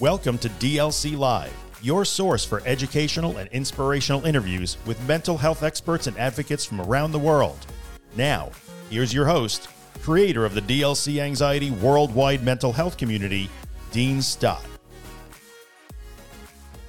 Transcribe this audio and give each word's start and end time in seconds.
Welcome 0.00 0.38
to 0.38 0.48
DLC 0.48 1.18
Live, 1.18 1.52
your 1.82 2.04
source 2.04 2.44
for 2.44 2.62
educational 2.64 3.38
and 3.38 3.50
inspirational 3.50 4.24
interviews 4.26 4.76
with 4.86 5.08
mental 5.08 5.36
health 5.36 5.64
experts 5.64 6.06
and 6.06 6.16
advocates 6.16 6.64
from 6.64 6.80
around 6.80 7.10
the 7.10 7.18
world. 7.18 7.66
Now, 8.14 8.52
here's 8.90 9.12
your 9.12 9.26
host, 9.26 9.66
creator 10.00 10.44
of 10.44 10.54
the 10.54 10.60
DLC 10.60 11.20
Anxiety 11.20 11.72
Worldwide 11.72 12.44
Mental 12.44 12.72
Health 12.72 12.96
Community, 12.96 13.50
Dean 13.90 14.22
Stott. 14.22 14.64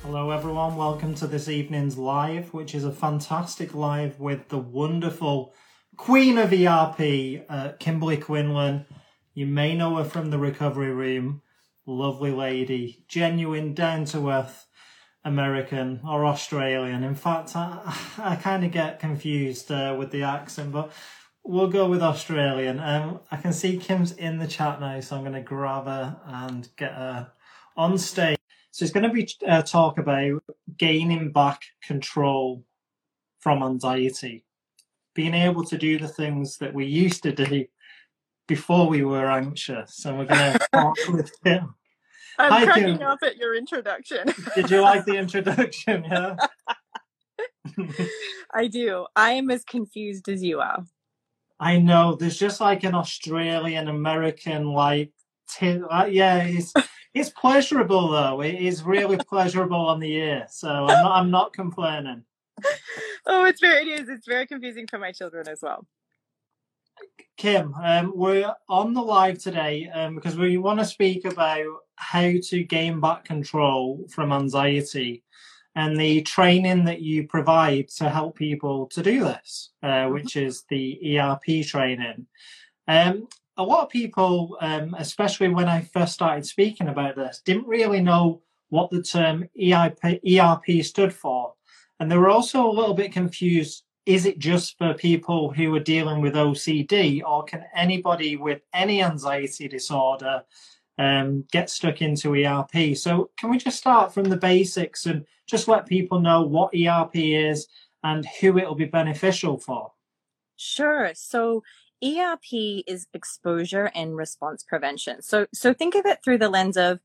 Hello, 0.04 0.30
everyone. 0.30 0.76
Welcome 0.76 1.16
to 1.16 1.26
this 1.26 1.50
evening's 1.50 1.98
live, 1.98 2.54
which 2.54 2.76
is 2.76 2.84
a 2.84 2.92
fantastic 2.92 3.74
live 3.74 4.20
with 4.20 4.50
the 4.50 4.60
wonderful 4.60 5.56
Queen 5.98 6.38
of 6.38 6.54
ERP, 6.54 7.44
uh, 7.50 7.72
Kimberley 7.80 8.18
Quinlan. 8.18 8.86
You 9.34 9.48
may 9.48 9.74
know 9.76 9.96
her 9.96 10.04
from 10.04 10.30
the 10.30 10.38
recovery 10.38 10.92
room 10.92 11.42
lovely 11.90 12.32
lady, 12.32 13.04
genuine, 13.08 13.74
down 13.74 14.06
to 14.06 14.30
earth 14.30 14.68
American 15.24 16.02
or 16.08 16.26
Australian. 16.26 17.04
In 17.04 17.16
fact, 17.16 17.56
I, 17.56 17.98
I 18.18 18.36
kind 18.36 18.64
of 18.64 18.72
get 18.72 19.00
confused 19.00 19.72
uh, 19.72 19.96
with 19.98 20.12
the 20.12 20.24
accent, 20.24 20.72
but 20.72 20.92
we'll 21.44 21.68
go 21.68 21.90
with 21.90 22.02
Australian. 22.02 22.80
Um, 22.80 23.20
I 23.32 23.38
can 23.38 23.54
see 23.54 23.78
Kim's 23.78 24.14
in 24.14 24.38
the 24.38 24.48
chat 24.48 24.80
now, 24.80 25.00
so 25.00 25.16
I'm 25.16 25.24
going 25.24 25.34
to 25.34 25.42
grab 25.42 25.86
her 25.86 26.18
and 26.26 26.70
get 26.78 26.94
her 26.94 27.32
on 27.76 27.98
stage. 27.98 28.38
So 28.72 28.84
it's 28.84 28.94
going 28.94 29.08
to 29.08 29.14
be 29.14 29.28
uh, 29.48 29.64
talk 29.64 29.98
about 29.98 30.44
gaining 30.78 31.32
back 31.32 31.64
control 31.82 32.64
from 33.40 33.64
anxiety, 33.64 34.46
being 35.16 35.34
able 35.34 35.66
to 35.66 35.78
do 35.78 35.98
the 35.98 36.08
things 36.08 36.58
that 36.60 36.74
we 36.74 36.86
used 36.86 37.24
to 37.24 37.32
do 37.32 37.66
before 38.48 38.88
we 38.88 39.04
were 39.04 39.30
anxious. 39.30 40.06
And 40.06 40.18
we're 40.18 40.26
going 40.26 40.54
to 40.60 40.68
talk 40.72 40.98
with 41.10 41.32
Kim 41.44 41.76
I'm 42.40 42.52
Hi, 42.52 42.66
cracking 42.66 42.98
Kim. 43.00 43.08
up 43.08 43.20
at 43.22 43.36
your 43.36 43.54
introduction. 43.54 44.26
Did 44.56 44.72
you 44.72 44.80
like 44.80 45.04
the 45.04 45.18
introduction? 45.18 46.06
Yeah. 46.06 46.38
I 48.54 48.68
do. 48.68 49.08
I 49.14 49.32
am 49.34 49.52
as 49.52 49.66
confused 49.66 50.30
as 50.30 50.42
you 50.42 50.62
are. 50.62 50.86
I 51.60 51.80
know. 51.80 52.16
There's 52.16 52.38
just 52.38 52.62
like 52.62 52.86
an 52.86 52.96
Australian 52.96 53.90
American 53.90 54.68
like, 54.68 55.12
t- 55.50 55.82
uh, 55.90 56.06
yeah. 56.06 56.44
It's 56.44 56.74
it's 57.14 57.30
pleasurable 57.30 58.10
though. 58.10 58.42
It 58.42 58.56
is 58.56 58.84
really 58.84 59.18
pleasurable 59.18 59.88
on 59.88 60.00
the 60.00 60.14
ear. 60.14 60.46
So 60.50 60.70
I'm 60.70 61.04
not. 61.04 61.12
I'm 61.12 61.32
not 61.32 61.54
complaining. 61.54 62.24
Oh, 63.26 63.44
it's 63.44 63.60
very. 63.60 63.92
It 63.92 64.00
is. 64.00 64.08
It's 64.10 64.26
very 64.26 64.48
confusing 64.48 64.88
for 64.88 64.98
my 64.98 65.12
children 65.12 65.50
as 65.50 65.60
well. 65.62 65.86
Kim, 67.38 67.74
um, 67.82 68.12
we're 68.16 68.54
on 68.68 68.94
the 68.94 69.02
live 69.02 69.40
today 69.40 69.90
um, 69.94 70.16
because 70.16 70.38
we 70.38 70.58
want 70.58 70.80
to 70.80 70.86
speak 70.86 71.24
about 71.26 71.66
how 71.96 72.32
to 72.44 72.64
gain 72.64 73.00
back 73.00 73.24
control 73.24 74.06
from 74.10 74.34
anxiety 74.34 75.24
and 75.76 75.98
the 75.98 76.22
training 76.24 76.84
that 76.84 77.02
you 77.02 77.28
provide 77.28 77.88
to 77.88 78.10
help 78.10 78.36
people 78.36 78.88
to 78.88 79.02
do 79.02 79.22
this, 79.22 79.70
uh, 79.84 79.88
mm-hmm. 79.88 80.14
which 80.14 80.36
is 80.36 80.64
the 80.70 81.18
ERP 81.18 81.66
training. 81.66 82.26
Um, 82.88 83.28
a 83.56 83.64
lot 83.64 83.84
of 83.84 83.90
people, 83.90 84.58
um, 84.62 84.96
especially 84.98 85.50
when 85.50 85.70
I 85.70 85.82
first 85.82 86.14
started 86.14 86.46
speaking 86.46 86.88
about 86.88 87.16
this, 87.16 87.42
didn't 87.46 87.68
really 87.68 88.02
know 88.02 88.42
what 88.70 88.90
the 88.90 89.04
term 89.04 89.50
ERP, 89.62 90.20
ERP 90.28 90.84
stood 90.84 91.14
for. 91.14 91.54
And 92.00 92.10
they 92.10 92.18
were 92.18 92.30
also 92.30 92.66
a 92.66 92.72
little 92.72 92.94
bit 92.94 93.12
confused 93.12 93.84
is 94.10 94.26
it 94.26 94.40
just 94.40 94.76
for 94.80 94.96
people 94.96 95.52
who 95.54 95.74
are 95.76 95.80
dealing 95.80 96.20
with 96.20 96.34
OCD, 96.34 97.22
or 97.24 97.44
can 97.44 97.64
anybody 97.76 98.38
with 98.38 98.60
any 98.74 99.04
anxiety 99.04 99.68
disorder 99.68 100.44
um, 100.98 101.46
get 101.52 101.70
stuck 101.70 102.02
into 102.02 102.34
ERP? 102.34 102.98
So, 102.98 103.30
can 103.38 103.52
we 103.52 103.60
just 103.60 103.78
start 103.78 104.12
from 104.12 104.24
the 104.24 104.36
basics 104.36 105.06
and 105.06 105.26
just 105.46 105.68
let 105.68 105.86
people 105.86 106.20
know 106.20 106.42
what 106.42 106.74
ERP 106.74 107.12
is 107.18 107.68
and 108.04 108.26
who 108.42 108.58
it 108.58 108.66
will 108.66 108.74
be 108.74 108.86
beneficial 108.86 109.60
for? 109.60 109.92
Sure. 110.58 111.12
So, 111.14 111.62
ERP 112.04 112.82
is 112.88 113.06
exposure 113.14 113.92
and 113.94 114.18
response 114.18 114.64
prevention. 114.64 115.22
So, 115.22 115.46
so 115.54 115.72
think 115.72 115.94
of 115.94 116.08
it 116.08 116.24
through 116.24 116.40
the 116.40 116.50
lens 116.50 116.78
of 116.78 117.00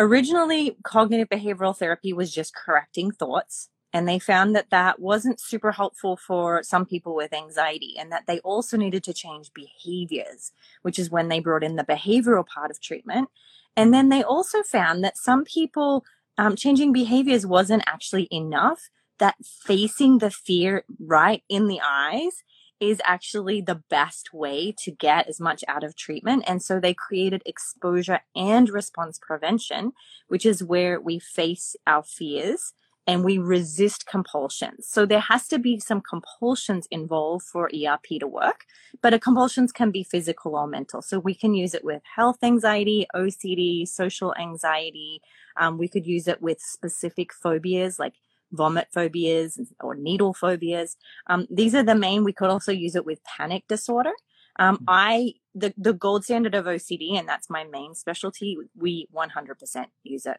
originally 0.00 0.76
cognitive 0.82 1.28
behavioral 1.28 1.76
therapy 1.76 2.12
was 2.12 2.34
just 2.34 2.52
correcting 2.52 3.12
thoughts 3.12 3.68
and 3.92 4.08
they 4.08 4.18
found 4.18 4.56
that 4.56 4.70
that 4.70 5.00
wasn't 5.00 5.40
super 5.40 5.72
helpful 5.72 6.16
for 6.16 6.62
some 6.62 6.86
people 6.86 7.14
with 7.14 7.32
anxiety 7.32 7.94
and 7.98 8.10
that 8.10 8.26
they 8.26 8.38
also 8.40 8.76
needed 8.76 9.04
to 9.04 9.12
change 9.12 9.52
behaviors, 9.52 10.52
which 10.80 10.98
is 10.98 11.10
when 11.10 11.28
they 11.28 11.40
brought 11.40 11.62
in 11.62 11.76
the 11.76 11.84
behavioral 11.84 12.46
part 12.46 12.70
of 12.70 12.80
treatment. 12.80 13.28
And 13.76 13.92
then 13.92 14.08
they 14.08 14.22
also 14.22 14.62
found 14.62 15.04
that 15.04 15.18
some 15.18 15.44
people 15.44 16.04
um, 16.38 16.56
changing 16.56 16.92
behaviors 16.92 17.46
wasn't 17.46 17.84
actually 17.86 18.28
enough, 18.30 18.88
that 19.18 19.36
facing 19.44 20.18
the 20.18 20.30
fear 20.30 20.84
right 20.98 21.42
in 21.48 21.68
the 21.68 21.80
eyes 21.84 22.42
is 22.80 23.00
actually 23.04 23.60
the 23.60 23.80
best 23.90 24.34
way 24.34 24.74
to 24.76 24.90
get 24.90 25.28
as 25.28 25.38
much 25.38 25.62
out 25.68 25.84
of 25.84 25.94
treatment. 25.94 26.42
And 26.48 26.60
so 26.60 26.80
they 26.80 26.94
created 26.94 27.42
exposure 27.46 28.20
and 28.34 28.68
response 28.68 29.20
prevention, 29.22 29.92
which 30.26 30.44
is 30.44 30.64
where 30.64 31.00
we 31.00 31.20
face 31.20 31.76
our 31.86 32.02
fears 32.02 32.72
and 33.06 33.24
we 33.24 33.38
resist 33.38 34.06
compulsions. 34.06 34.86
So 34.86 35.04
there 35.04 35.20
has 35.20 35.48
to 35.48 35.58
be 35.58 35.80
some 35.80 36.00
compulsions 36.00 36.86
involved 36.90 37.44
for 37.44 37.68
ERP 37.74 38.20
to 38.20 38.26
work, 38.26 38.64
but 39.00 39.12
a 39.12 39.18
compulsions 39.18 39.72
can 39.72 39.90
be 39.90 40.04
physical 40.04 40.54
or 40.54 40.66
mental. 40.66 41.02
So 41.02 41.18
we 41.18 41.34
can 41.34 41.54
use 41.54 41.74
it 41.74 41.84
with 41.84 42.02
health 42.16 42.38
anxiety, 42.42 43.06
OCD, 43.14 43.88
social 43.88 44.34
anxiety. 44.36 45.20
Um, 45.56 45.78
we 45.78 45.88
could 45.88 46.06
use 46.06 46.28
it 46.28 46.40
with 46.40 46.60
specific 46.60 47.32
phobias 47.32 47.98
like 47.98 48.14
vomit 48.52 48.88
phobias 48.92 49.58
or 49.80 49.94
needle 49.94 50.34
phobias. 50.34 50.96
Um, 51.26 51.46
these 51.50 51.74
are 51.74 51.82
the 51.82 51.94
main. 51.94 52.22
We 52.22 52.32
could 52.32 52.50
also 52.50 52.70
use 52.70 52.94
it 52.94 53.06
with 53.06 53.24
panic 53.24 53.64
disorder. 53.66 54.12
Um, 54.58 54.76
mm-hmm. 54.76 54.84
I 54.88 55.32
the 55.54 55.74
the 55.76 55.94
gold 55.94 56.24
standard 56.24 56.54
of 56.54 56.66
OCD, 56.66 57.18
and 57.18 57.26
that's 57.26 57.48
my 57.48 57.64
main 57.64 57.94
specialty. 57.94 58.58
We 58.76 59.08
100% 59.14 59.86
use 60.04 60.26
it 60.26 60.38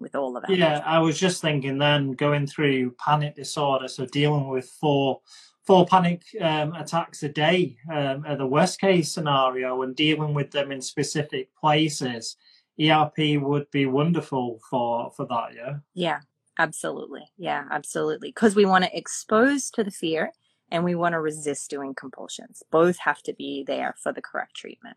with 0.00 0.14
all 0.14 0.36
of 0.36 0.42
that. 0.42 0.56
Yeah, 0.56 0.82
I 0.84 0.98
was 0.98 1.18
just 1.18 1.40
thinking 1.40 1.78
then 1.78 2.12
going 2.12 2.46
through 2.46 2.92
panic 2.92 3.36
disorder, 3.36 3.88
so 3.88 4.06
dealing 4.06 4.48
with 4.48 4.66
four 4.80 5.20
four 5.64 5.86
panic 5.86 6.22
um, 6.40 6.72
attacks 6.74 7.22
a 7.22 7.28
day 7.28 7.76
um, 7.92 8.24
at 8.26 8.38
the 8.38 8.46
worst 8.46 8.80
case 8.80 9.12
scenario 9.12 9.82
and 9.82 9.94
dealing 9.94 10.34
with 10.34 10.50
them 10.50 10.72
in 10.72 10.80
specific 10.80 11.54
places. 11.54 12.36
ERP 12.80 13.40
would 13.40 13.70
be 13.70 13.86
wonderful 13.86 14.58
for 14.68 15.10
for 15.12 15.26
that. 15.26 15.50
Yeah. 15.54 15.76
Yeah, 15.94 16.20
absolutely. 16.58 17.30
Yeah, 17.36 17.64
absolutely. 17.70 18.30
Because 18.30 18.56
we 18.56 18.64
want 18.64 18.84
to 18.84 18.96
expose 18.96 19.70
to 19.72 19.84
the 19.84 19.90
fear 19.90 20.32
and 20.70 20.84
we 20.84 20.94
want 20.94 21.12
to 21.12 21.20
resist 21.20 21.68
doing 21.68 21.94
compulsions. 21.94 22.62
Both 22.70 22.98
have 22.98 23.22
to 23.24 23.34
be 23.34 23.64
there 23.66 23.94
for 24.02 24.12
the 24.12 24.22
correct 24.22 24.56
treatment. 24.56 24.96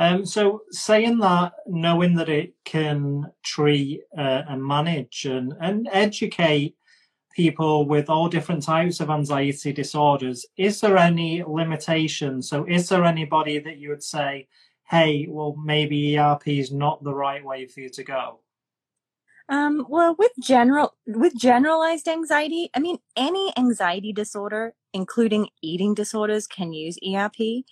Um, 0.00 0.24
so 0.24 0.62
saying 0.70 1.18
that, 1.18 1.52
knowing 1.66 2.14
that 2.14 2.30
it 2.30 2.54
can 2.64 3.30
treat 3.42 4.00
uh, 4.16 4.44
and 4.48 4.64
manage 4.64 5.26
and, 5.26 5.52
and 5.60 5.90
educate 5.92 6.74
people 7.36 7.86
with 7.86 8.08
all 8.08 8.30
different 8.30 8.62
types 8.62 9.00
of 9.00 9.10
anxiety 9.10 9.74
disorders, 9.74 10.46
is 10.56 10.80
there 10.80 10.96
any 10.96 11.44
limitation? 11.46 12.40
So 12.40 12.64
is 12.66 12.88
there 12.88 13.04
anybody 13.04 13.58
that 13.58 13.76
you 13.76 13.90
would 13.90 14.02
say, 14.02 14.48
hey, 14.88 15.26
well, 15.28 15.54
maybe 15.62 16.18
ERP 16.18 16.48
is 16.48 16.72
not 16.72 17.04
the 17.04 17.14
right 17.14 17.44
way 17.44 17.66
for 17.66 17.80
you 17.80 17.90
to 17.90 18.02
go? 18.02 18.40
Um, 19.50 19.84
well, 19.86 20.16
with 20.18 20.32
general 20.42 20.94
with 21.06 21.34
generalized 21.36 22.08
anxiety, 22.08 22.70
I 22.72 22.78
mean, 22.78 23.00
any 23.16 23.52
anxiety 23.54 24.14
disorder, 24.14 24.72
including 24.94 25.48
eating 25.60 25.92
disorders, 25.92 26.46
can 26.46 26.72
use 26.72 26.96
ERP, 27.06 27.64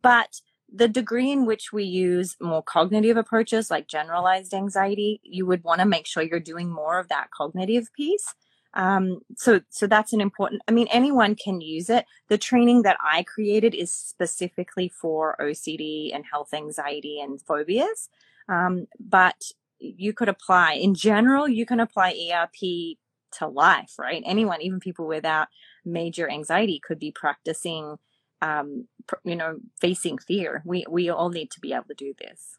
but 0.00 0.40
the 0.74 0.88
degree 0.88 1.30
in 1.30 1.46
which 1.46 1.72
we 1.72 1.84
use 1.84 2.36
more 2.40 2.62
cognitive 2.62 3.16
approaches 3.16 3.70
like 3.70 3.86
generalized 3.86 4.52
anxiety, 4.52 5.20
you 5.22 5.46
would 5.46 5.62
want 5.62 5.80
to 5.80 5.86
make 5.86 6.06
sure 6.06 6.22
you're 6.22 6.40
doing 6.40 6.68
more 6.68 6.98
of 6.98 7.08
that 7.08 7.30
cognitive 7.30 7.92
piece. 7.96 8.34
Um, 8.74 9.20
so, 9.36 9.60
so 9.70 9.86
that's 9.86 10.12
an 10.12 10.20
important, 10.20 10.62
I 10.66 10.72
mean, 10.72 10.88
anyone 10.90 11.36
can 11.36 11.60
use 11.60 11.88
it. 11.88 12.06
The 12.28 12.38
training 12.38 12.82
that 12.82 12.96
I 13.00 13.22
created 13.22 13.72
is 13.72 13.92
specifically 13.92 14.88
for 14.88 15.36
OCD 15.40 16.12
and 16.12 16.24
health 16.28 16.52
anxiety 16.52 17.20
and 17.20 17.40
phobias. 17.40 18.08
Um, 18.48 18.86
but 18.98 19.40
you 19.78 20.12
could 20.12 20.28
apply 20.28 20.72
in 20.72 20.94
general, 20.94 21.46
you 21.46 21.66
can 21.66 21.78
apply 21.78 22.18
ERP 22.32 22.96
to 23.38 23.46
life, 23.46 23.94
right? 23.96 24.22
Anyone, 24.26 24.60
even 24.60 24.80
people 24.80 25.06
without 25.06 25.48
major 25.84 26.28
anxiety 26.28 26.80
could 26.84 26.98
be 26.98 27.12
practicing 27.12 27.98
um, 28.44 28.86
you 29.24 29.36
know, 29.36 29.58
facing 29.80 30.18
fear. 30.18 30.62
We 30.64 30.84
we 30.88 31.08
all 31.08 31.30
need 31.30 31.50
to 31.52 31.60
be 31.60 31.72
able 31.72 31.86
to 31.88 31.94
do 31.94 32.14
this. 32.18 32.58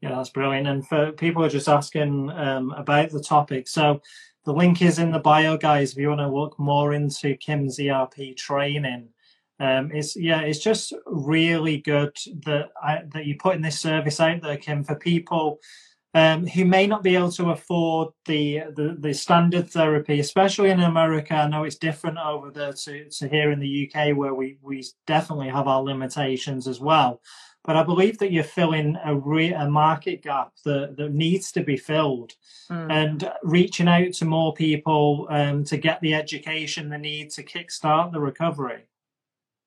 Yeah, 0.00 0.16
that's 0.16 0.30
brilliant. 0.30 0.66
And 0.66 0.86
for 0.86 1.12
people 1.12 1.44
are 1.44 1.48
just 1.48 1.68
asking 1.68 2.30
um, 2.30 2.72
about 2.72 3.10
the 3.10 3.22
topic, 3.22 3.68
so 3.68 4.02
the 4.44 4.52
link 4.52 4.82
is 4.82 4.98
in 4.98 5.12
the 5.12 5.20
bio, 5.20 5.56
guys. 5.56 5.92
If 5.92 5.98
you 5.98 6.08
want 6.08 6.20
to 6.20 6.28
look 6.28 6.58
more 6.58 6.92
into 6.92 7.36
Kim's 7.36 7.78
ERP 7.78 8.36
training, 8.36 9.08
um, 9.60 9.92
it's 9.92 10.16
yeah, 10.16 10.40
it's 10.40 10.58
just 10.58 10.92
really 11.06 11.78
good 11.78 12.16
that 12.46 12.70
I, 12.82 13.02
that 13.12 13.26
you 13.26 13.36
putting 13.36 13.62
this 13.62 13.78
service 13.78 14.18
out 14.18 14.42
there, 14.42 14.56
Kim, 14.56 14.82
for 14.82 14.96
people 14.96 15.60
um, 16.14 16.46
who 16.46 16.64
may 16.64 16.86
not 16.86 17.02
be 17.02 17.16
able 17.16 17.32
to 17.32 17.50
afford 17.50 18.08
the, 18.26 18.64
the, 18.76 18.96
the 18.98 19.14
standard 19.14 19.70
therapy, 19.70 20.20
especially 20.20 20.70
in 20.70 20.80
America. 20.80 21.34
I 21.34 21.48
know 21.48 21.64
it's 21.64 21.76
different 21.76 22.18
over 22.18 22.50
there 22.50 22.72
to, 22.72 23.08
to 23.08 23.28
here 23.28 23.50
in 23.50 23.60
the 23.60 23.90
UK, 23.94 24.16
where 24.16 24.34
we, 24.34 24.58
we 24.60 24.84
definitely 25.06 25.48
have 25.48 25.68
our 25.68 25.82
limitations 25.82 26.68
as 26.68 26.80
well. 26.80 27.20
But 27.64 27.76
I 27.76 27.84
believe 27.84 28.18
that 28.18 28.32
you're 28.32 28.42
filling 28.42 28.98
a, 29.04 29.14
re- 29.14 29.54
a 29.54 29.70
market 29.70 30.22
gap 30.22 30.52
that, 30.64 30.96
that 30.96 31.12
needs 31.14 31.52
to 31.52 31.62
be 31.62 31.76
filled 31.76 32.32
mm. 32.68 32.90
and 32.90 33.30
reaching 33.44 33.88
out 33.88 34.12
to 34.14 34.24
more 34.24 34.52
people 34.52 35.28
um, 35.30 35.64
to 35.64 35.76
get 35.76 36.00
the 36.00 36.14
education 36.14 36.88
they 36.88 36.98
need 36.98 37.30
to 37.30 37.44
kickstart 37.44 38.12
the 38.12 38.20
recovery. 38.20 38.82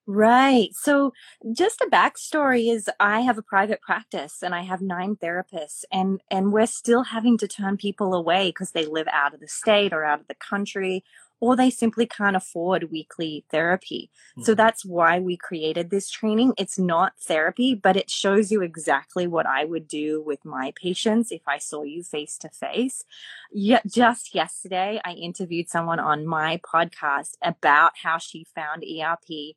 Right. 0.08 0.70
So 0.74 1.14
just 1.52 1.82
a 1.82 1.90
backstory 1.92 2.72
is 2.72 2.90
I 3.00 3.22
have 3.22 3.40
a 3.40 3.44
private 3.44 3.82
practice 3.82 4.44
and 4.44 4.54
I 4.54 4.62
have 4.62 4.82
nine 4.82 5.16
therapists 5.16 5.84
and, 5.92 6.22
and 6.30 6.54
we're 6.54 6.68
still 6.68 7.04
having 7.04 7.40
to 7.40 7.48
turn 7.48 7.78
people 7.78 8.14
away 8.14 8.50
because 8.50 8.72
they 8.72 8.86
live 8.86 9.08
out 9.12 9.34
of 9.34 9.40
the 9.40 9.48
state 9.48 9.94
or 9.94 10.04
out 10.04 10.22
of 10.22 10.28
the 10.28 10.36
country 10.36 11.04
or 11.40 11.56
they 11.56 11.70
simply 11.70 12.06
can't 12.06 12.36
afford 12.36 12.92
weekly 12.92 13.46
therapy. 13.50 14.10
Mm-hmm. 14.32 14.44
So 14.44 14.56
that's 14.56 14.86
why 14.86 15.20
we 15.20 15.38
created 15.38 15.90
this 15.90 16.10
training. 16.10 16.54
It's 16.58 16.80
not 16.80 17.14
therapy, 17.20 17.76
but 17.76 17.98
it 17.98 18.10
shows 18.10 18.52
you 18.52 18.62
exactly 18.62 19.28
what 19.28 19.46
I 19.46 19.66
would 19.66 19.88
do 19.88 20.22
with 20.22 20.46
my 20.46 20.74
patients 20.82 21.32
if 21.32 21.42
I 21.48 21.58
saw 21.58 21.84
you 21.84 22.04
face 22.04 22.38
to 22.40 22.50
face. 22.50 23.04
Yet 23.52 23.84
just 23.88 24.34
yesterday, 24.34 25.02
I 25.04 25.12
interviewed 25.14 25.70
someone 25.70 26.00
on 26.00 26.26
my 26.26 26.60
podcast 26.64 27.34
about 27.42 27.94
how 28.04 28.18
she 28.18 28.46
found 28.56 28.84
ERP 28.84 29.56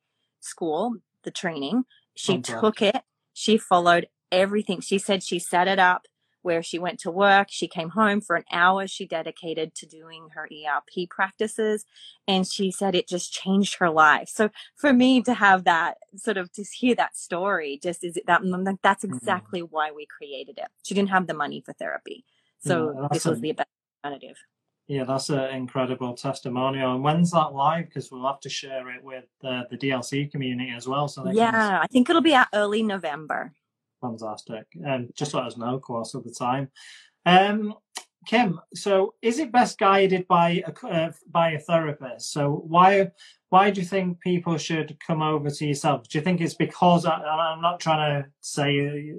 school, 0.49 0.97
the 1.25 1.31
training. 1.31 1.85
She 2.17 2.41
took 2.41 2.83
it. 2.83 3.03
She 3.33 3.59
followed 3.59 4.09
everything. 4.33 4.81
She 4.81 4.99
said 4.99 5.23
she 5.23 5.39
set 5.39 5.69
it 5.69 5.79
up 5.79 6.07
where 6.43 6.63
she 6.63 6.79
went 6.79 6.99
to 7.01 7.11
work. 7.11 7.49
She 7.51 7.69
came 7.69 7.91
home 7.91 8.21
for 8.21 8.37
an 8.37 8.45
hour. 8.51 8.87
She 8.87 9.07
dedicated 9.07 9.75
to 9.77 9.87
doing 9.87 10.29
her 10.35 10.45
ERP 10.45 11.09
practices. 11.11 11.85
And 12.27 12.47
she 12.47 12.71
said 12.71 12.95
it 12.95 13.09
just 13.09 13.33
changed 13.33 13.77
her 13.77 13.91
life. 13.91 14.29
So 14.29 14.51
for 14.77 14.93
me 14.93 15.23
to 15.23 15.35
have 15.35 15.65
that 15.65 15.99
sort 16.17 16.37
of 16.37 16.53
to 16.53 16.65
hear 16.65 16.95
that 16.95 17.17
story, 17.17 17.79
just 17.83 18.05
is 18.05 18.15
that 18.27 18.41
that's 18.83 19.05
mm-hmm. 19.05 19.15
exactly 19.15 19.61
mm-hmm. 19.61 19.75
why 19.75 19.91
we 19.91 20.07
created 20.07 20.59
it. 20.59 20.69
She 20.85 20.95
didn't 20.95 21.11
have 21.11 21.27
the 21.27 21.35
money 21.35 21.63
for 21.65 21.73
therapy. 21.75 22.25
So 22.61 22.95
yeah, 22.95 23.09
this 23.13 23.25
was 23.25 23.41
the 23.41 23.53
best 23.53 23.69
alternative. 24.05 24.39
Yeah, 24.89 25.05
that's 25.05 25.29
an 25.29 25.51
incredible 25.51 26.15
testimonial. 26.15 26.95
And 26.95 27.05
when's 27.05 27.31
that 27.33 27.53
live? 27.53 27.87
Because 27.87 28.11
we'll 28.11 28.27
have 28.27 28.41
to 28.41 28.49
share 28.49 28.89
it 28.91 29.05
with 29.05 29.27
uh, 29.45 29.65
the 29.71 29.77
DLC 29.77 30.31
community 30.31 30.73
as 30.75 30.89
well. 30.89 31.09
So 31.09 31.31
yeah, 31.31 31.51
can... 31.51 31.81
I 31.83 31.87
think 31.87 32.09
it'll 32.09 32.23
be 32.23 32.33
at 32.33 32.49
early 32.55 32.83
November. 32.83 33.53
Fantastic. 34.01 34.67
And 34.75 35.07
um, 35.07 35.09
just 35.15 35.35
let 35.35 35.45
us 35.45 35.59
know, 35.59 35.75
of 35.75 35.83
course, 35.83 36.15
at 36.15 36.25
the 36.25 36.33
time. 36.33 36.71
Um, 37.27 37.75
Kim, 38.27 38.61
so 38.75 39.15
is 39.21 39.39
it 39.39 39.53
best 39.53 39.79
guided 39.79 40.27
by 40.27 40.63
a 40.67 40.87
uh, 40.87 41.13
by 41.31 41.53
a 41.53 41.59
therapist? 41.59 42.33
So 42.33 42.63
why 42.67 43.11
why 43.51 43.71
do 43.71 43.81
you 43.81 43.87
think 43.87 44.21
people 44.21 44.59
should 44.59 44.99
come 45.05 45.23
over 45.23 45.51
to 45.51 45.67
yourself? 45.67 46.09
Do 46.09 46.19
you 46.19 46.25
think 46.25 46.41
it's 46.41 46.55
because 46.55 47.07
I, 47.07 47.55
am 47.55 47.63
not 47.63 47.81
trying 47.81 48.23
to 48.23 48.29
say 48.41 49.15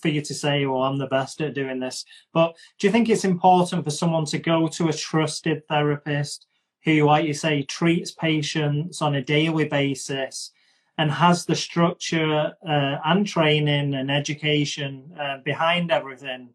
for 0.00 0.08
you 0.08 0.22
to 0.22 0.34
say, 0.34 0.64
"Well, 0.64 0.82
I'm 0.82 0.98
the 0.98 1.06
best 1.06 1.40
at 1.42 1.54
doing 1.54 1.80
this," 1.80 2.04
but 2.32 2.56
do 2.78 2.86
you 2.86 2.92
think 2.92 3.08
it's 3.08 3.24
important 3.24 3.84
for 3.84 3.90
someone 3.90 4.24
to 4.26 4.38
go 4.38 4.68
to 4.68 4.88
a 4.88 4.92
trusted 4.92 5.66
therapist 5.68 6.46
who, 6.84 7.04
like 7.04 7.26
you 7.26 7.34
say, 7.34 7.62
treats 7.62 8.10
patients 8.10 9.02
on 9.02 9.14
a 9.16 9.22
daily 9.22 9.68
basis 9.68 10.50
and 10.96 11.10
has 11.10 11.44
the 11.44 11.56
structure 11.56 12.52
uh, 12.66 12.96
and 13.04 13.26
training 13.26 13.94
and 13.94 14.10
education 14.10 15.12
uh, 15.20 15.38
behind 15.44 15.90
everything? 15.90 16.50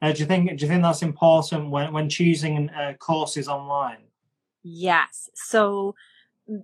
Uh, 0.00 0.10
do 0.10 0.18
you 0.18 0.26
think 0.26 0.48
do 0.58 0.64
you 0.64 0.68
think 0.68 0.82
that's 0.82 1.02
important 1.02 1.70
when 1.70 1.92
when 1.92 2.08
choosing 2.08 2.70
uh, 2.70 2.94
courses 2.98 3.46
online? 3.46 4.02
Yes. 4.64 5.30
So 5.34 5.94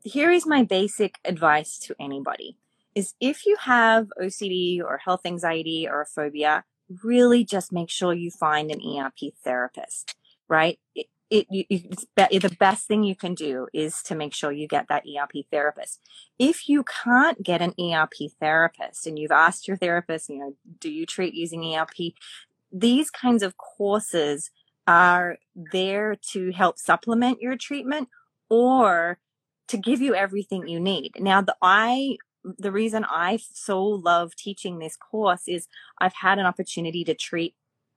here 0.04 0.30
is 0.30 0.46
my 0.46 0.62
basic 0.62 1.16
advice 1.24 1.78
to 1.80 1.94
anybody 2.00 2.56
is 2.94 3.14
if 3.20 3.46
you 3.46 3.56
have 3.60 4.08
OCD 4.20 4.80
or 4.82 4.98
health 4.98 5.20
anxiety 5.24 5.88
or 5.88 6.02
a 6.02 6.06
phobia, 6.06 6.64
really 7.02 7.44
just 7.44 7.72
make 7.72 7.90
sure 7.90 8.12
you 8.12 8.30
find 8.30 8.70
an 8.70 8.80
ERP 8.80 9.34
therapist, 9.44 10.16
right? 10.48 10.78
It, 10.94 11.06
it, 11.30 11.66
it's 11.68 12.06
be, 12.16 12.38
the 12.38 12.56
best 12.58 12.88
thing 12.88 13.04
you 13.04 13.14
can 13.14 13.34
do 13.34 13.68
is 13.74 14.02
to 14.04 14.14
make 14.14 14.34
sure 14.34 14.50
you 14.50 14.66
get 14.66 14.88
that 14.88 15.04
ERP 15.06 15.44
therapist. 15.50 16.00
If 16.38 16.68
you 16.68 16.84
can't 16.84 17.42
get 17.42 17.60
an 17.60 17.74
ERP 17.78 18.32
therapist 18.40 19.06
and 19.06 19.18
you've 19.18 19.30
asked 19.30 19.68
your 19.68 19.76
therapist, 19.76 20.30
you 20.30 20.38
know, 20.38 20.54
do 20.80 20.90
you 20.90 21.04
treat 21.04 21.34
using 21.34 21.74
ERP? 21.74 22.14
These 22.72 23.10
kinds 23.10 23.42
of 23.42 23.58
courses 23.58 24.50
are 24.86 25.36
there 25.54 26.16
to 26.32 26.50
help 26.52 26.78
supplement 26.78 27.42
your 27.42 27.56
treatment 27.56 28.08
or 28.48 29.18
to 29.68 29.76
give 29.76 30.00
you 30.00 30.14
everything 30.14 30.66
you 30.66 30.80
need. 30.80 31.12
Now, 31.20 31.40
the 31.40 31.56
I 31.62 32.18
the 32.44 32.72
reason 32.72 33.04
I 33.04 33.38
so 33.52 33.82
love 33.84 34.34
teaching 34.36 34.78
this 34.78 34.96
course 34.96 35.42
is 35.46 35.68
I've 35.98 36.14
had 36.14 36.38
an 36.38 36.46
opportunity 36.46 37.04
to 37.04 37.14
treat 37.14 37.54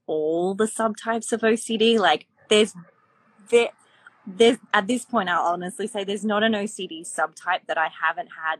all 0.07 0.55
the 0.55 0.65
subtypes 0.65 1.31
of 1.31 1.41
OCD. 1.41 1.97
Like 1.99 2.27
there's 2.49 2.73
there 3.49 3.69
there's 4.25 4.57
at 4.73 4.87
this 4.87 5.05
point 5.05 5.29
I'll 5.29 5.53
honestly 5.53 5.87
say 5.87 6.03
there's 6.03 6.25
not 6.25 6.43
an 6.43 6.53
OCD 6.53 7.01
subtype 7.01 7.65
that 7.67 7.77
I 7.77 7.89
haven't 8.01 8.29
had 8.43 8.59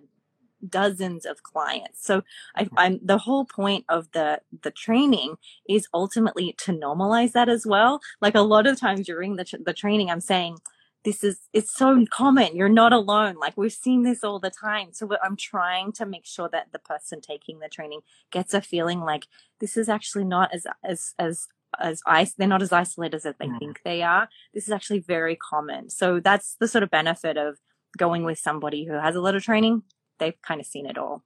dozens 0.68 1.25
of 1.25 1.44
clients. 1.44 2.06
So 2.06 2.22
I, 2.56 2.66
hmm. 2.66 2.78
am 2.78 3.00
the 3.04 3.18
whole 3.18 3.46
point 3.46 3.86
of 3.90 4.12
the 4.12 4.42
the 4.62 4.72
training 4.72 5.36
is 5.68 5.88
ultimately 5.94 6.56
to 6.60 6.72
normalize 6.72 7.31
that 7.34 7.50
as 7.50 7.66
well. 7.66 8.00
Like 8.22 8.36
a 8.36 8.42
lot 8.42 8.68
of 8.68 8.80
times 8.80 9.06
during 9.06 9.36
the 9.36 9.46
the 9.64 9.74
training, 9.74 10.10
I'm 10.10 10.22
saying 10.22 10.57
this 11.03 11.24
is 11.24 11.39
it's 11.53 11.74
so 11.74 12.06
common 12.09 12.56
you're 12.56 12.69
not 12.69 12.94
alone. 12.94 13.36
Like 13.36 13.57
we've 13.57 13.74
seen 13.74 14.03
this 14.03 14.24
all 14.24 14.39
the 14.39 14.51
time. 14.51 14.89
So 14.94 15.09
i'm 15.24 15.36
trying 15.36 15.92
to 15.94 16.06
make 16.06 16.25
sure 16.25 16.50
that 16.50 16.71
the 16.71 16.80
person 16.80 17.21
taking 17.21 17.59
the 17.59 17.69
training 17.69 18.01
gets 18.31 18.53
a 18.53 18.62
feeling 18.62 19.01
like 19.01 19.27
this 19.59 19.77
is 19.77 19.89
actually 19.89 20.25
not 20.25 20.53
as 20.53 20.65
as 20.83 21.13
as 21.18 21.48
as 21.80 22.01
ice 22.06 22.33
they're 22.33 22.48
not 22.48 22.62
as 22.62 22.74
isolated 22.74 23.15
as 23.15 23.24
they 23.24 23.48
mm. 23.48 23.59
think 23.59 23.81
they 23.83 24.01
are. 24.01 24.30
This 24.53 24.65
is 24.65 24.71
actually 24.71 25.00
very 25.00 25.36
common. 25.36 25.89
So 25.89 26.19
that's 26.19 26.56
the 26.59 26.68
sort 26.68 26.83
of 26.83 26.92
benefit 26.92 27.38
of 27.38 27.57
going 27.97 28.24
with 28.24 28.39
somebody 28.39 28.86
who 28.86 28.94
has 28.94 29.15
a 29.15 29.21
lot 29.21 29.36
of 29.36 29.44
training. 29.44 29.83
They've 30.19 30.39
kind 30.42 30.62
of 30.62 30.68
seen 30.68 30.86
it 30.86 30.97
all. 30.97 31.24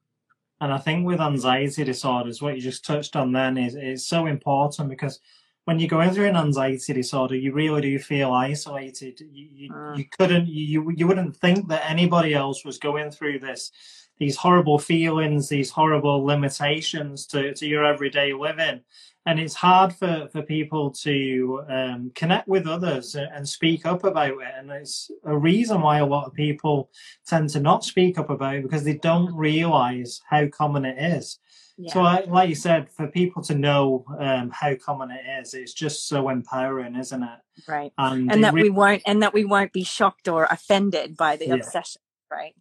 And 0.61 0.71
i 0.71 0.77
think 0.77 1.05
with 1.05 1.19
anxiety 1.19 1.83
disorders 1.83 2.41
what 2.41 2.55
you 2.55 2.61
just 2.61 2.85
touched 2.85 3.15
on 3.17 3.33
then 3.33 3.57
is 3.57 3.75
is 3.75 4.07
so 4.07 4.25
important 4.25 4.89
because 4.89 5.19
when 5.65 5.79
you're 5.79 5.89
going 5.89 6.11
through 6.11 6.27
an 6.27 6.37
anxiety 6.37 6.93
disorder, 6.93 7.35
you 7.35 7.51
really 7.51 7.81
do 7.81 7.99
feel 7.99 8.31
isolated. 8.31 9.19
You, 9.19 9.47
you, 9.51 9.73
uh. 9.73 9.95
you 9.95 10.05
couldn't, 10.17 10.47
you, 10.47 10.91
you 10.95 11.07
wouldn't 11.07 11.35
think 11.37 11.67
that 11.67 11.89
anybody 11.89 12.33
else 12.33 12.63
was 12.63 12.77
going 12.77 13.11
through 13.11 13.39
this, 13.39 13.71
these 14.19 14.37
horrible 14.37 14.77
feelings, 14.77 15.49
these 15.49 15.71
horrible 15.71 16.23
limitations 16.23 17.25
to, 17.27 17.53
to 17.55 17.67
your 17.67 17.83
everyday 17.83 18.31
living. 18.33 18.81
And 19.27 19.39
it's 19.39 19.55
hard 19.55 19.91
for, 19.95 20.29
for 20.31 20.43
people 20.43 20.91
to 20.91 21.63
um, 21.67 22.11
connect 22.13 22.47
with 22.47 22.67
others 22.67 23.15
and 23.15 23.49
speak 23.49 23.87
up 23.87 24.03
about 24.03 24.33
it. 24.33 24.53
And 24.55 24.69
it's 24.69 25.09
a 25.23 25.35
reason 25.35 25.81
why 25.81 25.97
a 25.97 26.05
lot 26.05 26.27
of 26.27 26.33
people 26.35 26.91
tend 27.25 27.49
to 27.49 27.59
not 27.59 27.83
speak 27.83 28.19
up 28.19 28.29
about 28.29 28.57
it 28.57 28.63
because 28.63 28.83
they 28.83 28.97
don't 28.97 29.33
realize 29.33 30.21
how 30.29 30.47
common 30.47 30.85
it 30.85 30.99
is. 30.99 31.39
Yeah. 31.77 31.93
So, 31.93 32.01
like 32.31 32.47
you 32.47 32.55
said, 32.55 32.89
for 32.89 33.07
people 33.07 33.41
to 33.43 33.55
know 33.55 34.05
um, 34.17 34.49
how 34.49 34.75
common 34.75 35.11
it 35.11 35.41
is, 35.41 35.53
it's 35.53 35.73
just 35.73 36.07
so 36.07 36.29
empowering, 36.29 36.95
isn't 36.95 37.21
it? 37.21 37.39
Right. 37.67 37.91
And, 37.97 38.31
and 38.31 38.43
that 38.45 38.53
re- 38.53 38.63
we 38.63 38.69
won't, 38.69 39.01
and 39.05 39.21
that 39.21 39.33
we 39.33 39.43
won't 39.43 39.73
be 39.73 39.83
shocked 39.83 40.29
or 40.29 40.45
offended 40.45 41.17
by 41.17 41.35
the 41.35 41.47
yeah. 41.47 41.55
obsession, 41.55 42.01
right? 42.31 42.55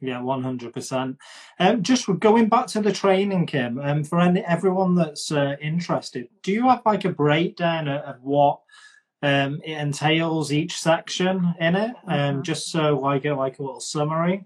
Yeah, 0.00 0.20
one 0.20 0.42
hundred 0.42 0.72
percent. 0.74 1.16
Um, 1.58 1.82
just 1.82 2.06
going 2.20 2.48
back 2.48 2.66
to 2.68 2.80
the 2.80 2.92
training, 2.92 3.46
Kim. 3.46 3.80
Um, 3.80 4.04
for 4.04 4.20
any, 4.20 4.44
everyone 4.44 4.94
that's 4.94 5.32
uh, 5.32 5.56
interested, 5.60 6.28
do 6.42 6.52
you 6.52 6.68
have 6.68 6.82
like 6.84 7.04
a 7.04 7.10
breakdown 7.10 7.88
of, 7.88 8.02
of 8.02 8.16
what 8.22 8.60
um, 9.22 9.60
it 9.64 9.78
entails 9.78 10.52
each 10.52 10.76
section 10.78 11.54
in 11.58 11.74
it? 11.74 11.96
Um, 12.06 12.18
mm-hmm. 12.18 12.42
just 12.42 12.70
so 12.70 12.98
like 12.98 13.24
a 13.24 13.32
like 13.32 13.58
a 13.58 13.62
little 13.62 13.80
summary. 13.80 14.44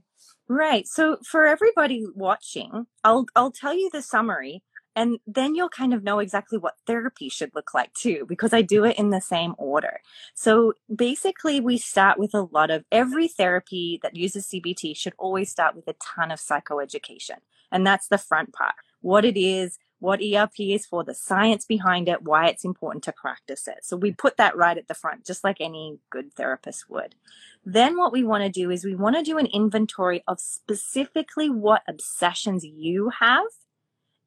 Right. 0.49 0.87
So 0.87 1.19
for 1.25 1.47
everybody 1.47 2.07
watching, 2.14 2.87
I'll 3.05 3.26
I'll 3.37 3.52
tell 3.52 3.75
you 3.75 3.90
the 3.93 4.02
summary 4.02 4.62
and 4.97 5.19
then 5.26 5.55
you'll 5.55 5.69
kind 5.69 5.95
of 5.95 6.02
know 6.02 6.19
exactly 6.19 6.59
what 6.59 6.75
therapy 6.87 7.28
should 7.28 7.55
look 7.55 7.75
like 7.75 7.93
too 7.95 8.25
because 8.28 8.52
I 8.52 8.62
do 8.62 8.85
it 8.85 8.99
in 8.99 9.11
the 9.11 9.21
same 9.21 9.55
order. 9.59 10.00
So 10.35 10.73
basically 10.95 11.61
we 11.61 11.78
start 11.78 12.19
with 12.19 12.35
a 12.35 12.49
lot 12.50 12.71
of 12.71 12.85
every 12.90 13.28
therapy 13.28 14.00
that 14.02 14.17
uses 14.17 14.49
CBT 14.49 14.97
should 14.97 15.12
always 15.19 15.50
start 15.50 15.76
with 15.76 15.87
a 15.87 15.95
ton 16.02 16.33
of 16.33 16.40
psychoeducation. 16.40 17.38
And 17.71 17.87
that's 17.87 18.09
the 18.09 18.19
front 18.19 18.52
part. 18.52 18.75
What 19.00 19.25
it 19.25 19.38
is, 19.38 19.78
what 20.00 20.21
ERP 20.23 20.61
is 20.61 20.87
for, 20.87 21.02
the 21.02 21.14
science 21.14 21.64
behind 21.64 22.09
it, 22.09 22.23
why 22.23 22.47
it's 22.47 22.64
important 22.64 23.05
to 23.05 23.12
practice 23.12 23.67
it. 23.67 23.78
So 23.83 23.97
we 23.97 24.12
put 24.12 24.37
that 24.37 24.57
right 24.57 24.78
at 24.78 24.88
the 24.88 24.95
front, 24.95 25.26
just 25.26 25.43
like 25.43 25.61
any 25.61 25.99
good 26.11 26.33
therapist 26.35 26.88
would. 26.88 27.14
Then 27.64 27.97
what 27.97 28.12
we 28.12 28.23
want 28.23 28.45
to 28.45 28.50
do 28.50 28.71
is 28.71 28.85
we 28.85 28.95
want 28.95 29.17
to 29.17 29.23
do 29.23 29.38
an 29.38 29.47
inventory 29.47 30.23
of 30.28 30.40
specifically 30.40 31.50
what 31.50 31.83
obsessions 31.88 32.64
you 32.64 33.11
have 33.21 33.47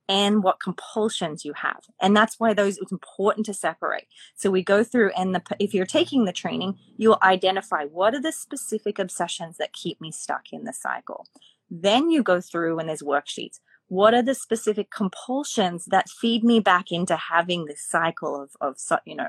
and 0.10 0.44
what 0.44 0.60
compulsions 0.60 1.46
you 1.46 1.54
have. 1.54 1.86
And 2.02 2.16
that's 2.16 2.38
why 2.38 2.54
those 2.54 2.78
it's 2.78 2.92
important 2.92 3.46
to 3.46 3.54
separate. 3.54 4.08
So 4.36 4.52
we 4.52 4.62
go 4.62 4.84
through 4.84 5.12
and 5.12 5.34
the 5.34 5.42
if 5.58 5.74
you're 5.74 5.86
taking 5.86 6.26
the 6.26 6.34
training, 6.34 6.78
you'll 6.98 7.18
identify 7.24 7.86
what 7.86 8.14
are 8.14 8.22
the 8.22 8.34
specific 8.34 9.00
obsessions 9.00 9.56
that 9.58 9.72
keep 9.72 10.02
me 10.02 10.12
stuck 10.12 10.52
in 10.52 10.66
the 10.66 10.74
cycle. 10.74 11.28
Then 11.70 12.10
you 12.10 12.24
go 12.24 12.42
through 12.42 12.78
and 12.78 12.90
there's 12.90 13.02
worksheets. 13.02 13.62
What 13.92 14.14
are 14.14 14.22
the 14.22 14.34
specific 14.34 14.90
compulsions 14.90 15.84
that 15.88 16.08
feed 16.08 16.46
me 16.46 16.62
back 16.62 16.94
into 16.94 17.18
having 17.18 17.66
this 17.66 17.84
cycle 17.86 18.42
of, 18.42 18.52
of 18.62 18.78
you 19.06 19.16
know, 19.16 19.28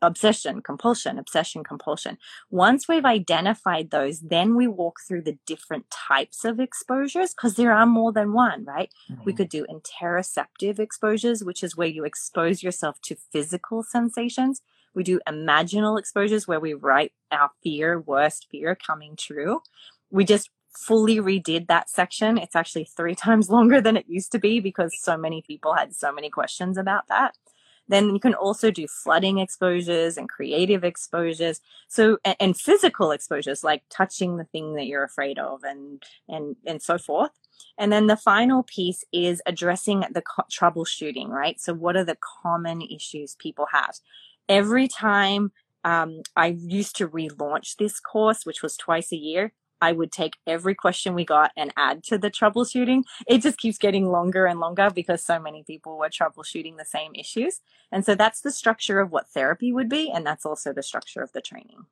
obsession, 0.00 0.62
compulsion, 0.62 1.18
obsession, 1.18 1.64
compulsion. 1.64 2.16
Once 2.48 2.86
we've 2.86 3.04
identified 3.04 3.90
those, 3.90 4.20
then 4.20 4.54
we 4.54 4.68
walk 4.68 4.98
through 5.06 5.22
the 5.22 5.36
different 5.46 5.90
types 5.90 6.44
of 6.44 6.60
exposures 6.60 7.34
because 7.34 7.56
there 7.56 7.72
are 7.72 7.86
more 7.86 8.12
than 8.12 8.32
one, 8.32 8.64
right? 8.64 8.90
Mm-hmm. 9.10 9.24
We 9.24 9.32
could 9.32 9.48
do 9.48 9.66
interoceptive 9.68 10.78
exposures, 10.78 11.42
which 11.42 11.64
is 11.64 11.76
where 11.76 11.88
you 11.88 12.04
expose 12.04 12.62
yourself 12.62 13.00
to 13.02 13.16
physical 13.32 13.82
sensations. 13.82 14.62
We 14.94 15.02
do 15.02 15.18
imaginal 15.28 15.98
exposures 15.98 16.46
where 16.46 16.60
we 16.60 16.72
write 16.74 17.12
our 17.32 17.50
fear, 17.64 17.98
worst 17.98 18.46
fear 18.48 18.76
coming 18.76 19.16
true. 19.16 19.60
We 20.08 20.24
just 20.24 20.50
fully 20.72 21.16
redid 21.16 21.68
that 21.68 21.90
section. 21.90 22.38
It's 22.38 22.56
actually 22.56 22.84
three 22.84 23.14
times 23.26 23.50
longer 23.50 23.80
than 23.80 23.96
it 23.96 24.06
used 24.08 24.32
to 24.32 24.38
be 24.38 24.60
because 24.60 24.98
so 25.00 25.16
many 25.16 25.42
people 25.42 25.74
had 25.74 25.94
so 25.94 26.12
many 26.12 26.30
questions 26.30 26.76
about 26.76 27.08
that. 27.08 27.36
Then 27.88 28.14
you 28.14 28.20
can 28.20 28.34
also 28.34 28.70
do 28.70 28.86
flooding 28.86 29.38
exposures 29.38 30.16
and 30.16 30.28
creative 30.28 30.84
exposures. 30.84 31.60
So, 31.88 32.18
and, 32.24 32.36
and 32.38 32.56
physical 32.56 33.10
exposures 33.10 33.64
like 33.64 33.82
touching 33.90 34.36
the 34.36 34.44
thing 34.44 34.74
that 34.74 34.86
you're 34.86 35.04
afraid 35.04 35.38
of 35.38 35.64
and, 35.64 36.02
and, 36.28 36.56
and 36.64 36.80
so 36.80 36.96
forth. 36.96 37.32
And 37.78 37.92
then 37.92 38.06
the 38.06 38.16
final 38.16 38.62
piece 38.62 39.04
is 39.12 39.42
addressing 39.46 40.04
the 40.10 40.22
co- 40.22 40.44
troubleshooting, 40.50 41.28
right? 41.28 41.60
So 41.60 41.74
what 41.74 41.96
are 41.96 42.04
the 42.04 42.18
common 42.42 42.82
issues 42.82 43.34
people 43.38 43.66
have? 43.72 43.96
Every 44.48 44.88
time 44.88 45.52
um, 45.84 46.22
I 46.36 46.46
used 46.46 46.96
to 46.96 47.08
relaunch 47.08 47.76
this 47.76 47.98
course, 47.98 48.46
which 48.46 48.62
was 48.62 48.76
twice 48.76 49.12
a 49.12 49.16
year, 49.16 49.52
I 49.82 49.92
would 49.92 50.12
take 50.12 50.36
every 50.46 50.76
question 50.76 51.12
we 51.12 51.24
got 51.24 51.50
and 51.56 51.74
add 51.76 52.04
to 52.04 52.16
the 52.16 52.30
troubleshooting. 52.30 53.02
It 53.26 53.42
just 53.42 53.58
keeps 53.58 53.78
getting 53.78 54.06
longer 54.06 54.46
and 54.46 54.60
longer 54.60 54.90
because 54.94 55.22
so 55.22 55.40
many 55.40 55.64
people 55.64 55.98
were 55.98 56.08
troubleshooting 56.08 56.78
the 56.78 56.84
same 56.84 57.10
issues. 57.16 57.60
And 57.90 58.06
so 58.06 58.14
that's 58.14 58.40
the 58.40 58.52
structure 58.52 59.00
of 59.00 59.10
what 59.10 59.28
therapy 59.28 59.72
would 59.72 59.88
be. 59.88 60.10
And 60.10 60.24
that's 60.24 60.46
also 60.46 60.72
the 60.72 60.84
structure 60.84 61.20
of 61.20 61.32
the 61.32 61.40
training. 61.40 61.86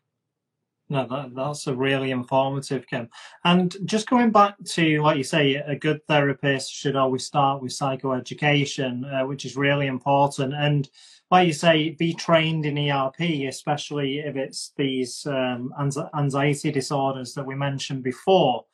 No, 0.91 1.07
that, 1.07 1.37
that's 1.37 1.69
a 1.69 1.75
really 1.75 2.11
informative, 2.11 2.85
Kim. 2.89 3.09
And 3.45 3.77
just 3.85 4.11
going 4.11 4.33
back 4.33 4.57
to, 4.71 5.01
like 5.03 5.17
you 5.17 5.23
say, 5.23 5.55
a 5.55 5.77
good 5.77 6.05
therapist 6.09 6.73
should 6.75 6.97
always 6.97 7.25
start 7.25 7.63
with 7.63 7.71
psychoeducation, 7.71 9.23
uh, 9.23 9.25
which 9.25 9.45
is 9.45 9.57
really 9.57 9.87
important. 9.87 10.53
And 10.53 10.91
like 11.31 11.47
you 11.47 11.53
say, 11.53 11.91
be 11.91 12.13
trained 12.13 12.67
in 12.67 12.91
ERP, 12.91 13.21
especially 13.49 14.19
if 14.19 14.35
it's 14.35 14.73
these 14.77 15.25
um, 15.27 15.73
anxiety 16.19 16.73
disorders 16.73 17.35
that 17.35 17.47
we 17.47 17.55
mentioned 17.55 18.03
before. 18.03 18.65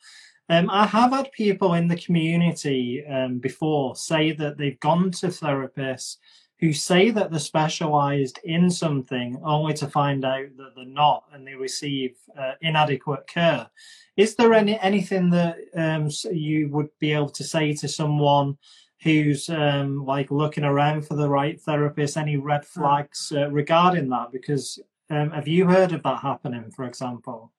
Um, 0.49 0.71
I 0.71 0.87
have 0.87 1.11
had 1.11 1.31
people 1.33 1.75
in 1.75 1.87
the 1.87 1.97
community 1.97 3.05
um, 3.05 3.37
before 3.37 3.95
say 3.95 4.31
that 4.31 4.57
they've 4.57 4.79
gone 4.79 5.11
to 5.11 5.27
therapists 5.27 6.17
who 6.59 6.73
say 6.73 7.11
that 7.11 7.29
they're 7.29 7.39
specialized 7.39 8.39
in 8.43 8.69
something 8.69 9.39
only 9.43 9.73
to 9.75 9.87
find 9.87 10.25
out 10.25 10.47
that 10.57 10.75
they're 10.75 10.85
not 10.85 11.23
and 11.31 11.45
they 11.45 11.53
receive 11.53 12.15
uh, 12.37 12.53
inadequate 12.61 13.27
care. 13.27 13.67
Is 14.15 14.35
there 14.35 14.53
any 14.53 14.79
anything 14.79 15.29
that 15.31 15.57
um, 15.75 16.09
you 16.31 16.69
would 16.69 16.89
be 16.99 17.13
able 17.13 17.29
to 17.29 17.43
say 17.43 17.73
to 17.73 17.87
someone 17.87 18.57
who's 19.03 19.49
um, 19.49 20.03
like 20.03 20.31
looking 20.31 20.63
around 20.63 21.05
for 21.05 21.15
the 21.15 21.29
right 21.29 21.61
therapist? 21.61 22.17
Any 22.17 22.37
red 22.37 22.65
flags 22.65 23.31
uh, 23.35 23.51
regarding 23.51 24.09
that? 24.09 24.31
Because 24.31 24.79
um, 25.11 25.29
have 25.31 25.47
you 25.47 25.67
heard 25.67 25.91
of 25.91 26.01
that 26.03 26.21
happening, 26.21 26.71
for 26.71 26.85
example? 26.85 27.51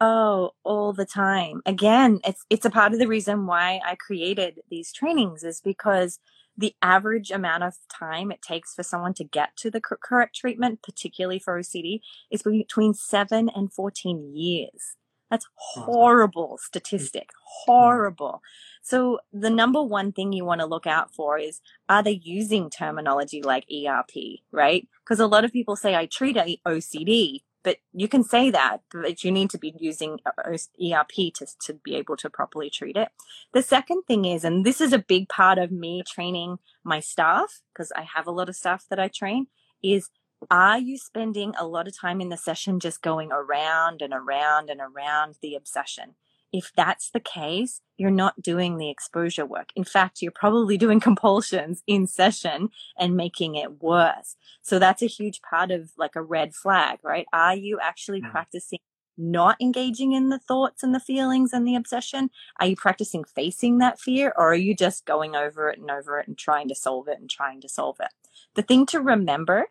Oh, 0.00 0.52
all 0.64 0.92
the 0.92 1.06
time. 1.06 1.60
Again, 1.66 2.20
it's 2.24 2.44
it's 2.50 2.64
a 2.64 2.70
part 2.70 2.92
of 2.92 3.00
the 3.00 3.08
reason 3.08 3.46
why 3.46 3.80
I 3.84 3.96
created 3.96 4.60
these 4.70 4.92
trainings 4.92 5.42
is 5.42 5.60
because 5.60 6.20
the 6.56 6.74
average 6.82 7.30
amount 7.30 7.64
of 7.64 7.74
time 7.88 8.30
it 8.30 8.42
takes 8.42 8.74
for 8.74 8.82
someone 8.82 9.14
to 9.14 9.24
get 9.24 9.56
to 9.56 9.70
the 9.70 9.80
correct 9.80 10.36
treatment, 10.36 10.82
particularly 10.82 11.38
for 11.38 11.58
OCD, 11.58 12.00
is 12.30 12.42
between 12.42 12.94
seven 12.94 13.48
and 13.48 13.72
14 13.72 14.34
years. 14.34 14.96
That's 15.30 15.48
horrible 15.56 16.58
statistic. 16.62 17.28
Mm-hmm. 17.28 17.72
Horrible. 17.72 18.42
So 18.82 19.18
the 19.32 19.50
number 19.50 19.82
one 19.82 20.12
thing 20.12 20.32
you 20.32 20.44
want 20.44 20.60
to 20.60 20.66
look 20.66 20.86
out 20.86 21.12
for 21.14 21.38
is 21.38 21.60
are 21.88 22.02
they 22.02 22.20
using 22.22 22.70
terminology 22.70 23.42
like 23.42 23.64
ERP, 23.72 24.40
right? 24.52 24.86
Because 25.02 25.18
a 25.20 25.26
lot 25.26 25.44
of 25.44 25.52
people 25.52 25.76
say 25.76 25.96
I 25.96 26.06
treat 26.06 26.36
OCD, 26.36 27.40
but 27.64 27.78
you 27.92 28.06
can 28.06 28.22
say 28.22 28.50
that, 28.50 28.82
but 28.92 29.24
you 29.24 29.32
need 29.32 29.50
to 29.50 29.58
be 29.58 29.74
using 29.78 30.20
uh, 30.26 30.30
uh, 30.38 30.56
ERP 30.80 31.32
to, 31.34 31.46
to 31.62 31.74
be 31.82 31.96
able 31.96 32.16
to 32.18 32.30
properly 32.30 32.70
treat 32.70 32.96
it. 32.96 33.08
The 33.52 33.62
second 33.62 34.02
thing 34.02 34.26
is, 34.26 34.44
and 34.44 34.64
this 34.64 34.80
is 34.80 34.92
a 34.92 34.98
big 34.98 35.28
part 35.28 35.58
of 35.58 35.72
me 35.72 36.04
training 36.06 36.58
my 36.84 37.00
staff, 37.00 37.62
because 37.72 37.90
I 37.96 38.06
have 38.14 38.26
a 38.26 38.30
lot 38.30 38.48
of 38.48 38.54
staff 38.54 38.84
that 38.90 39.00
I 39.00 39.08
train, 39.08 39.46
is 39.82 40.10
are 40.50 40.78
you 40.78 40.98
spending 40.98 41.54
a 41.58 41.66
lot 41.66 41.88
of 41.88 41.98
time 41.98 42.20
in 42.20 42.28
the 42.28 42.36
session 42.36 42.78
just 42.78 43.00
going 43.00 43.32
around 43.32 44.02
and 44.02 44.12
around 44.12 44.68
and 44.68 44.80
around 44.80 45.36
the 45.40 45.54
obsession? 45.54 46.16
If 46.54 46.70
that's 46.76 47.10
the 47.10 47.18
case, 47.18 47.80
you're 47.96 48.12
not 48.12 48.40
doing 48.40 48.78
the 48.78 48.88
exposure 48.88 49.44
work. 49.44 49.70
In 49.74 49.82
fact, 49.82 50.22
you're 50.22 50.30
probably 50.30 50.78
doing 50.78 51.00
compulsions 51.08 51.82
in 51.88 52.06
session 52.06 52.68
and 52.96 53.16
making 53.16 53.56
it 53.56 53.82
worse. 53.82 54.36
So 54.62 54.78
that's 54.78 55.02
a 55.02 55.06
huge 55.06 55.42
part 55.42 55.72
of 55.72 55.90
like 55.98 56.14
a 56.14 56.22
red 56.22 56.54
flag, 56.54 57.00
right? 57.02 57.26
Are 57.32 57.56
you 57.56 57.80
actually 57.82 58.22
mm. 58.22 58.30
practicing 58.30 58.78
not 59.18 59.56
engaging 59.60 60.12
in 60.12 60.28
the 60.28 60.38
thoughts 60.38 60.84
and 60.84 60.94
the 60.94 61.00
feelings 61.00 61.52
and 61.52 61.66
the 61.66 61.74
obsession? 61.74 62.30
Are 62.60 62.66
you 62.66 62.76
practicing 62.76 63.24
facing 63.24 63.78
that 63.78 63.98
fear 63.98 64.32
or 64.36 64.52
are 64.52 64.54
you 64.54 64.76
just 64.76 65.06
going 65.06 65.34
over 65.34 65.68
it 65.68 65.80
and 65.80 65.90
over 65.90 66.20
it 66.20 66.28
and 66.28 66.38
trying 66.38 66.68
to 66.68 66.74
solve 66.76 67.08
it 67.08 67.18
and 67.18 67.28
trying 67.28 67.60
to 67.62 67.68
solve 67.68 67.96
it? 67.98 68.10
The 68.54 68.62
thing 68.62 68.86
to 68.86 69.00
remember 69.00 69.66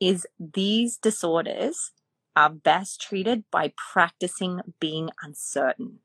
is 0.00 0.26
these 0.38 0.98
disorders 0.98 1.92
are 2.34 2.50
best 2.50 3.00
treated 3.00 3.44
by 3.50 3.72
practicing 3.92 4.60
being 4.78 5.08
uncertain 5.22 6.00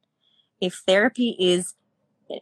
if 0.62 0.82
therapy 0.88 1.36
is 1.40 1.74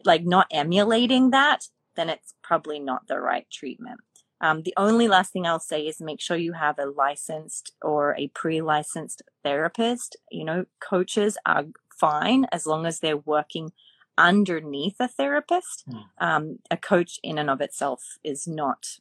like 0.04 0.24
not 0.24 0.46
emulating 0.52 1.30
that, 1.30 1.68
then 1.96 2.08
it's 2.08 2.34
probably 2.42 2.78
not 2.78 3.08
the 3.08 3.18
right 3.18 3.46
treatment. 3.50 4.00
Um, 4.40 4.62
the 4.62 4.74
only 4.76 5.08
last 5.08 5.32
thing 5.32 5.46
I'll 5.46 5.60
say 5.60 5.86
is 5.86 6.00
make 6.00 6.20
sure 6.20 6.36
you 6.36 6.52
have 6.52 6.78
a 6.78 6.86
licensed 6.86 7.72
or 7.82 8.14
a 8.16 8.28
pre-licensed 8.28 9.22
therapist. 9.44 10.16
You 10.30 10.44
know, 10.44 10.64
coaches 10.80 11.36
are 11.44 11.66
fine 11.98 12.46
as 12.50 12.66
long 12.66 12.86
as 12.86 13.00
they're 13.00 13.18
working 13.18 13.72
underneath 14.16 14.96
a 14.98 15.08
therapist. 15.08 15.84
Mm. 15.88 16.04
Um, 16.18 16.58
a 16.70 16.76
coach 16.76 17.18
in 17.22 17.38
and 17.38 17.50
of 17.50 17.60
itself 17.60 18.18
is 18.24 18.46
not 18.46 18.98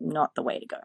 not 0.00 0.36
the 0.36 0.42
way 0.42 0.60
to 0.60 0.66
go. 0.66 0.78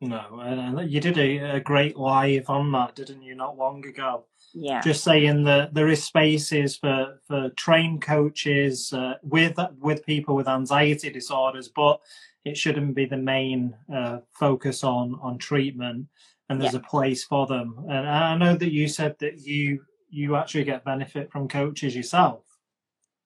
No, 0.00 0.40
and 0.42 0.90
you 0.90 1.00
did 1.00 1.16
a, 1.18 1.56
a 1.56 1.60
great 1.60 1.96
live 1.96 2.50
on 2.50 2.70
that, 2.72 2.94
didn't 2.94 3.22
you, 3.22 3.34
not 3.34 3.56
long 3.56 3.86
ago? 3.86 4.24
Yeah. 4.52 4.80
Just 4.80 5.02
saying 5.02 5.44
that 5.44 5.72
there 5.72 5.88
is 5.88 6.04
spaces 6.04 6.76
for 6.76 7.20
for 7.26 7.50
trained 7.50 8.02
coaches 8.02 8.92
uh, 8.92 9.14
with 9.22 9.58
with 9.80 10.04
people 10.04 10.34
with 10.34 10.48
anxiety 10.48 11.10
disorders, 11.10 11.68
but 11.68 12.00
it 12.44 12.56
shouldn't 12.56 12.94
be 12.94 13.06
the 13.06 13.16
main 13.16 13.74
uh, 13.92 14.18
focus 14.32 14.84
on 14.84 15.18
on 15.22 15.38
treatment. 15.38 16.06
And 16.48 16.60
there's 16.60 16.74
yeah. 16.74 16.80
a 16.80 16.90
place 16.90 17.24
for 17.24 17.46
them. 17.46 17.86
And 17.88 18.06
I 18.06 18.36
know 18.36 18.54
that 18.54 18.72
you 18.72 18.86
said 18.88 19.16
that 19.20 19.40
you 19.40 19.80
you 20.10 20.36
actually 20.36 20.64
get 20.64 20.84
benefit 20.84 21.32
from 21.32 21.48
coaches 21.48 21.96
yourself. 21.96 22.40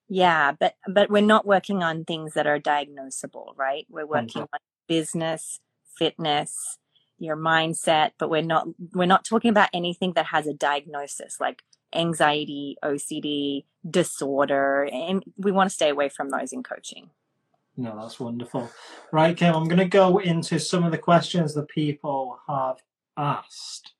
Yeah, 0.07 0.53
but 0.59 0.75
but 0.87 1.09
we're 1.09 1.21
not 1.21 1.45
working 1.45 1.83
on 1.83 2.05
things 2.05 2.33
that 2.33 2.47
are 2.47 2.59
diagnosable, 2.59 3.55
right? 3.57 3.85
We're 3.89 4.07
working 4.07 4.41
on 4.41 4.59
business, 4.87 5.59
fitness, 5.99 6.77
your 7.19 7.35
mindset, 7.35 8.11
but 8.17 8.29
we're 8.29 8.41
not 8.41 8.67
we're 8.93 9.05
not 9.05 9.25
talking 9.25 9.51
about 9.51 9.69
anything 9.73 10.13
that 10.13 10.27
has 10.27 10.47
a 10.47 10.53
diagnosis 10.53 11.37
like 11.39 11.61
anxiety, 11.93 12.77
OCD, 12.83 13.65
disorder, 13.89 14.89
and 14.91 15.23
we 15.37 15.51
want 15.51 15.69
to 15.69 15.73
stay 15.73 15.89
away 15.89 16.09
from 16.09 16.29
those 16.29 16.53
in 16.53 16.63
coaching. 16.63 17.09
No, 17.77 17.97
that's 17.99 18.19
wonderful. 18.19 18.69
Right, 19.11 19.35
Kim, 19.35 19.55
I'm 19.55 19.67
going 19.67 19.77
to 19.77 19.85
go 19.85 20.17
into 20.17 20.59
some 20.59 20.83
of 20.83 20.91
the 20.91 20.97
questions 20.97 21.53
that 21.53 21.69
people 21.69 22.39
have 22.47 22.77
asked. 23.17 23.93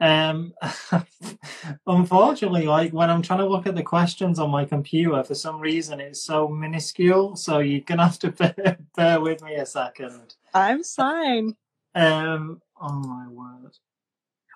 Um, 0.00 0.52
unfortunately, 1.86 2.66
like 2.66 2.92
when 2.92 3.10
I'm 3.10 3.22
trying 3.22 3.40
to 3.40 3.48
look 3.48 3.66
at 3.66 3.74
the 3.74 3.82
questions 3.82 4.38
on 4.38 4.50
my 4.50 4.64
computer, 4.64 5.22
for 5.22 5.34
some 5.34 5.60
reason 5.60 6.00
it's 6.00 6.22
so 6.22 6.48
minuscule. 6.48 7.36
So 7.36 7.58
you're 7.58 7.80
gonna 7.80 8.04
have 8.04 8.18
to 8.20 8.30
bear, 8.32 8.78
bear 8.96 9.20
with 9.20 9.42
me 9.42 9.54
a 9.56 9.66
second. 9.66 10.34
I'm 10.52 10.82
fine. 10.82 11.56
Um, 11.94 12.60
oh 12.80 12.92
my 12.92 13.28
word. 13.28 13.76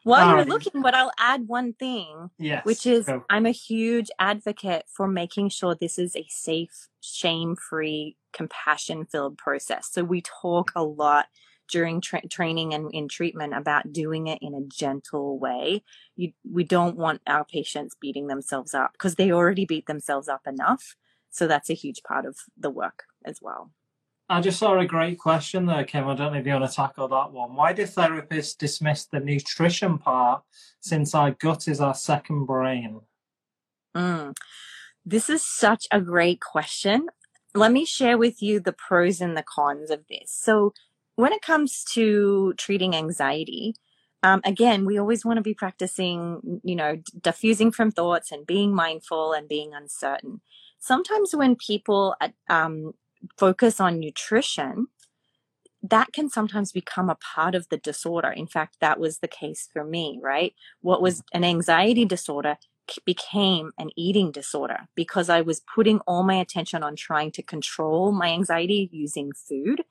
While 0.05 0.37
you're 0.37 0.45
looking, 0.47 0.81
but 0.81 0.95
I'll 0.95 1.13
add 1.19 1.49
one 1.49 1.75
thing, 1.75 2.31
yes, 2.39 2.65
which 2.65 2.87
is 2.87 3.07
go. 3.07 3.25
I'm 3.29 3.45
a 3.45 3.51
huge 3.51 4.11
advocate 4.19 4.85
for 4.89 5.07
making 5.07 5.51
sure 5.51 5.75
this 5.75 5.99
is 5.99 6.17
a 6.17 6.25
safe, 6.31 6.89
shame 7.01 7.57
free, 7.57 8.17
compassion 8.33 9.05
filled 9.05 9.37
process. 9.37 9.91
So 9.93 10.05
we 10.05 10.23
talk 10.23 10.71
a 10.75 10.83
lot 10.83 11.27
during 11.69 12.01
tra- 12.01 12.27
training 12.29 12.75
and 12.75 12.91
in 12.93 13.09
treatment 13.09 13.55
about 13.55 13.93
doing 13.93 14.27
it 14.27 14.39
in 14.43 14.55
a 14.55 14.63
gentle 14.63 15.39
way. 15.39 15.83
You, 16.17 16.33
we 16.51 16.65
don't 16.65 16.97
want 16.97 17.23
our 17.27 17.45
patients 17.45 17.97
beating 18.01 18.27
themselves 18.27 18.75
up 18.75 18.93
because 18.93 19.15
they 19.15 19.31
already 19.31 19.65
beat 19.65 19.87
themselves 19.87 20.29
up 20.29 20.47
enough. 20.47 20.97
So 21.31 21.47
that's 21.47 21.71
a 21.71 21.75
huge 21.75 22.03
part 22.03 22.27
of 22.27 22.37
the 22.57 22.71
work 22.71 23.05
as 23.25 23.41
well. 23.41 23.71
I 24.31 24.43
just 24.43 24.59
saw 24.59 24.79
a 24.79 24.85
great 24.85 25.19
question 25.19 25.65
there, 25.65 25.85
Kim. 25.85 26.07
I 26.07 26.15
don't 26.15 26.33
know 26.33 26.39
if 26.39 26.47
you 26.47 26.53
want 26.53 26.69
to 26.69 26.77
tackle 26.77 27.09
that 27.09 27.33
one. 27.33 27.55
Why 27.55 27.73
do 27.73 27.85
therapists 27.85 28.59
dismiss 28.59 29.07
the 29.07 29.21
nutrition 29.21 29.97
part 29.97 30.43
since 30.81 31.15
our 31.15 31.31
gut 31.31 31.67
is 31.67 31.81
our 31.81 31.95
second 31.95 32.45
brain? 32.45 33.01
Mm. 33.97 34.37
This 35.07 35.31
is 35.31 35.43
such 35.43 35.87
a 35.91 36.03
great 36.03 36.41
question. 36.41 37.09
Let 37.55 37.73
me 37.73 37.87
share 37.87 38.19
with 38.19 38.43
you 38.43 38.61
the 38.61 38.75
pros 38.75 39.23
and 39.23 39.35
the 39.35 39.43
cons 39.43 39.91
of 39.91 40.05
this. 40.11 40.31
So, 40.31 40.75
when 41.19 41.33
it 41.33 41.43
comes 41.43 41.83
to 41.83 42.55
treating 42.59 42.95
anxiety, 42.95 43.75
um, 44.23 44.41
again, 44.45 44.85
we 44.85 44.99
always 45.01 45.25
want 45.25 45.37
to 45.39 45.43
be 45.43 45.53
practicing, 45.53 46.61
you 46.63 46.77
know, 46.77 46.99
diffusing 47.21 47.73
from 47.73 47.91
thoughts 47.91 48.31
and 48.31 48.47
being 48.47 48.73
mindful 48.73 49.33
and 49.33 49.49
being 49.49 49.75
uncertain. 49.75 50.43
Sometimes 50.79 51.35
when 51.35 51.57
people 51.57 52.15
uh, 52.21 52.29
um, 52.49 52.93
focus 53.37 53.81
on 53.81 53.99
nutrition, 53.99 54.87
that 55.83 56.13
can 56.13 56.31
sometimes 56.31 56.71
become 56.71 57.11
a 57.11 57.17
part 57.17 57.57
of 57.57 57.69
the 57.69 57.79
disorder. 57.79 58.31
In 58.31 58.47
fact, 58.47 58.77
that 58.81 59.01
was 59.01 59.19
the 59.19 59.27
case 59.27 59.69
for 59.73 59.83
me, 59.83 60.21
right? 60.23 60.55
What 60.83 61.03
was 61.03 61.25
an 61.33 61.43
anxiety 61.43 62.05
disorder 62.05 62.59
became 63.05 63.73
an 63.79 63.91
eating 63.97 64.31
disorder 64.31 64.89
because 64.95 65.29
I 65.29 65.41
was 65.41 65.61
putting 65.61 66.01
all 66.01 66.23
my 66.23 66.35
attention 66.35 66.83
on 66.83 66.97
trying 66.97 67.31
to 67.33 67.43
control 67.43 68.13
my 68.13 68.29
anxiety 68.29 68.89
using 68.93 69.33
food 69.33 69.83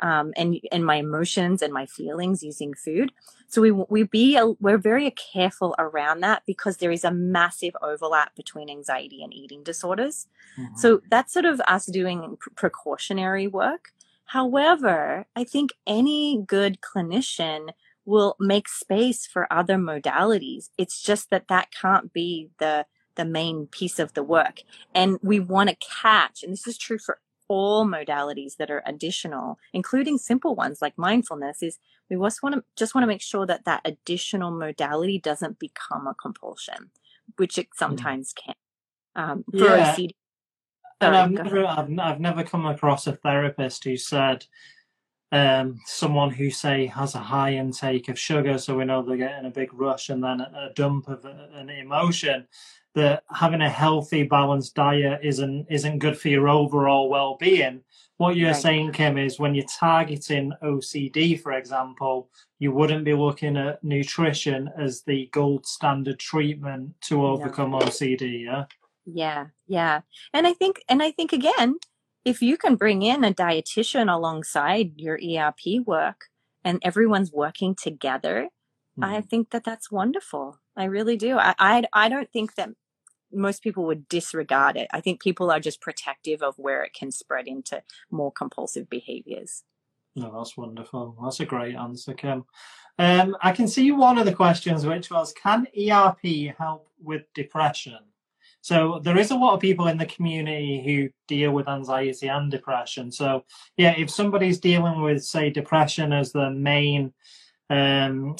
um, 0.00 0.32
and 0.36 0.60
and 0.70 0.84
my 0.84 0.96
emotions 0.96 1.62
and 1.62 1.72
my 1.72 1.86
feelings 1.86 2.42
using 2.42 2.74
food. 2.74 3.12
So 3.48 3.62
we 3.62 3.70
we 3.70 4.02
be 4.02 4.36
a, 4.36 4.48
we're 4.60 4.78
very 4.78 5.10
careful 5.10 5.74
around 5.78 6.20
that 6.20 6.42
because 6.46 6.78
there 6.78 6.90
is 6.90 7.04
a 7.04 7.10
massive 7.10 7.74
overlap 7.82 8.34
between 8.34 8.68
anxiety 8.68 9.22
and 9.22 9.32
eating 9.32 9.62
disorders. 9.62 10.26
Mm-hmm. 10.58 10.76
So 10.76 11.00
that's 11.10 11.32
sort 11.32 11.44
of 11.44 11.60
us 11.66 11.86
doing 11.86 12.36
precautionary 12.56 13.46
work. 13.46 13.92
However, 14.26 15.26
I 15.36 15.44
think 15.44 15.70
any 15.86 16.42
good 16.44 16.78
clinician 16.80 17.70
will 18.06 18.36
make 18.38 18.68
space 18.68 19.26
for 19.26 19.52
other 19.52 19.76
modalities. 19.76 20.70
It's 20.78 21.02
just 21.02 21.30
that 21.30 21.48
that 21.48 21.68
can't 21.72 22.12
be 22.12 22.50
the 22.58 22.86
the 23.16 23.24
main 23.24 23.66
piece 23.66 23.98
of 23.98 24.12
the 24.12 24.22
work. 24.22 24.60
And 24.94 25.18
we 25.22 25.40
want 25.40 25.70
to 25.70 25.76
catch, 25.76 26.42
and 26.42 26.52
this 26.52 26.66
is 26.66 26.78
true 26.78 26.98
for 26.98 27.18
all 27.48 27.86
modalities 27.86 28.56
that 28.56 28.70
are 28.70 28.82
additional, 28.84 29.58
including 29.72 30.18
simple 30.18 30.54
ones 30.54 30.78
like 30.82 30.98
mindfulness, 30.98 31.62
is 31.62 31.78
we 32.10 32.16
just 32.16 32.42
want 32.42 32.54
to 32.54 32.64
just 32.76 32.94
want 32.94 33.02
to 33.02 33.08
make 33.08 33.22
sure 33.22 33.46
that 33.46 33.64
that 33.64 33.82
additional 33.84 34.50
modality 34.50 35.18
doesn't 35.18 35.58
become 35.58 36.06
a 36.06 36.14
compulsion, 36.14 36.90
which 37.36 37.58
it 37.58 37.66
mm. 37.66 37.78
sometimes 37.78 38.32
can. 38.32 38.54
Um, 39.14 39.44
yeah. 39.52 39.94
Sorry, 39.94 40.10
and 41.00 41.16
I've 41.16 41.30
never, 41.30 41.66
I've, 41.66 41.98
I've 41.98 42.20
never 42.20 42.42
come 42.42 42.64
across 42.64 43.06
a 43.06 43.12
therapist 43.12 43.84
who 43.84 43.96
said 43.98 44.46
um, 45.36 45.80
someone 45.84 46.30
who 46.30 46.50
say 46.50 46.86
has 46.86 47.14
a 47.14 47.18
high 47.18 47.54
intake 47.54 48.08
of 48.08 48.18
sugar, 48.18 48.56
so 48.58 48.76
we 48.76 48.84
know 48.84 49.02
they're 49.02 49.16
getting 49.16 49.46
a 49.46 49.50
big 49.50 49.74
rush 49.74 50.08
and 50.08 50.24
then 50.24 50.40
a, 50.40 50.70
a 50.70 50.74
dump 50.74 51.08
of 51.08 51.24
an 51.24 51.68
emotion, 51.68 52.46
that 52.94 53.22
having 53.30 53.60
a 53.60 53.68
healthy, 53.68 54.22
balanced 54.22 54.74
diet 54.74 55.20
isn't 55.22 55.66
isn't 55.68 55.98
good 55.98 56.16
for 56.18 56.28
your 56.28 56.48
overall 56.48 57.10
well-being. 57.10 57.82
What 58.16 58.36
you're 58.36 58.52
right. 58.52 58.62
saying, 58.62 58.92
Kim, 58.92 59.18
is 59.18 59.38
when 59.38 59.54
you're 59.54 59.66
targeting 59.78 60.52
OCD, 60.62 61.38
for 61.38 61.52
example, 61.52 62.30
you 62.58 62.72
wouldn't 62.72 63.04
be 63.04 63.12
looking 63.12 63.58
at 63.58 63.84
nutrition 63.84 64.70
as 64.78 65.02
the 65.02 65.28
gold 65.32 65.66
standard 65.66 66.18
treatment 66.18 66.94
to 67.02 67.26
overcome 67.26 67.72
no. 67.72 67.80
OCD. 67.80 68.44
Yeah. 68.44 68.64
Yeah, 69.04 69.46
yeah, 69.68 70.00
and 70.34 70.48
I 70.48 70.52
think, 70.52 70.82
and 70.88 71.00
I 71.00 71.12
think 71.12 71.32
again, 71.32 71.78
if 72.26 72.42
you 72.42 72.58
can 72.58 72.74
bring 72.74 73.02
in 73.02 73.22
a 73.22 73.32
dietitian 73.32 74.12
alongside 74.12 74.94
your 74.96 75.16
ERP 75.16 75.86
work, 75.86 76.24
and 76.64 76.80
everyone's 76.82 77.32
working 77.32 77.76
together, 77.76 78.48
mm. 78.98 79.04
I 79.04 79.18
mm-hmm. 79.18 79.28
think 79.28 79.50
that 79.50 79.62
that's 79.62 79.92
wonderful. 79.92 80.58
I 80.76 80.84
really 80.84 81.16
do. 81.16 81.38
I, 81.38 81.54
I 81.58 81.84
I 81.92 82.08
don't 82.08 82.30
think 82.30 82.56
that 82.56 82.70
most 83.32 83.62
people 83.62 83.86
would 83.86 84.08
disregard 84.08 84.76
it. 84.76 84.88
I 84.92 85.00
think 85.00 85.22
people 85.22 85.52
are 85.52 85.60
just 85.60 85.80
protective 85.80 86.42
of 86.42 86.58
where 86.58 86.82
it 86.82 86.92
can 86.92 87.12
spread 87.12 87.46
into 87.46 87.82
more 88.10 88.32
compulsive 88.32 88.90
behaviors. 88.90 89.62
No, 90.16 90.32
that's 90.36 90.56
wonderful. 90.56 91.16
That's 91.22 91.40
a 91.40 91.46
great 91.46 91.76
answer, 91.76 92.14
Kim. 92.14 92.44
Um, 92.98 93.36
I 93.42 93.52
can 93.52 93.68
see 93.68 93.92
one 93.92 94.18
of 94.18 94.24
the 94.24 94.34
questions, 94.34 94.86
which 94.86 95.10
was, 95.10 95.32
can 95.32 95.66
ERP 95.78 96.56
help 96.56 96.88
with 97.00 97.22
depression? 97.34 97.98
So 98.66 98.98
there 99.00 99.16
is 99.16 99.30
a 99.30 99.36
lot 99.36 99.54
of 99.54 99.60
people 99.60 99.86
in 99.86 99.96
the 99.96 100.06
community 100.06 100.82
who 100.84 101.08
deal 101.28 101.52
with 101.52 101.68
anxiety 101.68 102.26
and 102.26 102.50
depression. 102.50 103.12
So 103.12 103.44
yeah, 103.76 103.94
if 103.96 104.10
somebody's 104.10 104.58
dealing 104.58 105.02
with, 105.02 105.22
say, 105.24 105.50
depression 105.50 106.12
as 106.12 106.32
the 106.32 106.50
main 106.50 107.14
um, 107.70 108.34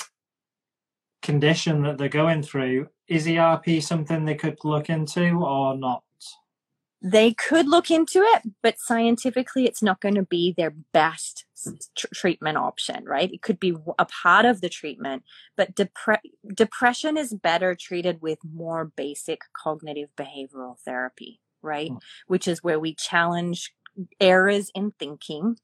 condition 1.22 1.84
that 1.84 1.96
they're 1.96 2.08
going 2.08 2.42
through, 2.42 2.88
is 3.06 3.28
ERP 3.28 3.80
something 3.80 4.24
they 4.24 4.34
could 4.34 4.58
look 4.64 4.90
into 4.90 5.30
or 5.44 5.76
not? 5.76 6.02
They 7.00 7.32
could 7.32 7.68
look 7.68 7.92
into 7.92 8.18
it, 8.18 8.50
but 8.64 8.80
scientifically, 8.80 9.64
it's 9.66 9.82
not 9.82 10.00
going 10.00 10.16
to 10.16 10.24
be 10.24 10.52
their 10.56 10.74
best 10.92 11.45
tr- 11.96 12.06
treatment 12.14 12.58
option, 12.58 13.04
right? 13.04 13.32
It 13.32 13.42
could 13.42 13.60
be 13.60 13.74
a 13.98 14.06
part 14.06 14.44
of 14.44 14.60
the 14.60 14.68
treatment, 14.68 15.22
but 15.56 15.74
depre- 15.74 16.18
depression 16.54 17.16
is 17.16 17.32
better 17.32 17.74
treated 17.74 18.22
with 18.22 18.38
more 18.44 18.84
basic 18.96 19.40
cognitive 19.52 20.10
behavioral 20.16 20.78
therapy, 20.84 21.40
right? 21.62 21.90
Mm. 21.90 22.00
Which 22.26 22.48
is 22.48 22.62
where 22.62 22.80
we 22.80 22.94
challenge 22.94 23.74
errors 24.20 24.70
in 24.74 24.92
thinking 24.98 25.56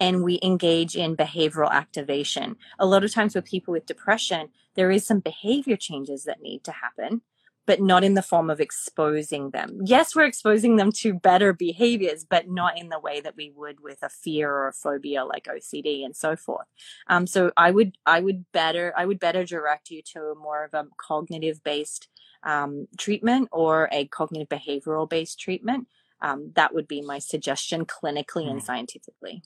and 0.00 0.24
we 0.24 0.40
engage 0.42 0.96
in 0.96 1.16
behavioral 1.16 1.70
activation. 1.70 2.56
A 2.78 2.86
lot 2.86 3.04
of 3.04 3.12
times 3.12 3.34
with 3.34 3.44
people 3.44 3.72
with 3.72 3.86
depression, 3.86 4.48
there 4.74 4.90
is 4.90 5.06
some 5.06 5.20
behavior 5.20 5.76
changes 5.76 6.24
that 6.24 6.42
need 6.42 6.64
to 6.64 6.72
happen, 6.72 7.22
but 7.66 7.80
not 7.80 8.04
in 8.04 8.14
the 8.14 8.22
form 8.22 8.50
of 8.50 8.60
exposing 8.60 9.50
them. 9.50 9.80
Yes, 9.84 10.14
we're 10.14 10.24
exposing 10.24 10.76
them 10.76 10.92
to 10.92 11.14
better 11.14 11.52
behaviors, 11.52 12.24
but 12.24 12.48
not 12.48 12.78
in 12.78 12.88
the 12.88 13.00
way 13.00 13.20
that 13.20 13.36
we 13.36 13.52
would 13.54 13.80
with 13.80 13.98
a 14.02 14.08
fear 14.08 14.50
or 14.50 14.68
a 14.68 14.72
phobia 14.72 15.24
like 15.24 15.44
OCD 15.44 16.04
and 16.04 16.14
so 16.14 16.36
forth. 16.36 16.66
Um, 17.06 17.26
so 17.26 17.52
I 17.56 17.70
would, 17.70 17.96
I 18.04 18.20
would 18.20 18.44
better, 18.52 18.92
I 18.96 19.06
would 19.06 19.18
better 19.18 19.44
direct 19.44 19.90
you 19.90 20.02
to 20.12 20.34
more 20.40 20.64
of 20.64 20.74
a 20.74 20.86
cognitive 20.98 21.62
based 21.64 22.08
um, 22.42 22.86
treatment 22.98 23.48
or 23.52 23.88
a 23.92 24.06
cognitive 24.06 24.48
behavioral 24.48 25.08
based 25.08 25.40
treatment. 25.40 25.88
Um, 26.20 26.52
that 26.54 26.74
would 26.74 26.88
be 26.88 27.02
my 27.02 27.18
suggestion 27.18 27.86
clinically 27.86 28.48
and 28.48 28.60
hmm. 28.60 28.64
scientifically. 28.64 29.42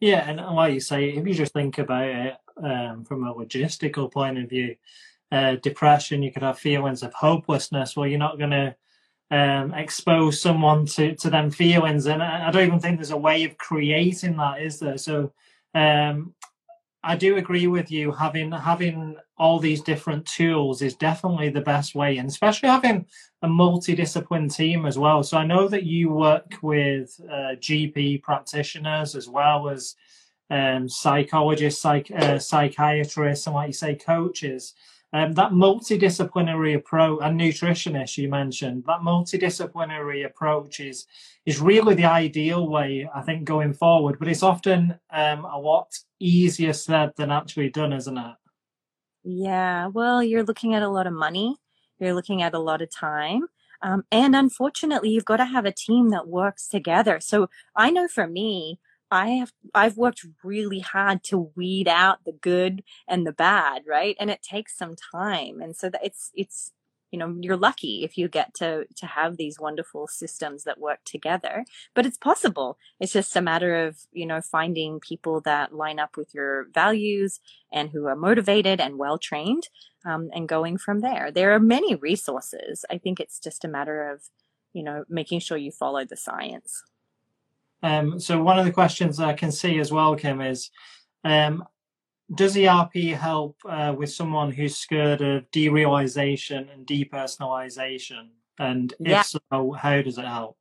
Yeah, 0.00 0.28
and 0.28 0.40
like 0.56 0.72
you 0.72 0.80
say, 0.80 1.10
if 1.10 1.26
you 1.26 1.34
just 1.34 1.52
think 1.52 1.76
about 1.78 2.08
it 2.08 2.36
um, 2.62 3.04
from 3.04 3.26
a 3.26 3.34
logistical 3.34 4.10
point 4.10 4.38
of 4.38 4.48
view, 4.48 4.76
uh, 5.32 5.56
depression, 5.56 6.22
you 6.22 6.32
could 6.32 6.42
have 6.42 6.58
feelings 6.58 7.02
of 7.02 7.12
hopelessness. 7.14 7.96
Well, 7.96 8.06
you're 8.06 8.18
not 8.18 8.38
going 8.38 8.50
to 8.50 8.74
um, 9.30 9.74
expose 9.74 10.40
someone 10.40 10.86
to, 10.86 11.14
to 11.16 11.30
them 11.30 11.50
feelings, 11.50 12.06
and 12.06 12.22
I, 12.22 12.48
I, 12.48 12.50
don't 12.50 12.66
even 12.66 12.80
think 12.80 12.98
there's 12.98 13.12
a 13.12 13.16
way 13.16 13.44
of 13.44 13.56
creating 13.58 14.36
that, 14.38 14.60
is 14.60 14.80
there? 14.80 14.98
So, 14.98 15.32
um, 15.74 16.34
I 17.02 17.16
do 17.16 17.36
agree 17.36 17.66
with 17.66 17.90
you. 17.90 18.12
Having 18.12 18.52
having 18.52 19.16
all 19.38 19.58
these 19.58 19.80
different 19.80 20.26
tools 20.26 20.82
is 20.82 20.94
definitely 20.94 21.48
the 21.48 21.62
best 21.62 21.94
way, 21.94 22.18
and 22.18 22.28
especially 22.28 22.68
having 22.68 23.06
a 23.42 23.48
multidiscipline 23.48 24.54
team 24.54 24.84
as 24.84 24.98
well. 24.98 25.22
So 25.22 25.38
I 25.38 25.46
know 25.46 25.66
that 25.68 25.84
you 25.84 26.10
work 26.10 26.56
with 26.62 27.18
uh, 27.24 27.56
GP 27.56 28.22
practitioners 28.22 29.14
as 29.14 29.28
well 29.28 29.70
as 29.70 29.94
um, 30.50 30.88
psychologists, 30.88 31.80
psych, 31.80 32.10
uh, 32.10 32.38
psychiatrists, 32.38 33.46
and 33.46 33.54
like 33.54 33.68
you 33.68 33.72
say, 33.72 33.94
coaches. 33.94 34.74
Um, 35.12 35.32
that 35.32 35.50
multidisciplinary 35.50 36.76
approach 36.76 37.20
and 37.22 37.40
nutritionist 37.40 38.16
you 38.16 38.28
mentioned, 38.28 38.84
that 38.86 39.00
multidisciplinary 39.00 40.24
approach 40.24 40.78
is 40.78 41.06
is 41.46 41.60
really 41.60 41.94
the 41.94 42.04
ideal 42.04 42.68
way, 42.68 43.08
I 43.12 43.22
think, 43.22 43.44
going 43.44 43.72
forward. 43.72 44.18
But 44.18 44.28
it's 44.28 44.42
often 44.42 44.98
um, 45.10 45.44
a 45.44 45.58
lot 45.58 45.98
easier 46.20 46.72
said 46.72 47.12
than 47.16 47.30
actually 47.30 47.70
done, 47.70 47.92
isn't 47.92 48.16
it? 48.16 48.34
Yeah. 49.24 49.88
Well, 49.88 50.22
you're 50.22 50.44
looking 50.44 50.74
at 50.74 50.82
a 50.82 50.88
lot 50.88 51.06
of 51.06 51.12
money. 51.12 51.56
You're 51.98 52.14
looking 52.14 52.42
at 52.42 52.54
a 52.54 52.58
lot 52.58 52.82
of 52.82 52.90
time. 52.90 53.42
Um, 53.82 54.04
and 54.12 54.36
unfortunately, 54.36 55.10
you've 55.10 55.24
got 55.24 55.38
to 55.38 55.44
have 55.44 55.64
a 55.64 55.72
team 55.72 56.10
that 56.10 56.28
works 56.28 56.68
together. 56.68 57.18
So 57.20 57.48
I 57.74 57.90
know 57.90 58.08
for 58.08 58.26
me, 58.26 58.78
I 59.10 59.28
have 59.30 59.52
I've 59.74 59.96
worked 59.96 60.24
really 60.44 60.80
hard 60.80 61.24
to 61.24 61.50
weed 61.56 61.88
out 61.88 62.24
the 62.24 62.32
good 62.32 62.82
and 63.08 63.26
the 63.26 63.32
bad, 63.32 63.82
right? 63.86 64.16
And 64.20 64.30
it 64.30 64.42
takes 64.42 64.76
some 64.76 64.94
time. 65.12 65.60
And 65.60 65.76
so 65.76 65.90
that 65.90 66.04
it's 66.04 66.30
it's 66.34 66.72
you 67.10 67.18
know 67.18 67.36
you're 67.40 67.56
lucky 67.56 68.04
if 68.04 68.16
you 68.16 68.28
get 68.28 68.54
to 68.54 68.84
to 68.96 69.06
have 69.06 69.36
these 69.36 69.58
wonderful 69.58 70.06
systems 70.06 70.64
that 70.64 70.78
work 70.78 71.00
together. 71.04 71.64
But 71.94 72.06
it's 72.06 72.18
possible. 72.18 72.78
It's 73.00 73.12
just 73.12 73.34
a 73.34 73.40
matter 73.42 73.86
of 73.86 73.98
you 74.12 74.26
know 74.26 74.40
finding 74.40 75.00
people 75.00 75.40
that 75.42 75.74
line 75.74 75.98
up 75.98 76.16
with 76.16 76.32
your 76.34 76.66
values 76.72 77.40
and 77.72 77.90
who 77.90 78.06
are 78.06 78.16
motivated 78.16 78.80
and 78.80 78.98
well 78.98 79.18
trained 79.18 79.64
um, 80.06 80.30
and 80.32 80.48
going 80.48 80.78
from 80.78 81.00
there. 81.00 81.30
There 81.32 81.52
are 81.52 81.60
many 81.60 81.96
resources. 81.96 82.84
I 82.90 82.98
think 82.98 83.18
it's 83.18 83.40
just 83.40 83.64
a 83.64 83.68
matter 83.68 84.08
of 84.10 84.22
you 84.72 84.84
know 84.84 85.04
making 85.08 85.40
sure 85.40 85.56
you 85.58 85.72
follow 85.72 86.04
the 86.04 86.16
science 86.16 86.84
um, 87.82 88.20
so 88.20 88.42
one 88.42 88.58
of 88.58 88.64
the 88.64 88.72
questions 88.72 89.20
I 89.20 89.32
can 89.32 89.50
see 89.50 89.78
as 89.78 89.92
well, 89.92 90.14
Kim, 90.14 90.40
is 90.40 90.70
um, 91.24 91.64
does 92.34 92.56
ERP 92.56 92.94
help 93.16 93.56
uh, 93.68 93.94
with 93.96 94.12
someone 94.12 94.52
who's 94.52 94.76
scared 94.76 95.20
of 95.20 95.50
derealization 95.50 96.72
and 96.72 96.86
depersonalization? 96.86 98.28
And 98.58 98.92
if 99.00 99.26
so, 99.26 99.72
how 99.72 100.02
does 100.02 100.18
it 100.18 100.26
help? 100.26 100.58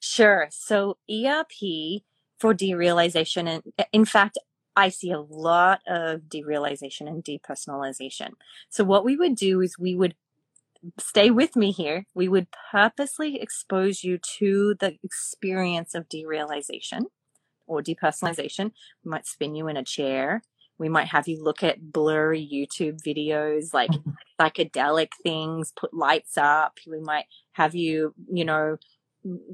Sure. 0.00 0.48
So 0.50 0.98
ERP 1.10 2.02
for 2.38 2.52
derealization, 2.52 3.48
and 3.48 3.86
in 3.92 4.04
fact, 4.04 4.38
I 4.76 4.88
see 4.88 5.12
a 5.12 5.20
lot 5.20 5.80
of 5.86 6.22
derealization 6.22 7.06
and 7.06 7.24
depersonalization. 7.24 8.30
So 8.68 8.82
what 8.82 9.04
we 9.04 9.16
would 9.16 9.36
do 9.36 9.60
is 9.60 9.78
we 9.78 9.94
would 9.94 10.16
stay 10.98 11.30
with 11.30 11.56
me 11.56 11.70
here. 11.70 12.06
We 12.14 12.28
would 12.28 12.48
purposely 12.70 13.40
expose 13.40 14.04
you 14.04 14.18
to 14.38 14.74
the 14.78 14.96
experience 15.02 15.94
of 15.94 16.08
derealization 16.08 17.04
or 17.66 17.82
depersonalization. 17.82 18.72
We 19.04 19.10
might 19.10 19.26
spin 19.26 19.54
you 19.54 19.68
in 19.68 19.76
a 19.76 19.84
chair. 19.84 20.42
We 20.78 20.88
might 20.88 21.08
have 21.08 21.28
you 21.28 21.42
look 21.42 21.62
at 21.62 21.92
blurry 21.92 22.48
YouTube 22.52 22.98
videos, 23.06 23.72
like 23.72 23.90
mm-hmm. 23.90 24.10
psychedelic 24.40 25.10
things, 25.22 25.72
put 25.78 25.94
lights 25.94 26.36
up. 26.36 26.78
We 26.86 27.00
might 27.00 27.26
have 27.52 27.74
you, 27.74 28.14
you 28.30 28.44
know, 28.44 28.78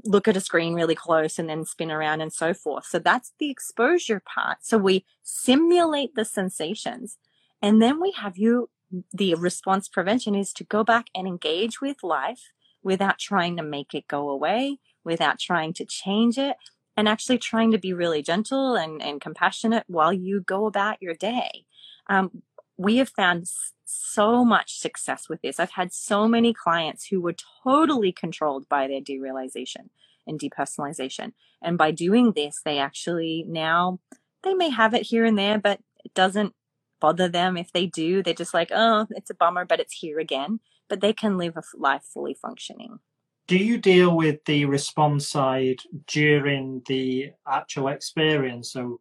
look 0.04 0.26
at 0.26 0.36
a 0.36 0.40
screen 0.40 0.74
really 0.74 0.94
close 0.94 1.38
and 1.38 1.48
then 1.48 1.64
spin 1.64 1.90
around 1.90 2.20
and 2.20 2.32
so 2.32 2.54
forth. 2.54 2.86
So 2.86 2.98
that's 2.98 3.32
the 3.38 3.50
exposure 3.50 4.22
part. 4.34 4.58
So 4.62 4.78
we 4.78 5.04
simulate 5.22 6.14
the 6.14 6.24
sensations 6.24 7.18
and 7.62 7.80
then 7.80 8.00
we 8.00 8.12
have 8.12 8.36
you 8.36 8.70
the 9.12 9.34
response 9.34 9.88
prevention 9.88 10.34
is 10.34 10.52
to 10.54 10.64
go 10.64 10.84
back 10.84 11.06
and 11.14 11.26
engage 11.26 11.80
with 11.80 12.02
life 12.02 12.52
without 12.82 13.18
trying 13.18 13.56
to 13.56 13.62
make 13.62 13.94
it 13.94 14.08
go 14.08 14.28
away, 14.30 14.78
without 15.04 15.38
trying 15.38 15.72
to 15.74 15.84
change 15.84 16.38
it, 16.38 16.56
and 16.96 17.08
actually 17.08 17.38
trying 17.38 17.70
to 17.70 17.78
be 17.78 17.92
really 17.92 18.22
gentle 18.22 18.74
and, 18.74 19.02
and 19.02 19.20
compassionate 19.20 19.84
while 19.86 20.12
you 20.12 20.40
go 20.40 20.66
about 20.66 21.00
your 21.00 21.14
day. 21.14 21.64
Um, 22.08 22.42
we 22.76 22.96
have 22.96 23.10
found 23.10 23.46
so 23.84 24.44
much 24.44 24.78
success 24.78 25.28
with 25.28 25.42
this. 25.42 25.60
I've 25.60 25.72
had 25.72 25.92
so 25.92 26.26
many 26.26 26.54
clients 26.54 27.06
who 27.06 27.20
were 27.20 27.36
totally 27.64 28.12
controlled 28.12 28.68
by 28.68 28.86
their 28.86 29.00
derealization 29.00 29.90
and 30.26 30.40
depersonalization. 30.40 31.32
And 31.62 31.76
by 31.76 31.90
doing 31.90 32.32
this, 32.32 32.60
they 32.64 32.78
actually 32.78 33.44
now, 33.46 34.00
they 34.42 34.54
may 34.54 34.70
have 34.70 34.94
it 34.94 35.02
here 35.02 35.24
and 35.24 35.38
there, 35.38 35.58
but 35.58 35.80
it 36.04 36.14
doesn't 36.14 36.54
bother 37.00 37.28
them 37.28 37.56
if 37.56 37.72
they 37.72 37.86
do. 37.86 38.22
They're 38.22 38.34
just 38.34 38.54
like, 38.54 38.70
oh, 38.72 39.06
it's 39.10 39.30
a 39.30 39.34
bummer, 39.34 39.64
but 39.64 39.80
it's 39.80 39.94
here 39.94 40.18
again. 40.18 40.60
But 40.88 41.00
they 41.00 41.12
can 41.12 41.38
live 41.38 41.56
a 41.56 41.62
life 41.76 42.02
fully 42.12 42.34
functioning. 42.34 42.98
Do 43.46 43.56
you 43.56 43.78
deal 43.78 44.16
with 44.16 44.44
the 44.44 44.64
response 44.66 45.28
side 45.28 45.80
during 46.06 46.82
the 46.86 47.30
actual 47.48 47.88
experience? 47.88 48.72
So 48.72 49.00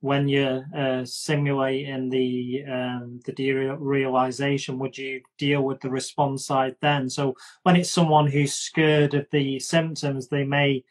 when 0.00 0.28
you're 0.28 0.64
uh, 0.74 1.04
simulating 1.04 2.08
the 2.08 2.64
um, 2.66 3.20
the 3.26 3.32
derealization, 3.32 4.78
would 4.78 4.96
you 4.96 5.20
deal 5.36 5.62
with 5.62 5.80
the 5.80 5.90
response 5.90 6.46
side 6.46 6.76
then? 6.80 7.10
So 7.10 7.34
when 7.62 7.76
it's 7.76 7.90
someone 7.90 8.26
who's 8.26 8.54
scared 8.54 9.12
of 9.14 9.26
the 9.30 9.58
symptoms, 9.58 10.28
they 10.28 10.44
may 10.44 10.84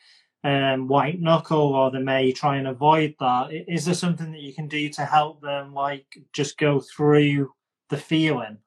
um, 0.43 0.88
white 0.88 1.19
knuckle 1.19 1.73
or 1.75 1.91
they 1.91 1.99
may 1.99 2.32
try 2.32 2.58
and 2.58 2.67
avoid 2.67 3.15
that. 3.19 3.49
Is 3.52 3.86
there 3.86 3.93
something 3.93 4.32
that 4.32 4.41
you 4.41 4.54
can 4.54 4.67
do 4.67 4.89
to 4.89 5.06
help 5.06 5.41
them, 5.41 5.73
like 5.73 6.06
just 6.34 6.58
go 6.58 6.80
through 6.80 7.52
the 7.89 7.97
feeling? 7.97 8.58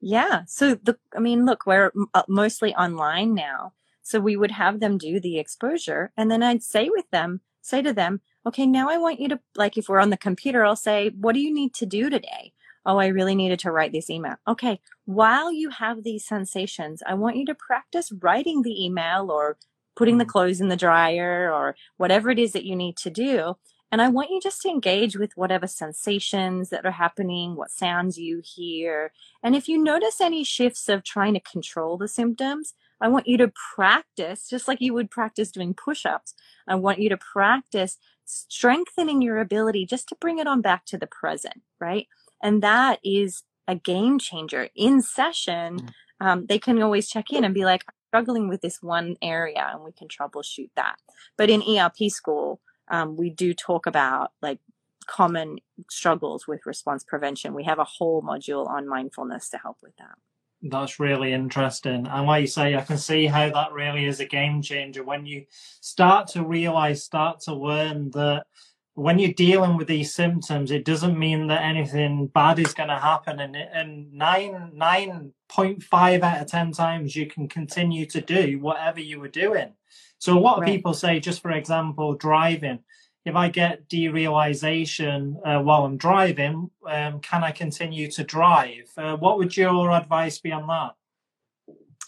Yeah. 0.00 0.42
So 0.46 0.74
the, 0.74 0.98
I 1.16 1.20
mean, 1.20 1.46
look, 1.46 1.66
we're 1.66 1.92
uh, 2.12 2.24
mostly 2.28 2.74
online 2.74 3.34
now. 3.34 3.72
So 4.02 4.20
we 4.20 4.36
would 4.36 4.50
have 4.50 4.80
them 4.80 4.98
do 4.98 5.18
the 5.18 5.38
exposure 5.38 6.12
and 6.16 6.30
then 6.30 6.42
I'd 6.42 6.62
say 6.62 6.90
with 6.90 7.08
them, 7.10 7.40
say 7.62 7.80
to 7.80 7.94
them, 7.94 8.20
okay, 8.46 8.66
now 8.66 8.90
I 8.90 8.98
want 8.98 9.20
you 9.20 9.28
to, 9.28 9.40
like, 9.56 9.78
if 9.78 9.88
we're 9.88 10.00
on 10.00 10.10
the 10.10 10.18
computer, 10.18 10.62
I'll 10.62 10.76
say, 10.76 11.10
what 11.18 11.32
do 11.32 11.40
you 11.40 11.52
need 11.52 11.72
to 11.74 11.86
do 11.86 12.10
today? 12.10 12.52
Oh, 12.84 12.98
I 12.98 13.06
really 13.06 13.34
needed 13.34 13.58
to 13.60 13.70
write 13.70 13.92
this 13.92 14.10
email. 14.10 14.34
Okay. 14.46 14.78
While 15.06 15.50
you 15.50 15.70
have 15.70 16.02
these 16.02 16.26
sensations, 16.26 17.02
I 17.06 17.14
want 17.14 17.36
you 17.36 17.46
to 17.46 17.54
practice 17.54 18.12
writing 18.20 18.60
the 18.60 18.84
email 18.84 19.30
or 19.30 19.56
putting 19.96 20.18
the 20.18 20.24
mm. 20.24 20.28
clothes 20.28 20.60
in 20.60 20.68
the 20.68 20.76
dryer 20.76 21.52
or 21.52 21.76
whatever 21.96 22.30
it 22.30 22.38
is 22.38 22.52
that 22.52 22.64
you 22.64 22.76
need 22.76 22.96
to 22.98 23.10
do. 23.10 23.54
And 23.92 24.02
I 24.02 24.08
want 24.08 24.30
you 24.30 24.40
just 24.40 24.60
to 24.62 24.68
engage 24.68 25.16
with 25.16 25.36
whatever 25.36 25.68
sensations 25.68 26.70
that 26.70 26.84
are 26.84 26.90
happening, 26.90 27.54
what 27.54 27.70
sounds 27.70 28.18
you 28.18 28.42
hear. 28.44 29.12
And 29.40 29.54
if 29.54 29.68
you 29.68 29.78
notice 29.78 30.20
any 30.20 30.42
shifts 30.42 30.88
of 30.88 31.04
trying 31.04 31.34
to 31.34 31.40
control 31.40 31.96
the 31.96 32.08
symptoms, 32.08 32.74
I 33.00 33.06
want 33.06 33.28
you 33.28 33.38
to 33.38 33.52
practice, 33.74 34.48
just 34.48 34.66
like 34.66 34.80
you 34.80 34.94
would 34.94 35.12
practice 35.12 35.52
doing 35.52 35.74
push 35.74 36.04
ups. 36.04 36.34
I 36.66 36.74
want 36.74 36.98
you 36.98 37.08
to 37.10 37.16
practice 37.16 37.98
strengthening 38.24 39.22
your 39.22 39.38
ability 39.38 39.86
just 39.86 40.08
to 40.08 40.16
bring 40.20 40.38
it 40.38 40.48
on 40.48 40.60
back 40.60 40.86
to 40.86 40.98
the 40.98 41.06
present, 41.06 41.62
right? 41.80 42.08
And 42.42 42.62
that 42.62 42.98
is 43.04 43.44
a 43.68 43.76
game 43.76 44.18
changer 44.18 44.70
in 44.74 45.02
session. 45.02 45.78
Mm. 45.78 45.88
Um, 46.20 46.46
they 46.46 46.58
can 46.58 46.82
always 46.82 47.08
check 47.08 47.30
in 47.30 47.44
and 47.44 47.54
be 47.54 47.64
like, 47.64 47.84
struggling 48.14 48.46
with 48.48 48.60
this 48.60 48.80
one 48.80 49.16
area 49.20 49.68
and 49.72 49.82
we 49.82 49.90
can 49.90 50.06
troubleshoot 50.06 50.70
that. 50.76 50.96
But 51.36 51.50
in 51.50 51.62
ERP 51.62 52.08
school, 52.08 52.60
um, 52.86 53.16
we 53.16 53.28
do 53.28 53.52
talk 53.52 53.86
about 53.86 54.30
like 54.40 54.60
common 55.08 55.58
struggles 55.90 56.46
with 56.46 56.64
response 56.64 57.02
prevention. 57.02 57.54
We 57.54 57.64
have 57.64 57.80
a 57.80 57.84
whole 57.84 58.22
module 58.22 58.68
on 58.68 58.86
mindfulness 58.88 59.48
to 59.50 59.58
help 59.58 59.78
with 59.82 59.96
that. 59.96 60.14
That's 60.62 61.00
really 61.00 61.32
interesting. 61.32 62.06
And 62.06 62.26
like 62.26 62.42
you 62.42 62.46
say, 62.46 62.76
I 62.76 62.82
can 62.82 62.98
see 62.98 63.26
how 63.26 63.50
that 63.50 63.72
really 63.72 64.06
is 64.06 64.20
a 64.20 64.26
game 64.26 64.62
changer 64.62 65.02
when 65.02 65.26
you 65.26 65.46
start 65.80 66.28
to 66.28 66.44
realize, 66.44 67.02
start 67.02 67.40
to 67.40 67.54
learn 67.54 68.10
that 68.12 68.46
when 68.94 69.18
you're 69.18 69.32
dealing 69.32 69.76
with 69.76 69.88
these 69.88 70.14
symptoms, 70.14 70.70
it 70.70 70.84
doesn't 70.84 71.18
mean 71.18 71.48
that 71.48 71.62
anything 71.62 72.28
bad 72.28 72.58
is 72.58 72.74
going 72.74 72.88
to 72.88 72.98
happen. 72.98 73.40
And, 73.40 73.56
and 73.56 74.12
nine 74.12 74.70
nine 74.74 75.32
point 75.48 75.82
five 75.82 76.22
out 76.22 76.40
of 76.40 76.46
ten 76.46 76.72
times, 76.72 77.16
you 77.16 77.26
can 77.26 77.48
continue 77.48 78.06
to 78.06 78.20
do 78.20 78.58
whatever 78.60 79.00
you 79.00 79.20
were 79.20 79.28
doing. 79.28 79.72
So 80.18 80.38
a 80.38 80.40
lot 80.40 80.60
right. 80.60 80.68
of 80.68 80.74
people 80.74 80.94
say, 80.94 81.20
just 81.20 81.42
for 81.42 81.50
example, 81.50 82.14
driving. 82.14 82.80
If 83.24 83.34
I 83.36 83.48
get 83.48 83.88
derealization 83.88 85.36
uh, 85.44 85.60
while 85.62 85.84
I'm 85.84 85.96
driving, 85.96 86.70
um, 86.86 87.20
can 87.20 87.42
I 87.42 87.52
continue 87.52 88.10
to 88.12 88.22
drive? 88.22 88.92
Uh, 88.96 89.16
what 89.16 89.38
would 89.38 89.56
your 89.56 89.90
advice 89.92 90.38
be 90.38 90.52
on 90.52 90.66
that? 90.66 90.94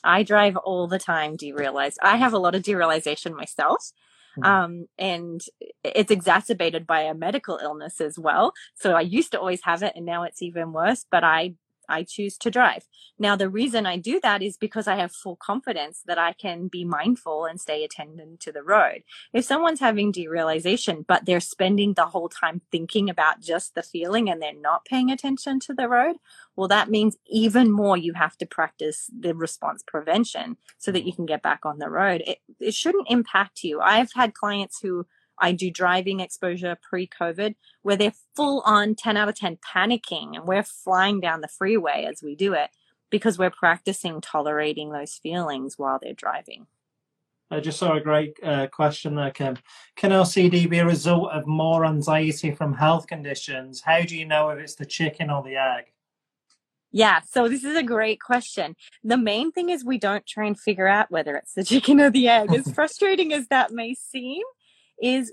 I 0.05 0.23
drive 0.23 0.57
all 0.57 0.87
the 0.87 0.99
time 0.99 1.37
derealized. 1.37 1.97
I 2.03 2.17
have 2.17 2.35
a 2.35 2.39
lot 2.39 2.55
of 2.55 2.63
derealization 2.63 3.35
myself. 3.35 3.93
Hmm. 4.37 4.45
Um, 4.45 4.87
and 4.99 5.41
it's 5.85 6.11
exacerbated 6.11 6.87
by 6.87 7.01
a 7.03 7.15
medical 7.15 7.59
illness 7.63 8.01
as 8.01 8.19
well. 8.19 8.53
So 8.75 8.93
I 8.95 9.01
used 9.01 9.33
to 9.33 9.41
always 9.41 9.63
have 9.65 9.83
it 9.83 9.95
and 9.97 10.07
now 10.07 10.25
it's 10.25 10.43
even 10.43 10.73
worse, 10.73 11.07
but 11.11 11.25
I 11.25 11.55
I 11.89 12.03
choose 12.03 12.37
to 12.39 12.51
drive. 12.51 12.85
Now, 13.19 13.37
the 13.37 13.49
reason 13.49 13.87
I 13.87 13.97
do 13.97 14.21
that 14.23 14.43
is 14.43 14.57
because 14.57 14.87
I 14.87 14.97
have 14.97 15.13
full 15.13 15.37
confidence 15.37 16.03
that 16.07 16.19
I 16.19 16.33
can 16.33 16.69
be 16.69 16.85
mindful 16.85 17.47
and 17.47 17.61
stay 17.61 17.85
attendant 17.85 18.41
to 18.41 18.53
the 18.53 18.63
road. 18.63 19.03
If 19.33 19.45
someone's 19.45 19.81
having 19.81 20.13
derealization, 20.13 21.07
but 21.07 21.25
they're 21.25 21.41
spending 21.41 21.95
the 21.95 22.07
whole 22.07 22.29
time 22.29 22.61
thinking 22.71 23.09
about 23.09 23.41
just 23.41 23.75
the 23.75 23.83
feeling 23.83 24.29
and 24.29 24.41
they're 24.43 24.53
not 24.53 24.85
paying 24.85 25.11
attention 25.11 25.61
to 25.61 25.75
the 25.75 25.89
road, 25.89 26.17
well, 26.57 26.69
that 26.69 26.91
means 26.91 27.17
even 27.27 27.71
more 27.71 27.97
you 27.97 28.15
have 28.15 28.37
to 28.39 28.47
practice 28.47 29.11
the 29.19 29.35
response 29.35 29.83
prevention 29.87 30.57
so 30.79 30.93
that 30.93 31.05
you 31.05 31.13
can 31.13 31.27
get 31.27 31.43
back 31.43 31.61
on 31.65 31.79
the 31.79 31.91
road. 31.91 32.23
It, 32.27 32.39
it 32.61 32.75
shouldn't 32.75 33.11
impact 33.11 33.63
you. 33.63 33.81
I've 33.81 34.13
had 34.13 34.35
clients 34.35 34.81
who 34.81 35.07
I 35.39 35.53
do 35.53 35.71
driving 35.71 36.21
exposure 36.21 36.77
pre 36.81 37.07
COVID 37.07 37.55
where 37.83 37.97
they're 37.97 38.13
full 38.35 38.63
on 38.65 38.95
10 38.95 39.17
out 39.17 39.29
of 39.29 39.35
10 39.35 39.59
panicking 39.59 40.37
and 40.37 40.47
we're 40.47 40.63
flying 40.63 41.21
down 41.21 41.41
the 41.41 41.49
freeway 41.49 42.07
as 42.09 42.23
we 42.23 42.35
do 42.35 42.53
it 42.55 42.71
because 43.11 43.39
we're 43.39 43.51
practicing 43.51 44.21
tolerating 44.21 44.91
those 44.91 45.15
feelings 45.15 45.79
while 45.79 45.99
they're 46.01 46.13
driving. 46.13 46.67
I 47.51 47.61
just 47.61 47.79
saw 47.79 47.95
a 47.95 48.01
great 48.01 48.37
uh, 48.43 48.67
question 48.67 49.15
there, 49.15 49.31
Kim. 49.31 49.57
Can 49.95 50.11
OCD 50.11 50.69
be 50.69 50.81
a 50.81 50.87
result 50.87 51.31
of 51.31 51.47
more 51.47 51.85
anxiety 51.85 52.51
from 52.51 52.75
health 52.75 53.07
conditions? 53.07 53.81
How 53.81 54.03
do 54.03 54.17
you 54.17 54.27
know 54.27 54.51
if 54.51 54.59
it's 54.59 54.75
the 54.75 54.87
chicken 54.87 55.31
or 55.31 55.45
the 55.45 55.57
egg? 55.57 55.85
Yeah, 56.91 57.21
so 57.21 57.49
this 57.49 57.63
is 57.63 57.77
a 57.77 57.83
great 57.83 58.21
question. 58.21 58.75
The 59.05 59.19
main 59.19 59.53
thing 59.53 59.69
is 59.69 59.85
we 59.85 59.99
don't 59.99 60.27
try 60.27 60.47
and 60.47 60.59
figure 60.59 60.89
out 60.89 61.11
whether 61.11 61.37
it's 61.37 61.53
the 61.53 61.63
chicken 61.63 62.01
or 62.01 62.11
the 62.11 62.27
egg. 62.29 62.53
As 62.53 62.73
frustrating 62.75 63.33
as 63.33 63.47
that 63.49 63.71
may 63.71 63.95
seem, 63.95 64.43
is 65.03 65.33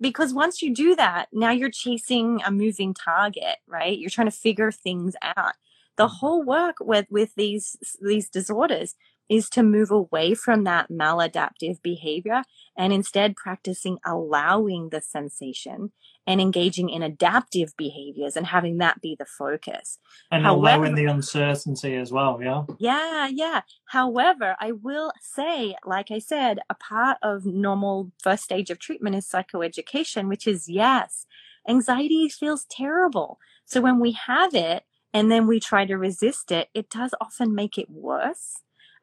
because 0.00 0.34
once 0.34 0.62
you 0.62 0.74
do 0.74 0.96
that, 0.96 1.26
now 1.32 1.50
you're 1.50 1.70
chasing 1.70 2.40
a 2.44 2.50
moving 2.50 2.94
target, 2.94 3.56
right? 3.66 3.98
You're 3.98 4.10
trying 4.10 4.30
to 4.30 4.36
figure 4.36 4.72
things 4.72 5.14
out. 5.22 5.54
The 5.96 6.06
mm-hmm. 6.06 6.16
whole 6.16 6.42
work 6.42 6.76
with 6.80 7.06
with 7.10 7.34
these 7.36 7.76
these 8.00 8.28
disorders 8.28 8.94
is 9.28 9.48
to 9.50 9.62
move 9.62 9.90
away 9.90 10.34
from 10.34 10.64
that 10.64 10.90
maladaptive 10.90 11.80
behavior 11.82 12.42
and 12.76 12.92
instead 12.92 13.36
practicing 13.36 13.98
allowing 14.04 14.90
the 14.90 15.00
sensation 15.00 15.92
and 16.26 16.40
engaging 16.40 16.88
in 16.88 17.02
adaptive 17.02 17.76
behaviors 17.76 18.36
and 18.36 18.46
having 18.46 18.78
that 18.78 19.00
be 19.00 19.14
the 19.18 19.26
focus. 19.26 19.98
And 20.30 20.44
However, 20.44 20.84
allowing 20.84 20.94
the 20.94 21.04
uncertainty 21.06 21.96
as 21.96 22.12
well, 22.12 22.40
yeah? 22.42 22.64
Yeah, 22.78 23.28
yeah. 23.28 23.60
However, 23.86 24.56
I 24.58 24.72
will 24.72 25.12
say, 25.20 25.76
like 25.84 26.10
I 26.10 26.18
said, 26.18 26.60
a 26.70 26.74
part 26.74 27.18
of 27.22 27.44
normal 27.44 28.10
first 28.22 28.44
stage 28.44 28.70
of 28.70 28.78
treatment 28.78 29.16
is 29.16 29.28
psychoeducation, 29.28 30.28
which 30.28 30.46
is 30.46 30.68
yes, 30.68 31.26
anxiety 31.68 32.28
feels 32.28 32.64
terrible. 32.70 33.38
So 33.66 33.80
when 33.80 34.00
we 34.00 34.12
have 34.12 34.54
it 34.54 34.84
and 35.12 35.30
then 35.30 35.46
we 35.46 35.60
try 35.60 35.84
to 35.84 35.96
resist 35.96 36.50
it, 36.50 36.68
it 36.74 36.88
does 36.88 37.14
often 37.20 37.54
make 37.54 37.78
it 37.78 37.90
worse. 37.90 38.56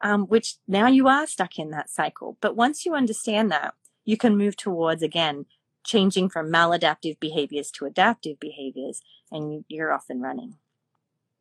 Um, 0.04 0.26
which 0.26 0.56
now 0.66 0.88
you 0.88 1.06
are 1.06 1.28
stuck 1.28 1.60
in 1.60 1.70
that 1.70 1.88
cycle. 1.88 2.36
But 2.40 2.56
once 2.56 2.84
you 2.84 2.92
understand 2.92 3.52
that, 3.52 3.74
you 4.04 4.16
can 4.16 4.36
move 4.36 4.56
towards 4.56 5.00
again 5.00 5.46
changing 5.84 6.28
from 6.28 6.52
maladaptive 6.52 7.18
behaviors 7.20 7.70
to 7.72 7.84
adaptive 7.84 8.38
behaviors, 8.40 9.02
and 9.30 9.64
you're 9.68 9.92
off 9.92 10.06
and 10.08 10.22
running. 10.22 10.56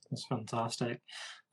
That's 0.09 0.25
fantastic. 0.25 1.01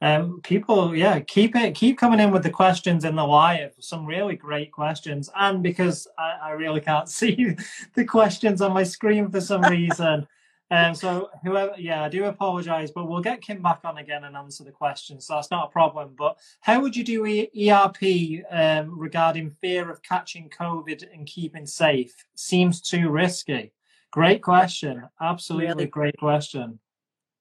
Um, 0.01 0.41
people, 0.43 0.95
yeah, 0.95 1.19
keep 1.21 1.57
it, 1.57 1.75
keep 1.75 1.99
coming 1.99 2.21
in 2.21 2.31
with 2.31 2.45
the 2.45 2.51
questions 2.51 3.05
in 3.05 3.17
the 3.17 3.25
live. 3.25 3.73
Some 3.81 4.07
really 4.07 4.37
great 4.37 4.71
questions, 4.71 5.29
and 5.35 5.63
because 5.63 6.07
I, 6.19 6.35
I 6.43 6.51
really 6.51 6.81
can't 6.81 7.09
see 7.21 7.57
the 7.95 8.05
questions 8.05 8.61
on 8.61 8.73
my 8.73 8.85
screen 8.85 9.31
for 9.31 9.41
some 9.41 9.63
reason, 9.71 10.27
um, 10.71 10.95
so 10.95 11.31
whoever, 11.43 11.73
yeah, 11.79 12.05
I 12.05 12.09
do 12.09 12.25
apologise, 12.25 12.91
but 12.91 13.09
we'll 13.09 13.23
get 13.23 13.41
Kim 13.41 13.63
back 13.63 13.81
on 13.85 13.99
again 13.99 14.25
and 14.25 14.37
answer 14.37 14.65
the 14.65 14.71
questions. 14.71 15.27
So 15.27 15.35
that's 15.35 15.51
not 15.51 15.69
a 15.69 15.71
problem. 15.71 16.15
But 16.17 16.39
how 16.61 16.81
would 16.81 16.95
you 16.95 17.05
do 17.05 17.25
ERP 17.25 18.45
um, 18.51 18.99
regarding 18.99 19.51
fear 19.51 19.91
of 19.91 20.03
catching 20.03 20.51
COVID 20.51 21.05
and 21.13 21.27
keeping 21.27 21.67
safe? 21.67 22.15
Seems 22.35 22.83
too 22.83 23.09
risky. 23.09 23.73
Great 24.11 24.43
question. 24.43 25.05
Absolutely 25.21 25.69
really? 25.69 25.87
great 25.87 26.19
question. 26.19 26.79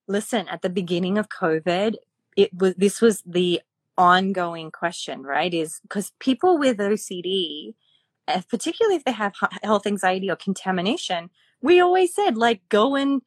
Listen, 0.06 0.48
at 0.48 0.62
the 0.62 0.70
beginning 0.70 1.18
of 1.18 1.28
COVID, 1.28 1.96
it 2.36 2.54
was 2.54 2.74
this 2.76 3.02
was 3.02 3.22
the 3.26 3.60
ongoing 3.98 4.70
question, 4.70 5.22
right? 5.22 5.52
Is 5.52 5.80
because 5.82 6.12
people 6.18 6.56
with 6.56 6.78
OCD, 6.78 7.74
eh, 8.26 8.40
particularly 8.48 8.96
if 8.96 9.04
they 9.04 9.12
have 9.12 9.34
health 9.62 9.86
anxiety 9.86 10.30
or 10.30 10.36
contamination 10.36 11.28
we 11.60 11.80
always 11.80 12.14
said 12.14 12.36
like 12.36 12.60
go 12.68 12.94
and 12.94 13.22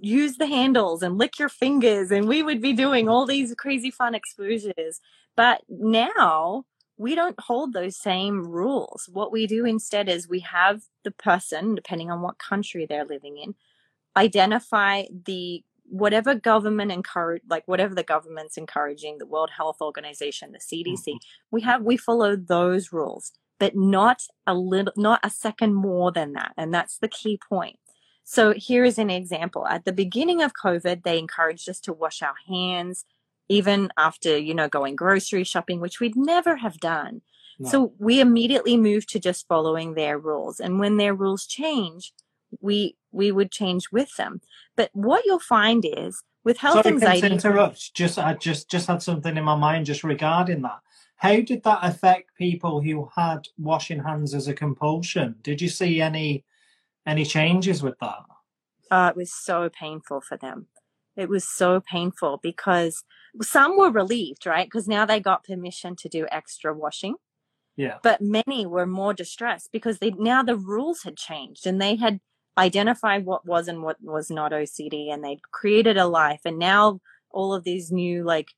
use 0.00 0.36
the 0.36 0.46
handles 0.46 1.02
and 1.02 1.18
lick 1.18 1.38
your 1.38 1.50
fingers 1.50 2.10
and 2.10 2.26
we 2.26 2.42
would 2.42 2.62
be 2.62 2.72
doing 2.72 3.08
all 3.08 3.26
these 3.26 3.54
crazy 3.56 3.90
fun 3.90 4.14
exposures 4.14 5.00
but 5.36 5.62
now 5.68 6.64
we 6.98 7.14
don't 7.14 7.38
hold 7.38 7.72
those 7.72 7.96
same 7.96 8.46
rules. 8.46 9.08
What 9.12 9.30
we 9.30 9.46
do 9.46 9.66
instead 9.66 10.08
is 10.08 10.28
we 10.28 10.40
have 10.40 10.82
the 11.04 11.10
person 11.10 11.74
depending 11.74 12.10
on 12.10 12.22
what 12.22 12.38
country 12.38 12.86
they're 12.86 13.04
living 13.04 13.36
in 13.36 13.54
identify 14.16 15.04
the 15.26 15.62
whatever 15.88 16.34
government 16.34 16.90
encourage 16.90 17.42
like 17.48 17.62
whatever 17.68 17.94
the 17.94 18.02
government's 18.02 18.56
encouraging 18.56 19.18
the 19.18 19.26
world 19.26 19.50
health 19.56 19.76
organization 19.80 20.50
the 20.50 20.58
cdc 20.58 21.06
mm-hmm. 21.06 21.16
we 21.52 21.60
have 21.60 21.82
we 21.82 21.96
follow 21.96 22.34
those 22.34 22.92
rules 22.92 23.30
but 23.58 23.76
not 23.76 24.22
a 24.46 24.54
little, 24.54 24.92
not 24.96 25.20
a 25.22 25.30
second 25.30 25.74
more 25.74 26.12
than 26.12 26.32
that. 26.32 26.52
And 26.56 26.72
that's 26.72 26.98
the 26.98 27.08
key 27.08 27.38
point. 27.48 27.78
So 28.24 28.52
here 28.52 28.84
is 28.84 28.98
an 28.98 29.10
example. 29.10 29.66
At 29.66 29.84
the 29.84 29.92
beginning 29.92 30.42
of 30.42 30.52
COVID, 30.52 31.04
they 31.04 31.18
encouraged 31.18 31.68
us 31.68 31.80
to 31.80 31.92
wash 31.92 32.22
our 32.22 32.34
hands, 32.48 33.04
even 33.48 33.90
after, 33.96 34.36
you 34.36 34.52
know, 34.52 34.68
going 34.68 34.96
grocery 34.96 35.44
shopping, 35.44 35.80
which 35.80 36.00
we'd 36.00 36.16
never 36.16 36.56
have 36.56 36.78
done. 36.78 37.22
No. 37.58 37.70
So 37.70 37.92
we 37.98 38.20
immediately 38.20 38.76
moved 38.76 39.08
to 39.10 39.20
just 39.20 39.46
following 39.46 39.94
their 39.94 40.18
rules. 40.18 40.60
And 40.60 40.80
when 40.80 40.96
their 40.96 41.14
rules 41.14 41.46
change, 41.46 42.12
we 42.60 42.96
we 43.12 43.32
would 43.32 43.50
change 43.50 43.90
with 43.90 44.14
them. 44.16 44.40
But 44.76 44.90
what 44.92 45.24
you'll 45.24 45.38
find 45.38 45.84
is 45.86 46.22
with 46.44 46.58
health 46.58 46.82
Sorry, 46.82 46.94
anxiety. 46.94 47.26
interrupt. 47.28 47.94
Just 47.94 48.18
I 48.18 48.34
just 48.34 48.70
just 48.70 48.88
had 48.88 49.02
something 49.02 49.36
in 49.36 49.44
my 49.44 49.56
mind 49.56 49.86
just 49.86 50.04
regarding 50.04 50.62
that. 50.62 50.80
How 51.16 51.40
did 51.40 51.62
that 51.64 51.80
affect 51.82 52.36
people 52.36 52.82
who 52.82 53.08
had 53.16 53.48
washing 53.58 54.02
hands 54.02 54.34
as 54.34 54.48
a 54.48 54.54
compulsion? 54.54 55.36
Did 55.42 55.60
you 55.60 55.68
see 55.68 56.00
any 56.00 56.44
any 57.06 57.24
changes 57.24 57.82
with 57.82 57.98
that? 58.00 58.18
Uh, 58.90 59.10
it 59.10 59.16
was 59.16 59.32
so 59.32 59.68
painful 59.68 60.20
for 60.20 60.36
them. 60.36 60.66
It 61.16 61.28
was 61.28 61.48
so 61.48 61.80
painful 61.80 62.40
because 62.42 63.02
some 63.40 63.76
were 63.78 63.90
relieved, 63.90 64.46
right? 64.46 64.66
Because 64.66 64.86
now 64.86 65.06
they 65.06 65.18
got 65.20 65.44
permission 65.44 65.96
to 65.96 66.08
do 66.08 66.26
extra 66.30 66.74
washing. 66.74 67.14
Yeah. 67.76 67.98
But 68.02 68.20
many 68.20 68.66
were 68.66 68.86
more 68.86 69.14
distressed 69.14 69.70
because 69.72 69.98
they 69.98 70.10
now 70.10 70.42
the 70.42 70.56
rules 70.56 71.02
had 71.02 71.16
changed 71.16 71.66
and 71.66 71.80
they 71.80 71.96
had 71.96 72.20
identified 72.58 73.24
what 73.24 73.46
was 73.46 73.68
and 73.68 73.82
what 73.82 73.96
was 74.02 74.30
not 74.30 74.52
OCD 74.52 75.12
and 75.12 75.22
they'd 75.22 75.50
created 75.50 75.96
a 75.98 76.06
life 76.06 76.40
and 76.46 76.58
now 76.58 77.00
all 77.30 77.52
of 77.52 77.64
these 77.64 77.92
new 77.92 78.24
like 78.24 78.48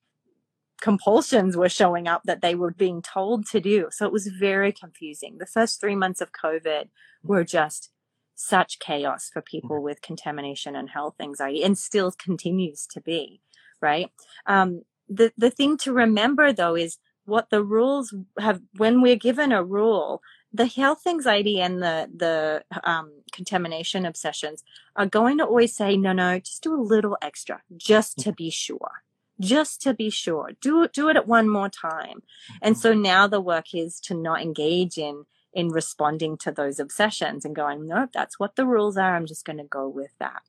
compulsions 0.81 1.57
were 1.57 1.69
showing 1.69 2.07
up 2.07 2.23
that 2.25 2.41
they 2.41 2.55
were 2.55 2.71
being 2.71 3.03
told 3.03 3.47
to 3.47 3.61
do. 3.61 3.89
So 3.91 4.07
it 4.07 4.13
was 4.13 4.29
very 4.29 4.73
confusing. 4.73 5.39
The 5.39 5.47
first 5.47 5.81
three 5.81 5.97
months 5.97 6.21
of 6.21 6.33
COVID 6.33 6.89
were 7.23 7.45
just 7.45 7.91
such 8.35 8.79
chaos 8.79 9.29
for 9.33 9.43
people 9.43 9.83
with 9.83 10.01
contamination 10.01 10.77
and 10.77 10.89
health 10.89 11.17
anxiety 11.21 11.65
and 11.65 11.77
still 11.77 12.13
continues 12.13 12.87
to 12.87 13.01
be, 13.01 13.41
right? 13.81 14.11
Um, 14.47 14.83
the, 15.09 15.33
the 15.37 15.51
thing 15.51 15.77
to 15.79 15.93
remember 15.93 16.53
though 16.53 16.77
is 16.77 16.99
what 17.25 17.51
the 17.51 17.63
rules 17.63 18.15
have, 18.39 18.61
when 18.77 19.03
we're 19.03 19.17
given 19.17 19.51
a 19.51 19.65
rule, 19.65 20.23
the 20.53 20.67
health 20.67 21.07
anxiety 21.07 21.61
and 21.61 21.83
the, 21.83 22.09
the, 22.15 22.65
um, 22.89 23.13
contamination 23.33 24.07
obsessions 24.07 24.63
are 24.97 25.07
going 25.07 25.39
to 25.39 25.45
always 25.45 25.77
say, 25.77 25.97
no, 25.97 26.13
no, 26.13 26.39
just 26.39 26.63
do 26.63 26.75
a 26.75 26.81
little 26.81 27.19
extra 27.21 27.61
just 27.77 28.19
to 28.19 28.33
be 28.33 28.49
sure 28.49 29.03
just 29.41 29.81
to 29.83 29.95
be 29.95 30.11
sure. 30.11 30.51
Do 30.61 30.89
do 30.89 31.09
it 31.09 31.27
one 31.27 31.49
more 31.49 31.69
time. 31.69 32.23
And 32.61 32.75
mm-hmm. 32.75 32.81
so 32.81 32.95
now 32.95 33.27
the 33.27 33.41
work 33.41 33.75
is 33.75 34.01
to 34.01 34.15
not 34.15 34.43
engage 34.43 34.99
in 34.99 35.25
in 35.53 35.69
responding 35.69 36.37
to 36.37 36.53
those 36.53 36.79
obsessions 36.79 37.45
and 37.45 37.57
going, 37.57 37.87
nope, 37.87 38.11
that's 38.13 38.39
what 38.39 38.57
the 38.57 38.67
rules 38.67 38.97
are. 38.97 39.17
I'm 39.17 39.27
just 39.27 39.45
going 39.45 39.59
to 39.59 39.65
go 39.65 39.89
with 39.89 40.13
that. 40.19 40.43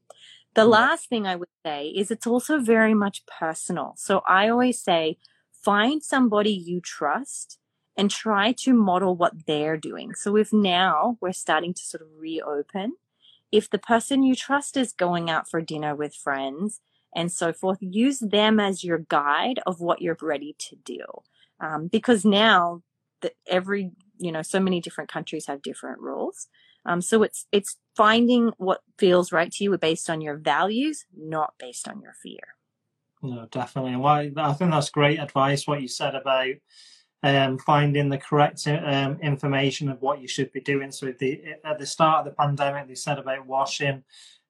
The 0.55 0.61
mm-hmm. 0.61 0.71
last 0.71 1.09
thing 1.09 1.25
I 1.25 1.35
would 1.35 1.49
say 1.65 1.87
is 1.87 2.11
it's 2.11 2.27
also 2.27 2.59
very 2.59 2.93
much 2.93 3.25
personal. 3.25 3.93
So 3.97 4.21
I 4.27 4.49
always 4.49 4.81
say, 4.81 5.17
find 5.51 6.03
somebody 6.03 6.51
you 6.51 6.81
trust 6.81 7.59
and 7.97 8.09
try 8.09 8.53
to 8.53 8.73
model 8.73 9.15
what 9.15 9.45
they're 9.45 9.77
doing. 9.77 10.13
So 10.15 10.37
if 10.37 10.53
now 10.53 11.17
we're 11.19 11.33
starting 11.33 11.73
to 11.73 11.81
sort 11.83 12.01
of 12.01 12.07
reopen, 12.17 12.93
if 13.51 13.69
the 13.69 13.79
person 13.79 14.23
you 14.23 14.35
trust 14.35 14.77
is 14.77 14.93
going 14.93 15.29
out 15.29 15.49
for 15.49 15.61
dinner 15.61 15.95
with 15.95 16.13
friends 16.13 16.79
and 17.15 17.31
so 17.31 17.51
forth. 17.53 17.77
Use 17.81 18.19
them 18.19 18.59
as 18.59 18.83
your 18.83 18.99
guide 18.99 19.59
of 19.65 19.79
what 19.79 20.01
you're 20.01 20.17
ready 20.21 20.55
to 20.59 20.75
do. 20.77 20.99
Um, 21.59 21.87
because 21.87 22.23
now 22.23 22.83
that 23.21 23.33
every, 23.47 23.91
you 24.17 24.31
know, 24.31 24.41
so 24.41 24.59
many 24.59 24.79
different 24.79 25.11
countries 25.11 25.47
have 25.47 25.61
different 25.61 25.99
rules. 25.99 26.47
Um, 26.85 27.01
so 27.01 27.23
it's, 27.23 27.45
it's 27.51 27.77
finding 27.95 28.51
what 28.57 28.81
feels 28.97 29.31
right 29.31 29.51
to 29.51 29.63
you 29.63 29.77
based 29.77 30.09
on 30.09 30.21
your 30.21 30.37
values, 30.37 31.05
not 31.15 31.53
based 31.59 31.87
on 31.87 32.01
your 32.01 32.13
fear. 32.23 32.55
No, 33.21 33.47
definitely. 33.51 33.97
Why, 33.97 34.31
I 34.37 34.53
think 34.53 34.71
that's 34.71 34.89
great 34.89 35.19
advice, 35.19 35.67
what 35.67 35.81
you 35.81 35.89
said 35.89 36.15
about 36.15 36.53
um, 37.21 37.57
finding 37.57 38.07
the 38.07 38.17
correct 38.17 38.65
um, 38.67 39.19
information 39.21 39.89
of 39.89 40.01
what 40.01 40.21
you 40.21 40.27
should 40.27 40.53
be 40.53 40.61
doing. 40.61 40.91
So 40.91 41.13
the, 41.19 41.43
at 41.65 41.77
the 41.77 41.85
start 41.85 42.19
of 42.19 42.31
the 42.31 42.41
pandemic, 42.41 42.87
they 42.87 42.95
said 42.95 43.19
about 43.19 43.45
washing 43.45 44.03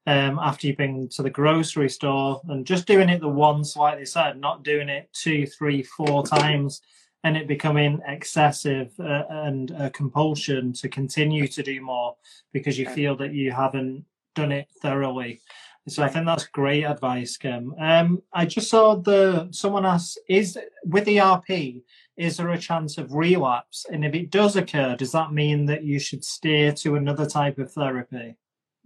um, 0.10 0.40
after 0.42 0.66
you've 0.66 0.78
been 0.78 1.08
to 1.10 1.22
the 1.22 1.30
grocery 1.30 1.88
store 1.88 2.42
and 2.48 2.66
just 2.66 2.88
doing 2.88 3.10
it 3.10 3.22
the 3.22 3.30
once, 3.30 3.76
like 3.76 4.00
they 4.00 4.06
said, 4.06 4.40
not 4.40 4.64
doing 4.64 4.90
it 4.90 5.08
two, 5.14 5.46
three, 5.46 5.84
four 5.84 6.26
times, 6.26 6.82
and 7.24 7.38
it 7.38 7.48
becoming 7.48 8.02
excessive 8.08 8.92
uh, 9.00 9.26
and 9.30 9.70
a 9.70 9.92
compulsion 9.92 10.74
to 10.74 10.90
continue 10.90 11.48
to 11.48 11.62
do 11.62 11.80
more 11.80 12.16
because 12.54 12.80
you 12.80 12.90
feel 12.90 13.16
that 13.18 13.36
you 13.36 13.52
haven't 13.52 14.04
done 14.34 14.52
it 14.52 14.68
thoroughly. 14.82 15.42
So 15.88 16.02
I 16.02 16.10
think 16.10 16.26
that's 16.26 16.48
great 16.48 16.86
advice, 16.86 17.38
Kim. 17.38 17.76
Um, 17.80 18.24
I 18.34 18.48
just 18.48 18.72
saw 18.72 18.96
the 18.96 19.48
someone 19.52 19.86
asked, 19.86 20.20
is 20.28 20.58
with 20.86 21.08
ERP, 21.08 21.84
is 22.18 22.38
there 22.38 22.50
a 22.50 22.58
chance 22.58 22.98
of 22.98 23.14
relapse? 23.14 23.86
And 23.92 24.04
if 24.04 24.16
it 24.16 24.32
does 24.32 24.56
occur, 24.56 24.96
does 24.96 25.12
that 25.12 25.34
mean 25.34 25.68
that 25.68 25.84
you 25.84 26.00
should 26.00 26.26
steer 26.26 26.72
to 26.82 26.96
another 26.96 27.28
type 27.28 27.60
of 27.60 27.72
therapy? 27.72 28.38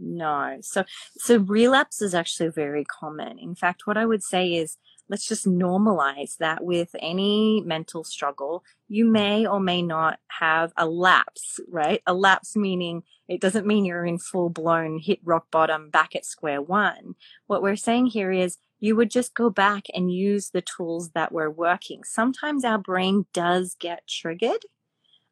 No. 0.05 0.57
So 0.61 0.83
so 1.17 1.37
relapse 1.37 2.01
is 2.01 2.13
actually 2.13 2.49
very 2.49 2.83
common. 2.83 3.39
In 3.39 3.55
fact, 3.55 3.87
what 3.87 3.97
I 3.97 4.05
would 4.05 4.21
say 4.21 4.53
is 4.53 4.77
let's 5.07 5.25
just 5.25 5.47
normalize 5.47 6.37
that 6.37 6.63
with 6.63 6.89
any 6.99 7.61
mental 7.65 8.03
struggle, 8.03 8.63
you 8.89 9.05
may 9.05 9.45
or 9.47 9.61
may 9.61 9.81
not 9.81 10.19
have 10.27 10.73
a 10.75 10.85
lapse, 10.85 11.59
right? 11.69 12.01
A 12.05 12.13
lapse 12.13 12.55
meaning 12.55 13.03
it 13.29 13.39
doesn't 13.39 13.65
mean 13.65 13.85
you're 13.85 14.05
in 14.05 14.17
full 14.17 14.49
blown 14.49 14.99
hit 14.99 15.19
rock 15.23 15.49
bottom 15.51 15.89
back 15.89 16.15
at 16.15 16.25
square 16.25 16.61
one. 16.61 17.15
What 17.47 17.61
we're 17.61 17.77
saying 17.77 18.07
here 18.07 18.31
is 18.31 18.57
you 18.81 18.97
would 18.97 19.09
just 19.09 19.33
go 19.33 19.49
back 19.49 19.85
and 19.93 20.13
use 20.13 20.49
the 20.49 20.61
tools 20.61 21.11
that 21.11 21.31
were 21.31 21.49
working. 21.49 22.03
Sometimes 22.03 22.65
our 22.65 22.77
brain 22.77 23.25
does 23.33 23.77
get 23.79 24.05
triggered. 24.07 24.65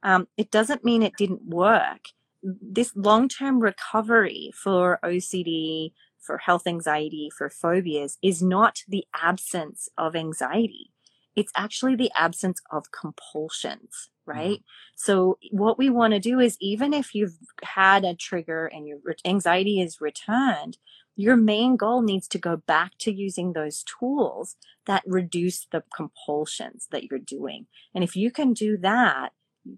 Um, 0.02 0.30
it 0.38 0.50
doesn't 0.50 0.86
mean 0.86 1.04
it 1.04 1.18
didn't 1.18 1.44
work. 1.44 2.08
This 2.44 2.92
long 2.96 3.30
term 3.30 3.60
recovery 3.60 4.52
for 4.56 5.00
OCD, 5.04 5.92
for 6.20 6.38
health 6.38 6.68
anxiety, 6.68 7.30
for 7.36 7.50
phobias 7.50 8.18
is 8.22 8.42
not 8.42 8.80
the 8.88 9.06
absence 9.14 9.90
of 9.98 10.16
anxiety. 10.16 10.92
It's 11.36 11.52
actually 11.56 11.96
the 11.96 12.12
absence 12.16 12.62
of 12.72 12.92
compulsions, 12.92 14.10
right? 14.26 14.60
Mm-hmm. 14.60 14.96
So 14.96 15.38
what 15.52 15.78
we 15.78 15.90
want 15.90 16.14
to 16.14 16.20
do 16.20 16.40
is 16.40 16.58
even 16.60 16.94
if 16.94 17.16
you've 17.16 17.38
had 17.64 18.04
a 18.04 18.16
trigger 18.16 18.66
and 18.66 18.88
your 18.88 19.00
anxiety 19.26 19.82
is 19.82 20.02
returned, 20.02 20.78
your 21.16 21.36
main 21.36 21.76
goal 21.78 22.02
needs 22.02 22.28
to 22.30 22.38
go 22.38 22.58
back 22.58 22.94
to 23.00 23.14
using 23.14 23.54
those 23.54 23.84
tools 23.84 24.56
that 24.86 25.04
reduce 25.06 25.68
the 25.72 25.84
compulsions 25.96 26.88
that 26.92 27.04
you're 27.04 27.20
doing. 27.20 27.68
And 27.94 28.04
if 28.04 28.16
you 28.16 28.32
can 28.32 28.54
do 28.54 28.78
that, 28.78 29.30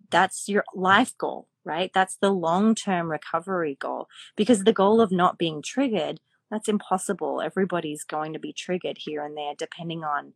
that's 0.09 0.47
your 0.47 0.63
life 0.73 1.17
goal, 1.17 1.47
right? 1.63 1.91
That's 1.93 2.17
the 2.17 2.31
long 2.31 2.75
term 2.75 3.09
recovery 3.09 3.77
goal 3.79 4.07
because 4.35 4.63
the 4.63 4.73
goal 4.73 5.01
of 5.01 5.11
not 5.11 5.37
being 5.37 5.61
triggered 5.61 6.19
that's 6.53 6.69
impossible. 6.69 7.41
Everybody's 7.41 8.03
going 8.03 8.33
to 8.33 8.39
be 8.39 8.53
triggered 8.53 8.99
here 8.99 9.25
and 9.25 9.35
there, 9.35 9.53
depending 9.57 10.03
on 10.03 10.33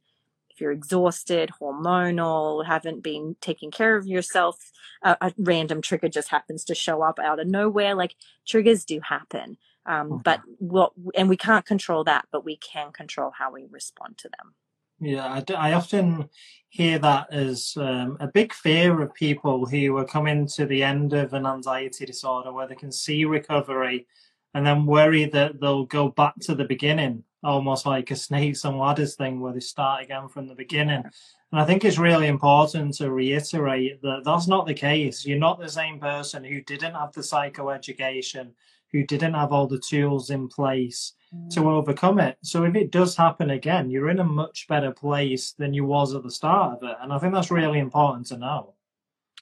if 0.50 0.60
you're 0.60 0.72
exhausted, 0.72 1.52
hormonal, 1.62 2.66
haven't 2.66 3.04
been 3.04 3.36
taking 3.40 3.70
care 3.70 3.96
of 3.96 4.08
yourself. 4.08 4.72
A, 5.04 5.16
a 5.22 5.34
random 5.38 5.80
trigger 5.80 6.10
just 6.10 6.30
happens 6.30 6.64
to 6.66 6.76
show 6.76 7.04
up 7.04 7.20
out 7.20 7.40
of 7.40 7.46
nowhere. 7.46 7.94
Like 7.94 8.16
triggers 8.48 8.84
do 8.84 9.00
happen. 9.04 9.58
Um. 9.86 10.20
But 10.24 10.42
what, 10.58 10.94
and 11.16 11.30
we 11.30 11.38
can't 11.38 11.66
control 11.66 12.04
that, 12.06 12.26
but 12.32 12.44
we 12.44 12.58
can 12.58 12.92
control 12.92 13.32
how 13.38 13.52
we 13.52 13.66
respond 13.70 14.18
to 14.18 14.30
them. 14.40 14.56
Yeah, 15.00 15.26
I, 15.50 15.54
I 15.54 15.74
often 15.74 16.30
hear 16.70 17.00
that 17.00 17.32
as 17.32 17.74
um, 17.78 18.18
a 18.20 18.28
big 18.28 18.54
fear 18.54 19.02
of 19.02 19.14
people 19.14 19.66
who 19.66 19.96
are 19.98 20.06
coming 20.06 20.48
to 20.48 20.66
the 20.66 20.84
end 20.84 21.14
of 21.14 21.34
an 21.34 21.46
anxiety 21.46 22.06
disorder 22.06 22.52
where 22.52 22.68
they 22.68 22.76
can 22.76 22.92
see 22.92 23.26
recovery 23.26 24.08
and 24.54 24.66
then 24.66 24.86
worry 24.86 25.26
that 25.26 25.60
they'll 25.60 25.86
go 25.86 26.10
back 26.10 26.34
to 26.42 26.56
the 26.56 26.66
beginning, 26.66 27.24
almost 27.44 27.86
like 27.86 28.10
a 28.10 28.16
snakes 28.16 28.66
and 28.66 28.78
ladders 28.78 29.16
thing 29.16 29.40
where 29.40 29.54
they 29.54 29.60
start 29.60 30.04
again 30.04 30.28
from 30.28 30.48
the 30.48 30.56
beginning. 30.56 31.04
And 31.52 31.62
I 31.62 31.66
think 31.66 31.86
it's 31.86 32.00
really 32.00 32.28
important 32.28 32.96
to 32.96 33.12
reiterate 33.12 34.02
that 34.02 34.24
that's 34.26 34.48
not 34.48 34.66
the 34.66 34.74
case. 34.74 35.26
You're 35.26 35.38
not 35.38 35.60
the 35.60 35.70
same 35.70 36.00
person 36.00 36.44
who 36.44 36.62
didn't 36.62 36.96
have 36.96 37.14
the 37.14 37.22
psychoeducation, 37.22 38.52
who 38.92 39.06
didn't 39.06 39.36
have 39.36 39.52
all 39.52 39.68
the 39.68 39.80
tools 39.80 40.32
in 40.32 40.48
place. 40.48 41.14
To 41.52 41.60
mm. 41.62 41.66
overcome 41.66 42.20
it. 42.20 42.38
So 42.42 42.64
if 42.64 42.76
it 42.76 42.92
does 42.92 43.16
happen 43.16 43.50
again, 43.50 43.90
you're 43.90 44.10
in 44.10 44.20
a 44.20 44.24
much 44.24 44.68
better 44.68 44.92
place 44.92 45.52
than 45.52 45.74
you 45.74 45.86
was 45.86 46.16
at 46.16 46.24
the 46.24 46.32
start 46.32 46.78
of 46.78 46.90
it. 46.90 46.98
And 47.02 47.12
I 47.12 47.20
think 47.20 47.34
that's 47.34 47.52
really 47.52 47.80
important 47.80 48.28
to 48.28 48.38
know. 48.38 48.74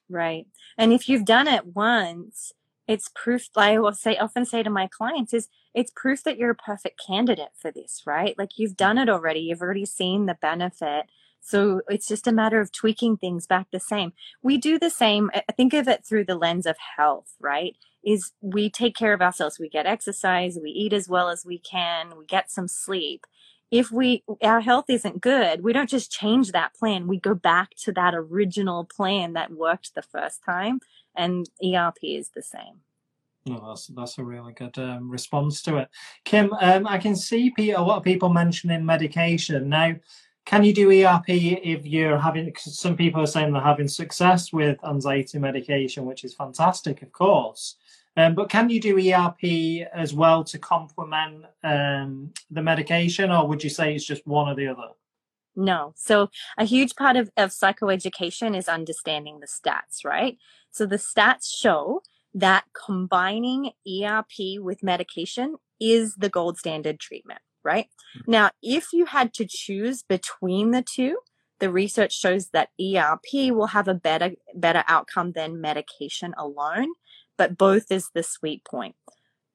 Right. 0.10 0.48
And 0.78 0.94
if 0.94 1.08
you've 1.10 1.26
done 1.26 1.48
it 1.48 1.66
once, 1.68 2.54
it's 2.88 3.10
proof 3.16 3.48
i 3.56 3.78
will 3.80 3.94
say 3.94 4.18
often 4.18 4.46
say 4.46 4.62
to 4.64 4.70
my 4.70 4.88
clients 4.88 5.34
is 5.34 5.48
it's 5.74 5.92
proof 5.96 6.24
that 6.24 6.38
you're 6.38 6.52
a 6.52 6.56
perfect 6.56 7.02
candidate 7.06 7.50
for 7.56 7.72
this 7.72 8.04
right 8.06 8.38
like 8.38 8.58
you've 8.58 8.78
done 8.78 8.98
it 8.98 9.10
already 9.10 9.40
you've 9.40 9.62
already 9.62 9.86
seen 9.86 10.26
the 10.26 10.38
benefit 10.42 11.06
so 11.42 11.82
it's 11.90 12.08
just 12.08 12.28
a 12.28 12.32
matter 12.32 12.60
of 12.60 12.72
tweaking 12.72 13.18
things 13.18 13.48
back 13.48 13.68
the 13.72 13.80
same 13.80 14.14
we 14.42 14.58
do 14.58 14.78
the 14.78 14.90
same 14.90 15.30
i 15.34 15.52
think 15.54 15.74
of 15.74 15.88
it 15.88 16.06
through 16.06 16.24
the 16.24 16.36
lens 16.36 16.66
of 16.66 16.76
health 16.98 17.34
right 17.40 17.76
is 18.06 18.32
we 18.42 18.70
take 18.70 18.96
care 18.96 19.14
of 19.14 19.22
ourselves 19.22 19.60
we 19.60 19.70
get 19.70 19.86
exercise 19.86 20.58
we 20.62 20.70
eat 20.70 20.94
as 20.94 21.10
well 21.10 21.30
as 21.30 21.46
we 21.46 21.58
can 21.58 22.18
we 22.18 22.26
get 22.26 22.52
some 22.52 22.68
sleep 22.68 23.26
if 23.72 23.92
we 23.92 24.24
our 24.44 24.62
health 24.62 24.86
isn't 24.90 25.22
good 25.22 25.64
we 25.64 25.74
don't 25.74 25.90
just 25.90 26.12
change 26.12 26.52
that 26.52 26.74
plan 26.76 27.08
we 27.08 27.20
go 27.20 27.34
back 27.34 27.72
to 27.76 27.92
that 27.92 28.14
original 28.14 28.86
plan 28.86 29.34
that 29.34 29.52
worked 29.52 29.96
the 29.96 30.02
first 30.02 30.44
time 30.44 30.80
and 31.16 31.50
ERP 31.64 31.98
is 32.04 32.30
the 32.30 32.42
same. 32.42 32.82
No, 33.46 33.64
that's 33.68 33.88
that's 33.88 34.18
a 34.18 34.24
really 34.24 34.54
good 34.54 34.78
um, 34.80 35.10
response 35.10 35.62
to 35.64 35.78
it, 35.78 35.90
Kim. 36.24 36.52
Um, 36.54 36.88
I 36.88 36.98
can 36.98 37.16
see 37.16 37.54
a 37.72 37.82
lot 37.82 37.98
of 37.98 38.04
people 38.04 38.30
mentioning 38.30 38.86
medication 38.86 39.70
now. 39.70 39.96
Can 40.46 40.64
you 40.64 40.74
do 40.74 40.92
ERP 40.92 41.30
if 41.30 41.86
you're 41.86 42.18
having? 42.18 42.52
Some 42.58 42.98
people 42.98 43.22
are 43.22 43.28
saying 43.28 43.54
they're 43.54 43.62
having 43.62 43.88
success 43.88 44.52
with 44.52 44.84
anxiety 44.84 45.38
medication, 45.38 46.06
which 46.06 46.24
is 46.24 46.34
fantastic, 46.34 47.04
of 47.04 47.12
course. 47.12 47.76
Um, 48.18 48.34
but 48.34 48.50
can 48.50 48.70
you 48.70 48.80
do 48.80 48.98
ERP 48.98 49.88
as 49.94 50.14
well 50.14 50.44
to 50.46 50.58
complement 50.58 51.46
um, 51.64 52.32
the 52.50 52.62
medication, 52.62 53.32
or 53.32 53.48
would 53.48 53.64
you 53.64 53.70
say 53.70 53.94
it's 53.94 54.06
just 54.06 54.26
one 54.26 54.48
or 54.48 54.56
the 54.56 54.68
other? 54.68 54.90
No. 55.56 55.94
So 55.96 56.30
a 56.58 56.66
huge 56.66 56.96
part 56.96 57.16
of, 57.16 57.30
of 57.38 57.52
psychoeducation 57.52 58.58
is 58.58 58.68
understanding 58.68 59.40
the 59.40 59.48
stats, 59.48 60.04
right? 60.04 60.38
So 60.72 60.86
the 60.86 60.98
stats 60.98 61.48
show 61.54 62.02
that 62.34 62.66
combining 62.86 63.72
ERP 63.88 64.60
with 64.60 64.84
medication 64.84 65.56
is 65.80 66.16
the 66.16 66.30
gold 66.30 66.58
standard 66.58 67.00
treatment, 67.00 67.40
right? 67.64 67.88
Mm-hmm. 68.18 68.32
Now, 68.32 68.50
if 68.62 68.92
you 68.92 69.06
had 69.06 69.34
to 69.36 69.46
choose 69.48 70.04
between 70.04 70.72
the 70.72 70.84
two, 70.84 71.18
the 71.60 71.72
research 71.72 72.14
shows 72.14 72.50
that 72.50 72.70
ERP 72.80 73.54
will 73.56 73.68
have 73.68 73.88
a 73.88 73.94
better 73.94 74.32
better 74.54 74.84
outcome 74.88 75.32
than 75.32 75.62
medication 75.62 76.34
alone, 76.38 76.90
but 77.38 77.58
both 77.58 77.92
is 77.92 78.10
the 78.14 78.24
sweet 78.24 78.64
point. 78.64 78.96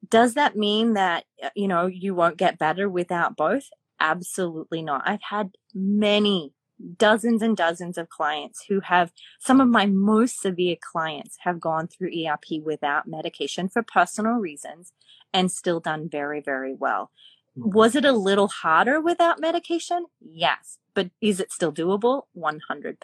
Does 0.07 0.33
that 0.33 0.55
mean 0.55 0.93
that 0.93 1.25
uh, 1.43 1.49
you 1.55 1.67
know 1.67 1.85
you 1.85 2.15
won't 2.15 2.37
get 2.37 2.59
better 2.59 2.89
without 2.89 3.35
both? 3.35 3.69
Absolutely 3.99 4.81
not. 4.81 5.03
I've 5.05 5.23
had 5.29 5.51
many 5.73 6.53
dozens 6.97 7.41
and 7.41 7.55
dozens 7.55 7.97
of 7.97 8.09
clients 8.09 8.65
who 8.67 8.79
have 8.79 9.11
some 9.39 9.61
of 9.61 9.67
my 9.67 9.85
most 9.85 10.39
severe 10.39 10.75
clients 10.81 11.37
have 11.41 11.59
gone 11.59 11.87
through 11.87 12.09
ERP 12.09 12.63
without 12.63 13.07
medication 13.07 13.69
for 13.69 13.83
personal 13.83 14.33
reasons 14.33 14.91
and 15.33 15.51
still 15.51 15.79
done 15.79 16.09
very, 16.09 16.41
very 16.41 16.73
well. 16.73 17.11
Mm-hmm. 17.57 17.77
Was 17.77 17.95
it 17.95 18.05
a 18.05 18.11
little 18.11 18.47
harder 18.47 18.99
without 18.99 19.39
medication? 19.39 20.05
Yes. 20.19 20.77
But 20.93 21.11
is 21.21 21.39
it 21.39 21.51
still 21.51 21.71
doable? 21.71 22.23
100%. 22.37 22.97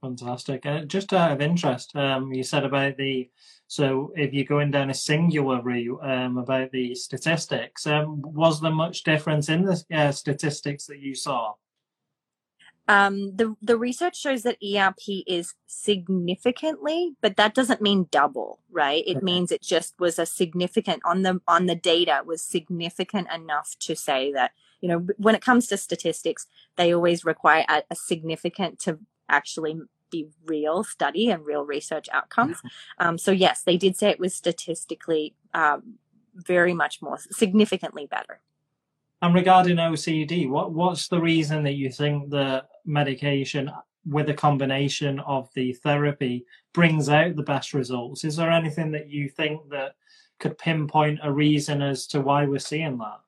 Fantastic. 0.00 0.64
Uh, 0.64 0.84
just 0.86 1.12
out 1.12 1.32
of 1.32 1.42
interest, 1.42 1.94
um, 1.94 2.32
you 2.32 2.42
said 2.42 2.64
about 2.64 2.96
the 2.96 3.28
so 3.66 4.12
if 4.16 4.32
you're 4.32 4.44
going 4.44 4.70
down 4.70 4.90
a 4.90 4.94
singular 4.94 5.62
route 5.62 6.00
um, 6.02 6.38
about 6.38 6.72
the 6.72 6.94
statistics, 6.94 7.86
um, 7.86 8.20
was 8.22 8.60
there 8.60 8.72
much 8.72 9.04
difference 9.04 9.48
in 9.48 9.62
the 9.62 9.84
uh, 9.94 10.10
statistics 10.10 10.86
that 10.86 10.98
you 10.98 11.14
saw? 11.14 11.52
Um, 12.88 13.36
the 13.36 13.54
the 13.62 13.76
research 13.76 14.18
shows 14.18 14.42
that 14.42 14.56
ERP 14.60 15.22
is 15.26 15.54
significantly, 15.66 17.14
but 17.20 17.36
that 17.36 17.54
doesn't 17.54 17.82
mean 17.82 18.08
double, 18.10 18.58
right? 18.72 19.04
It 19.06 19.18
okay. 19.18 19.24
means 19.24 19.52
it 19.52 19.62
just 19.62 19.94
was 20.00 20.18
a 20.18 20.26
significant 20.26 21.02
on 21.04 21.22
the 21.22 21.40
on 21.46 21.66
the 21.66 21.76
data 21.76 22.22
was 22.24 22.42
significant 22.42 23.28
enough 23.32 23.76
to 23.80 23.94
say 23.94 24.32
that 24.32 24.52
you 24.80 24.88
know 24.88 25.06
when 25.18 25.36
it 25.36 25.42
comes 25.42 25.68
to 25.68 25.76
statistics, 25.76 26.46
they 26.76 26.92
always 26.92 27.24
require 27.24 27.64
a, 27.68 27.82
a 27.90 27.94
significant 27.94 28.80
to 28.80 28.98
actually 29.30 29.80
be 30.10 30.28
real 30.44 30.82
study 30.84 31.30
and 31.30 31.46
real 31.46 31.64
research 31.64 32.08
outcomes. 32.12 32.58
Um, 32.98 33.16
so 33.16 33.30
yes, 33.30 33.62
they 33.62 33.76
did 33.76 33.96
say 33.96 34.10
it 34.10 34.20
was 34.20 34.34
statistically 34.34 35.34
um, 35.54 35.94
very 36.34 36.74
much 36.74 37.00
more 37.00 37.18
significantly 37.30 38.06
better. 38.06 38.40
And 39.22 39.34
regarding 39.34 39.76
OCD, 39.76 40.48
what 40.48 40.72
what's 40.72 41.08
the 41.08 41.20
reason 41.20 41.62
that 41.64 41.74
you 41.74 41.90
think 41.90 42.30
the 42.30 42.64
medication 42.86 43.70
with 44.06 44.30
a 44.30 44.34
combination 44.34 45.20
of 45.20 45.50
the 45.54 45.74
therapy 45.74 46.46
brings 46.72 47.08
out 47.08 47.36
the 47.36 47.42
best 47.42 47.74
results? 47.74 48.24
Is 48.24 48.36
there 48.36 48.50
anything 48.50 48.90
that 48.92 49.08
you 49.08 49.28
think 49.28 49.68
that 49.68 49.94
could 50.38 50.56
pinpoint 50.56 51.20
a 51.22 51.30
reason 51.30 51.82
as 51.82 52.06
to 52.08 52.22
why 52.22 52.46
we're 52.46 52.58
seeing 52.58 52.96
that? 52.98 53.20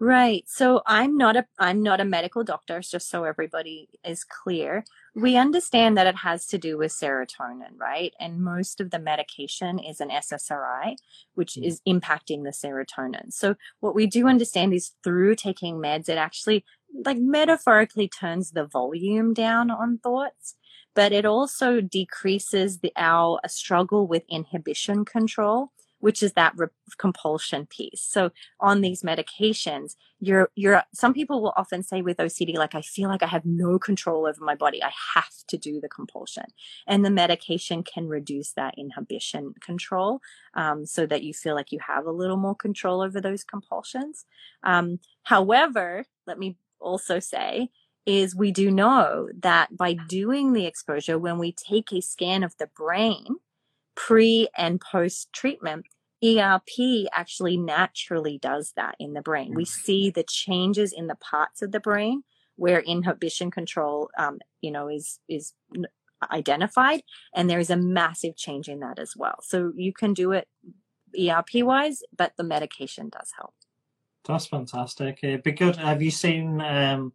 Right. 0.00 0.44
So 0.46 0.80
I'm 0.86 1.16
not 1.16 1.36
a 1.36 1.46
I'm 1.58 1.82
not 1.82 2.00
a 2.00 2.04
medical 2.04 2.44
doctor, 2.44 2.80
just 2.80 3.10
so 3.10 3.24
everybody 3.24 3.88
is 4.04 4.22
clear. 4.22 4.84
We 5.16 5.36
understand 5.36 5.98
that 5.98 6.06
it 6.06 6.14
has 6.14 6.46
to 6.46 6.58
do 6.58 6.78
with 6.78 6.92
serotonin, 6.92 7.76
right? 7.76 8.14
And 8.20 8.40
most 8.40 8.80
of 8.80 8.92
the 8.92 9.00
medication 9.00 9.80
is 9.80 10.00
an 10.00 10.10
SSRI, 10.10 10.94
which 11.34 11.54
mm. 11.54 11.66
is 11.66 11.80
impacting 11.88 12.44
the 12.44 12.50
serotonin. 12.50 13.32
So 13.32 13.56
what 13.80 13.96
we 13.96 14.06
do 14.06 14.28
understand 14.28 14.72
is 14.72 14.92
through 15.02 15.34
taking 15.34 15.78
meds, 15.78 16.08
it 16.08 16.16
actually 16.16 16.64
like 17.04 17.18
metaphorically 17.18 18.06
turns 18.06 18.52
the 18.52 18.66
volume 18.66 19.34
down 19.34 19.68
on 19.68 19.98
thoughts, 19.98 20.54
but 20.94 21.10
it 21.10 21.26
also 21.26 21.80
decreases 21.80 22.78
the 22.78 22.92
our 22.96 23.40
struggle 23.48 24.06
with 24.06 24.22
inhibition 24.28 25.04
control 25.04 25.72
which 26.00 26.22
is 26.22 26.32
that 26.34 26.52
re- 26.56 26.68
compulsion 26.96 27.66
piece. 27.66 28.00
So 28.00 28.30
on 28.60 28.80
these 28.80 29.02
medications, 29.02 29.96
you're, 30.20 30.50
you're, 30.54 30.82
some 30.94 31.14
people 31.14 31.42
will 31.42 31.54
often 31.56 31.82
say 31.82 32.02
with 32.02 32.18
OCD, 32.18 32.54
like, 32.56 32.74
I 32.74 32.82
feel 32.82 33.08
like 33.08 33.22
I 33.22 33.26
have 33.26 33.44
no 33.44 33.78
control 33.78 34.26
over 34.26 34.44
my 34.44 34.54
body. 34.54 34.82
I 34.82 34.92
have 35.14 35.32
to 35.48 35.56
do 35.56 35.80
the 35.80 35.88
compulsion. 35.88 36.44
And 36.86 37.04
the 37.04 37.10
medication 37.10 37.82
can 37.82 38.08
reduce 38.08 38.52
that 38.52 38.74
inhibition 38.76 39.54
control 39.60 40.20
um, 40.54 40.86
so 40.86 41.06
that 41.06 41.22
you 41.22 41.34
feel 41.34 41.54
like 41.54 41.72
you 41.72 41.78
have 41.86 42.06
a 42.06 42.12
little 42.12 42.36
more 42.36 42.56
control 42.56 43.00
over 43.00 43.20
those 43.20 43.44
compulsions. 43.44 44.24
Um, 44.62 45.00
however, 45.22 46.04
let 46.26 46.38
me 46.38 46.56
also 46.80 47.18
say, 47.18 47.70
is 48.06 48.34
we 48.34 48.50
do 48.50 48.70
know 48.70 49.28
that 49.38 49.76
by 49.76 49.92
doing 49.92 50.54
the 50.54 50.64
exposure, 50.64 51.18
when 51.18 51.38
we 51.38 51.52
take 51.52 51.92
a 51.92 52.00
scan 52.00 52.42
of 52.42 52.56
the 52.56 52.68
brain, 52.74 53.36
pre 53.98 54.48
and 54.56 54.80
post 54.80 55.32
treatment, 55.32 55.86
ERP 56.24 57.08
actually 57.12 57.56
naturally 57.56 58.38
does 58.38 58.72
that 58.76 58.94
in 58.98 59.12
the 59.12 59.20
brain. 59.20 59.54
We 59.54 59.64
mm-hmm. 59.64 59.80
see 59.80 60.10
the 60.10 60.22
changes 60.22 60.92
in 60.92 61.08
the 61.08 61.16
parts 61.16 61.62
of 61.62 61.72
the 61.72 61.80
brain 61.80 62.22
where 62.56 62.80
inhibition 62.80 63.50
control, 63.50 64.10
um, 64.16 64.38
you 64.60 64.70
know, 64.70 64.88
is 64.88 65.18
is 65.28 65.52
identified, 66.30 67.02
and 67.34 67.50
there 67.50 67.60
is 67.60 67.70
a 67.70 67.76
massive 67.76 68.36
change 68.36 68.68
in 68.68 68.80
that 68.80 68.98
as 68.98 69.14
well. 69.16 69.38
So 69.42 69.72
you 69.76 69.92
can 69.92 70.14
do 70.14 70.32
it 70.32 70.48
ERP 71.18 71.64
wise, 71.64 72.02
but 72.16 72.32
the 72.36 72.44
medication 72.44 73.08
does 73.08 73.32
help. 73.36 73.54
That's 74.24 74.46
fantastic. 74.46 75.20
It'd 75.22 75.42
be 75.42 75.52
good. 75.52 75.76
Have 75.76 76.02
you 76.02 76.10
seen 76.10 76.60
um, 76.60 77.12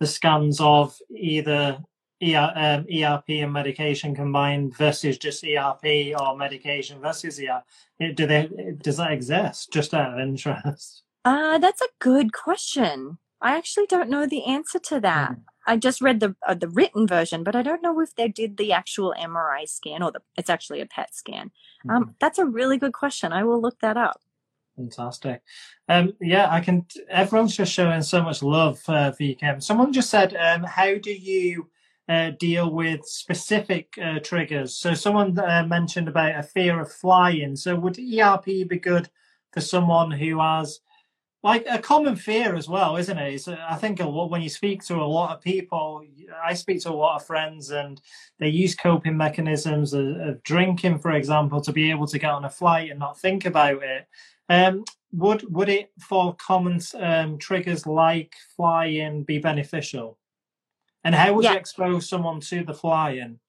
the 0.00 0.06
scans 0.06 0.60
of 0.60 0.96
either 1.10 1.78
ER, 2.22 2.52
um, 2.54 2.86
ERP 2.92 3.28
and 3.28 3.52
medication 3.52 4.14
combined 4.14 4.76
versus 4.76 5.18
just 5.18 5.44
ERP 5.44 6.14
or 6.18 6.36
medication 6.36 7.00
versus 7.00 7.40
ER? 7.40 7.62
Do 8.14 8.26
they 8.26 8.48
does 8.80 8.96
that 8.96 9.12
exist? 9.12 9.72
Just 9.72 9.94
out 9.94 10.14
of 10.14 10.20
interest. 10.20 11.02
Uh, 11.24 11.58
that's 11.58 11.80
a 11.80 11.88
good 11.98 12.32
question. 12.32 13.18
I 13.40 13.56
actually 13.56 13.86
don't 13.86 14.10
know 14.10 14.26
the 14.26 14.44
answer 14.44 14.78
to 14.80 15.00
that. 15.00 15.32
Mm. 15.32 15.42
I 15.66 15.76
just 15.76 16.00
read 16.00 16.20
the 16.20 16.34
uh, 16.46 16.54
the 16.54 16.68
written 16.68 17.06
version, 17.06 17.44
but 17.44 17.54
I 17.54 17.62
don't 17.62 17.82
know 17.82 18.00
if 18.00 18.14
they 18.14 18.28
did 18.28 18.56
the 18.56 18.72
actual 18.72 19.14
MRI 19.18 19.68
scan 19.68 20.02
or 20.02 20.10
the 20.10 20.20
it's 20.36 20.50
actually 20.50 20.80
a 20.80 20.86
PET 20.86 21.14
scan. 21.14 21.50
Mm. 21.86 21.94
Um, 21.94 22.14
that's 22.20 22.38
a 22.38 22.46
really 22.46 22.78
good 22.78 22.92
question. 22.92 23.32
I 23.32 23.44
will 23.44 23.60
look 23.60 23.78
that 23.80 23.96
up. 23.96 24.20
Fantastic. 24.76 25.42
Um, 25.88 26.14
yeah, 26.20 26.48
I 26.50 26.60
can. 26.60 26.86
Everyone's 27.10 27.56
just 27.56 27.72
showing 27.72 28.02
so 28.02 28.22
much 28.22 28.42
love 28.42 28.80
uh, 28.88 29.12
for 29.12 29.34
Kim. 29.34 29.60
Someone 29.60 29.92
just 29.92 30.10
said, 30.10 30.34
um, 30.34 30.62
"How 30.62 30.96
do 30.96 31.12
you 31.12 31.68
uh, 32.08 32.30
deal 32.38 32.70
with 32.70 33.04
specific 33.04 33.98
uh, 34.02 34.18
triggers?" 34.20 34.76
So 34.76 34.94
someone 34.94 35.38
uh, 35.38 35.64
mentioned 35.66 36.08
about 36.08 36.38
a 36.38 36.42
fear 36.42 36.80
of 36.80 36.92
flying. 36.92 37.56
So 37.56 37.76
would 37.76 37.98
ERP 37.98 38.44
be 38.44 38.78
good 38.80 39.08
for 39.52 39.60
someone 39.60 40.10
who 40.10 40.40
has 40.40 40.80
like 41.42 41.64
a 41.70 41.78
common 41.78 42.16
fear 42.16 42.56
as 42.56 42.68
well, 42.68 42.96
isn't 42.96 43.16
it? 43.16 43.40
So 43.40 43.56
I 43.68 43.76
think 43.76 44.00
a 44.00 44.08
lot 44.08 44.30
when 44.30 44.42
you 44.42 44.48
speak 44.48 44.82
to 44.84 44.96
a 44.96 45.04
lot 45.04 45.34
of 45.34 45.42
people, 45.42 46.02
I 46.44 46.54
speak 46.54 46.82
to 46.82 46.90
a 46.90 46.92
lot 46.92 47.16
of 47.16 47.26
friends, 47.26 47.70
and 47.70 48.00
they 48.40 48.48
use 48.48 48.74
coping 48.74 49.16
mechanisms 49.16 49.92
of, 49.92 50.06
of 50.20 50.42
drinking, 50.42 50.98
for 50.98 51.12
example, 51.12 51.60
to 51.60 51.72
be 51.72 51.90
able 51.90 52.06
to 52.08 52.18
get 52.18 52.30
on 52.30 52.44
a 52.44 52.50
flight 52.50 52.90
and 52.90 52.98
not 52.98 53.20
think 53.20 53.44
about 53.44 53.82
it. 53.82 54.06
Um, 54.48 54.84
would 55.12 55.44
would 55.54 55.68
it 55.68 55.90
for 56.00 56.34
common 56.34 56.80
um, 56.98 57.38
triggers 57.38 57.86
like 57.86 58.34
flying 58.56 59.22
be 59.22 59.38
beneficial? 59.38 60.18
And 61.08 61.14
how 61.14 61.32
would 61.32 61.44
yeah. 61.44 61.52
you 61.52 61.58
expose 61.58 62.06
someone 62.06 62.38
to 62.40 62.62
the 62.62 62.74
flying? 62.74 63.40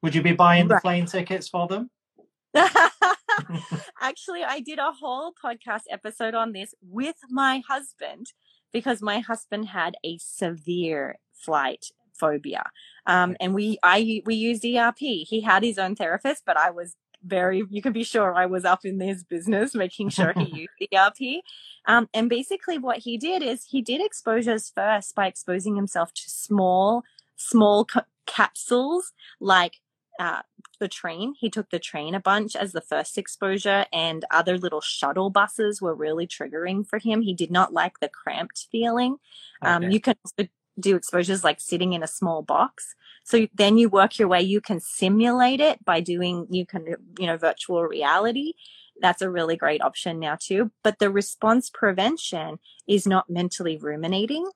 Would 0.00 0.14
you 0.14 0.22
be 0.22 0.32
buying 0.32 0.66
right. 0.66 0.78
the 0.78 0.80
plane 0.80 1.04
tickets 1.04 1.46
for 1.46 1.68
them? 1.68 1.90
Actually, 4.00 4.44
I 4.44 4.60
did 4.60 4.78
a 4.78 4.92
whole 4.92 5.34
podcast 5.34 5.82
episode 5.90 6.34
on 6.34 6.52
this 6.52 6.74
with 6.80 7.16
my 7.28 7.62
husband 7.68 8.28
because 8.72 9.02
my 9.02 9.18
husband 9.18 9.66
had 9.66 9.94
a 10.02 10.16
severe 10.16 11.16
flight 11.34 11.84
phobia. 12.14 12.64
Um, 13.04 13.36
and 13.40 13.52
we, 13.52 13.76
I, 13.82 14.22
we 14.24 14.34
used 14.34 14.64
ERP. 14.64 14.96
He 15.00 15.42
had 15.42 15.62
his 15.62 15.76
own 15.76 15.94
therapist, 15.94 16.44
but 16.46 16.56
I 16.56 16.70
was 16.70 16.96
very, 17.24 17.64
you 17.70 17.82
can 17.82 17.92
be 17.92 18.04
sure 18.04 18.34
I 18.34 18.46
was 18.46 18.64
up 18.64 18.84
in 18.84 19.00
his 19.00 19.24
business, 19.24 19.74
making 19.74 20.10
sure 20.10 20.32
he 20.36 20.68
used 20.80 20.94
ERP. 20.94 21.42
Um, 21.86 22.08
and 22.14 22.28
basically 22.28 22.78
what 22.78 22.98
he 22.98 23.18
did 23.18 23.42
is 23.42 23.64
he 23.64 23.82
did 23.82 24.00
exposures 24.04 24.70
first 24.74 25.14
by 25.14 25.26
exposing 25.26 25.76
himself 25.76 26.12
to 26.14 26.30
small, 26.30 27.02
small 27.36 27.84
ca- 27.84 28.04
capsules 28.26 29.12
like 29.40 29.80
uh, 30.18 30.42
the 30.78 30.88
train. 30.88 31.34
He 31.38 31.50
took 31.50 31.70
the 31.70 31.78
train 31.78 32.14
a 32.14 32.20
bunch 32.20 32.54
as 32.54 32.72
the 32.72 32.80
first 32.80 33.16
exposure, 33.18 33.86
and 33.92 34.24
other 34.30 34.58
little 34.58 34.80
shuttle 34.80 35.30
buses 35.30 35.80
were 35.80 35.94
really 35.94 36.26
triggering 36.26 36.86
for 36.86 36.98
him. 36.98 37.22
He 37.22 37.34
did 37.34 37.50
not 37.50 37.72
like 37.72 38.00
the 38.00 38.08
cramped 38.08 38.68
feeling. 38.70 39.16
Um, 39.62 39.76
okay. 39.76 39.86
Um, 39.86 39.92
you 39.92 40.00
can 40.00 40.14
also 40.24 40.48
do 40.78 40.96
exposures 40.96 41.44
like 41.44 41.60
sitting 41.60 41.92
in 41.92 42.02
a 42.02 42.08
small 42.08 42.42
box. 42.42 42.94
So 43.24 43.46
then 43.54 43.78
you 43.78 43.88
work 43.88 44.18
your 44.18 44.28
way, 44.28 44.42
you 44.42 44.60
can 44.60 44.80
simulate 44.80 45.60
it 45.60 45.84
by 45.84 46.00
doing, 46.00 46.46
you 46.50 46.66
can, 46.66 46.96
you 47.18 47.26
know, 47.26 47.36
virtual 47.36 47.82
reality. 47.84 48.54
That's 49.00 49.22
a 49.22 49.30
really 49.30 49.56
great 49.56 49.82
option 49.82 50.18
now 50.18 50.36
too. 50.40 50.70
But 50.82 50.98
the 50.98 51.10
response 51.10 51.70
prevention 51.70 52.58
is 52.88 53.06
not 53.06 53.30
mentally 53.30 53.78
ruminating. 53.78 54.50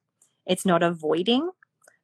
It's 0.47 0.67
not 0.67 0.83
avoiding. 0.83 1.51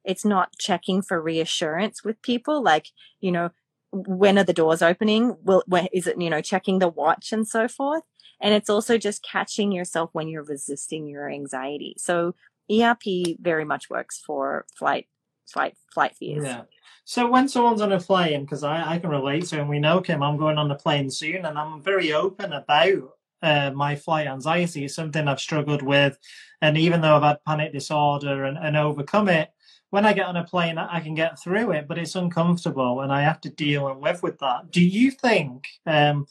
It's 0.03 0.25
not 0.25 0.57
checking 0.57 1.01
for 1.01 1.21
reassurance 1.21 2.03
with 2.03 2.21
people. 2.21 2.61
Like, 2.61 2.87
you 3.19 3.31
know, 3.31 3.49
when 3.91 4.37
are 4.37 4.43
the 4.43 4.53
doors 4.53 4.81
opening? 4.81 5.37
Will, 5.43 5.63
where 5.67 5.87
is 5.93 6.07
it, 6.07 6.19
you 6.19 6.29
know, 6.29 6.41
checking 6.41 6.79
the 6.79 6.87
watch 6.87 7.31
and 7.31 7.47
so 7.47 7.67
forth. 7.67 8.03
And 8.41 8.53
it's 8.53 8.69
also 8.69 8.97
just 8.97 9.23
catching 9.23 9.71
yourself 9.71 10.09
when 10.13 10.27
you're 10.27 10.43
resisting 10.43 11.07
your 11.07 11.29
anxiety. 11.29 11.95
So 11.97 12.35
ERP 12.71 13.37
very 13.39 13.65
much 13.65 13.89
works 13.89 14.21
for 14.25 14.65
flight 14.77 15.07
flight 15.45 15.75
flight 15.93 16.15
fears. 16.15 16.45
Yeah. 16.45 16.61
So 17.05 17.29
when 17.29 17.49
someone's 17.49 17.81
on 17.81 17.91
a 17.91 17.99
plane, 17.99 18.41
because 18.41 18.63
I, 18.63 18.93
I 18.93 18.99
can 18.99 19.09
relate 19.09 19.45
to, 19.47 19.59
and 19.59 19.69
we 19.69 19.79
know 19.79 20.01
Kim, 20.01 20.23
I'm 20.23 20.37
going 20.37 20.57
on 20.57 20.71
a 20.71 20.75
plane 20.75 21.09
soon, 21.09 21.45
and 21.45 21.57
I'm 21.57 21.81
very 21.81 22.13
open 22.13 22.53
about 22.53 23.11
uh, 23.41 23.71
my 23.71 23.95
flight 23.95 24.27
anxiety. 24.27 24.85
It's 24.85 24.95
something 24.95 25.27
I've 25.27 25.41
struggled 25.41 25.81
with, 25.81 26.17
and 26.61 26.77
even 26.77 27.01
though 27.01 27.17
I've 27.17 27.23
had 27.23 27.43
panic 27.45 27.73
disorder 27.73 28.45
and, 28.45 28.57
and 28.57 28.77
overcome 28.77 29.27
it, 29.27 29.49
when 29.89 30.05
I 30.05 30.13
get 30.13 30.27
on 30.27 30.37
a 30.37 30.45
plane, 30.45 30.77
I 30.77 31.01
can 31.01 31.13
get 31.13 31.39
through 31.39 31.71
it, 31.73 31.87
but 31.87 31.97
it's 31.97 32.15
uncomfortable, 32.15 33.01
and 33.01 33.11
I 33.11 33.21
have 33.21 33.41
to 33.41 33.49
deal 33.49 33.89
and 33.89 34.01
live 34.01 34.23
with 34.23 34.39
that. 34.39 34.71
Do 34.71 34.81
you 34.81 35.11
think 35.11 35.67
um, 35.85 36.25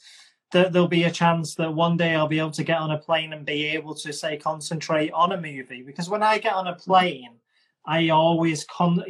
that 0.53 0.73
there'll 0.73 0.87
be 0.87 1.03
a 1.03 1.11
chance 1.11 1.53
that 1.55 1.73
one 1.73 1.97
day 1.97 2.15
I'll 2.15 2.27
be 2.27 2.39
able 2.39 2.51
to 2.51 2.63
get 2.63 2.79
on 2.79 2.91
a 2.91 2.97
plane 2.97 3.33
and 3.33 3.45
be 3.45 3.65
able 3.65 3.93
to 3.95 4.13
say 4.13 4.37
concentrate 4.37 5.11
on 5.11 5.33
a 5.33 5.37
movie? 5.41 5.83
Because 5.83 6.09
when 6.09 6.23
I 6.23 6.37
get 6.37 6.53
on 6.53 6.67
a 6.67 6.75
plane 6.75 7.39
I 7.85 8.09
always 8.09 8.63
con 8.65 9.03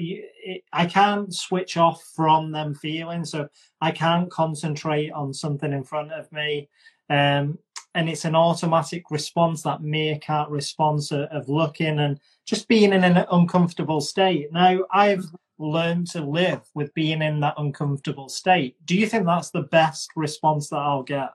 I 0.71 0.85
can't 0.85 1.33
switch 1.33 1.77
off 1.77 2.03
from 2.15 2.51
them 2.51 2.73
feeling, 2.73 3.23
so 3.23 3.47
I 3.81 3.91
can't 3.91 4.31
concentrate 4.31 5.11
on 5.11 5.33
something 5.33 5.71
in 5.71 5.83
front 5.83 6.11
of 6.11 6.31
me. 6.31 6.69
Um, 7.09 7.59
and 7.95 8.09
it's 8.09 8.25
an 8.25 8.35
automatic 8.35 9.11
response 9.11 9.61
that 9.63 9.83
meerkat 9.83 10.49
response 10.49 11.11
of, 11.11 11.25
of 11.29 11.47
looking 11.47 11.99
and 11.99 12.19
just 12.45 12.67
being 12.67 12.91
in 12.91 13.03
an 13.03 13.25
uncomfortable 13.31 14.01
state. 14.01 14.51
Now 14.51 14.79
I've 14.91 15.25
learned 15.59 16.07
to 16.07 16.21
live 16.21 16.61
with 16.73 16.93
being 16.93 17.21
in 17.21 17.39
that 17.41 17.55
uncomfortable 17.57 18.29
state. 18.29 18.75
Do 18.85 18.95
you 18.95 19.07
think 19.07 19.25
that's 19.25 19.51
the 19.51 19.61
best 19.61 20.11
response 20.15 20.69
that 20.69 20.77
I'll 20.77 21.03
get? 21.03 21.29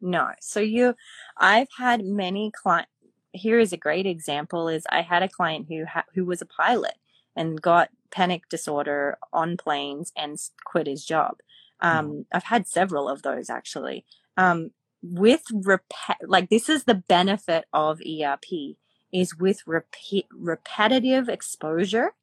No. 0.00 0.30
So 0.40 0.60
you, 0.60 0.94
I've 1.36 1.68
had 1.76 2.04
many 2.04 2.50
clients 2.50 2.90
here 3.34 3.58
is 3.58 3.72
a 3.72 3.76
great 3.76 4.06
example 4.06 4.68
is 4.68 4.86
I 4.90 5.02
had 5.02 5.22
a 5.22 5.28
client 5.28 5.66
who 5.68 5.84
ha- 5.84 6.04
who 6.14 6.24
was 6.24 6.40
a 6.40 6.46
pilot 6.46 6.94
and 7.36 7.60
got 7.60 7.90
panic 8.10 8.48
disorder 8.48 9.18
on 9.32 9.56
planes 9.56 10.12
and 10.16 10.38
quit 10.64 10.86
his 10.86 11.04
job. 11.04 11.38
Um, 11.80 12.10
mm. 12.10 12.24
I've 12.32 12.44
had 12.44 12.66
several 12.66 13.08
of 13.08 13.22
those 13.22 13.50
actually. 13.50 14.06
Um, 14.36 14.70
with 15.02 15.42
rep- 15.52 15.92
like 16.22 16.48
this 16.48 16.68
is 16.68 16.84
the 16.84 16.94
benefit 16.94 17.66
of 17.72 18.00
ERP 18.00 18.76
is 19.12 19.36
with 19.36 19.66
repeat 19.66 20.26
repetitive 20.32 21.28
exposure 21.28 22.14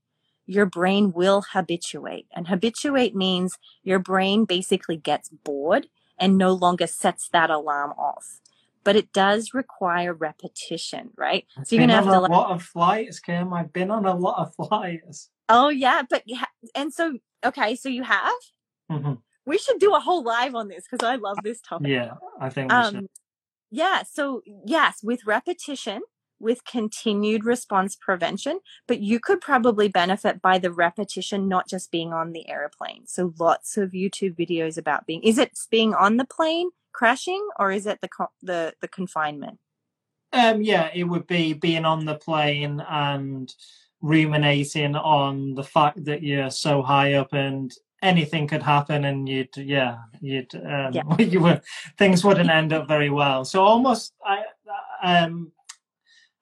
your 0.45 0.65
brain 0.65 1.11
will 1.11 1.43
habituate 1.53 2.27
and 2.35 2.47
habituate 2.47 3.15
means 3.15 3.57
your 3.83 3.99
brain 3.99 4.45
basically 4.45 4.97
gets 4.97 5.29
bored 5.29 5.87
and 6.17 6.37
no 6.37 6.51
longer 6.53 6.87
sets 6.87 7.29
that 7.29 7.49
alarm 7.49 7.91
off 7.97 8.41
but 8.83 8.95
it 8.95 9.13
does 9.13 9.53
require 9.53 10.13
repetition, 10.13 11.11
right? 11.15 11.45
I've 11.57 11.67
so 11.67 11.75
you're 11.75 11.83
gonna 11.83 11.93
have 11.93 12.05
to 12.05 12.17
a 12.17 12.21
like, 12.21 12.31
lot 12.31 12.51
of 12.51 12.63
flights, 12.63 13.19
Kim. 13.19 13.53
I've 13.53 13.71
been 13.73 13.91
on 13.91 14.05
a 14.05 14.15
lot 14.15 14.39
of 14.39 14.55
flights. 14.55 15.29
Oh 15.49 15.69
yeah, 15.69 16.03
but 16.09 16.23
yeah, 16.25 16.45
and 16.75 16.93
so 16.93 17.17
okay, 17.45 17.75
so 17.75 17.89
you 17.89 18.03
have. 18.03 18.33
Mm-hmm. 18.91 19.13
We 19.45 19.57
should 19.57 19.79
do 19.79 19.95
a 19.95 19.99
whole 19.99 20.23
live 20.23 20.55
on 20.55 20.67
this 20.67 20.85
because 20.89 21.05
I 21.05 21.15
love 21.15 21.37
this 21.43 21.61
topic. 21.61 21.87
Yeah, 21.87 22.13
I 22.39 22.49
think. 22.49 22.71
um, 22.71 23.07
yeah. 23.69 24.03
So 24.03 24.41
yes, 24.65 25.01
with 25.03 25.25
repetition, 25.25 26.01
with 26.41 26.65
continued 26.65 27.45
response 27.45 27.95
prevention, 27.95 28.59
but 28.87 28.99
you 28.99 29.19
could 29.19 29.41
probably 29.41 29.87
benefit 29.87 30.41
by 30.41 30.57
the 30.57 30.71
repetition, 30.71 31.47
not 31.47 31.67
just 31.67 31.91
being 31.91 32.11
on 32.13 32.31
the 32.31 32.49
airplane. 32.49 33.07
So 33.07 33.33
lots 33.39 33.77
of 33.77 33.91
YouTube 33.91 34.35
videos 34.35 34.77
about 34.77 35.05
being, 35.05 35.23
is 35.23 35.37
it 35.37 35.57
being 35.69 35.93
on 35.93 36.17
the 36.17 36.25
plane? 36.25 36.69
crashing 36.91 37.47
or 37.57 37.71
is 37.71 37.85
it 37.85 37.99
the 38.01 38.09
the 38.41 38.73
the 38.81 38.87
confinement? 38.87 39.59
Um, 40.33 40.61
yeah, 40.61 40.89
it 40.93 41.03
would 41.03 41.27
be 41.27 41.53
being 41.53 41.85
on 41.85 42.05
the 42.05 42.15
plane 42.15 42.81
and 42.87 43.53
ruminating 44.01 44.95
on 44.95 45.53
the 45.55 45.63
fact 45.63 46.05
that 46.05 46.23
you're 46.23 46.49
so 46.49 46.81
high 46.81 47.13
up 47.13 47.33
and 47.33 47.73
anything 48.01 48.47
could 48.47 48.63
happen 48.63 49.05
and 49.05 49.29
you'd 49.29 49.55
yeah 49.57 49.97
you'd 50.21 50.55
um, 50.55 50.91
Yeah. 50.93 51.03
you 51.19 51.39
were 51.39 51.61
things 51.99 52.23
wouldn't 52.23 52.49
end 52.49 52.73
up 52.73 52.87
very 52.87 53.11
well 53.11 53.45
so 53.45 53.63
almost 53.63 54.15
i 54.25 54.41
um 55.03 55.51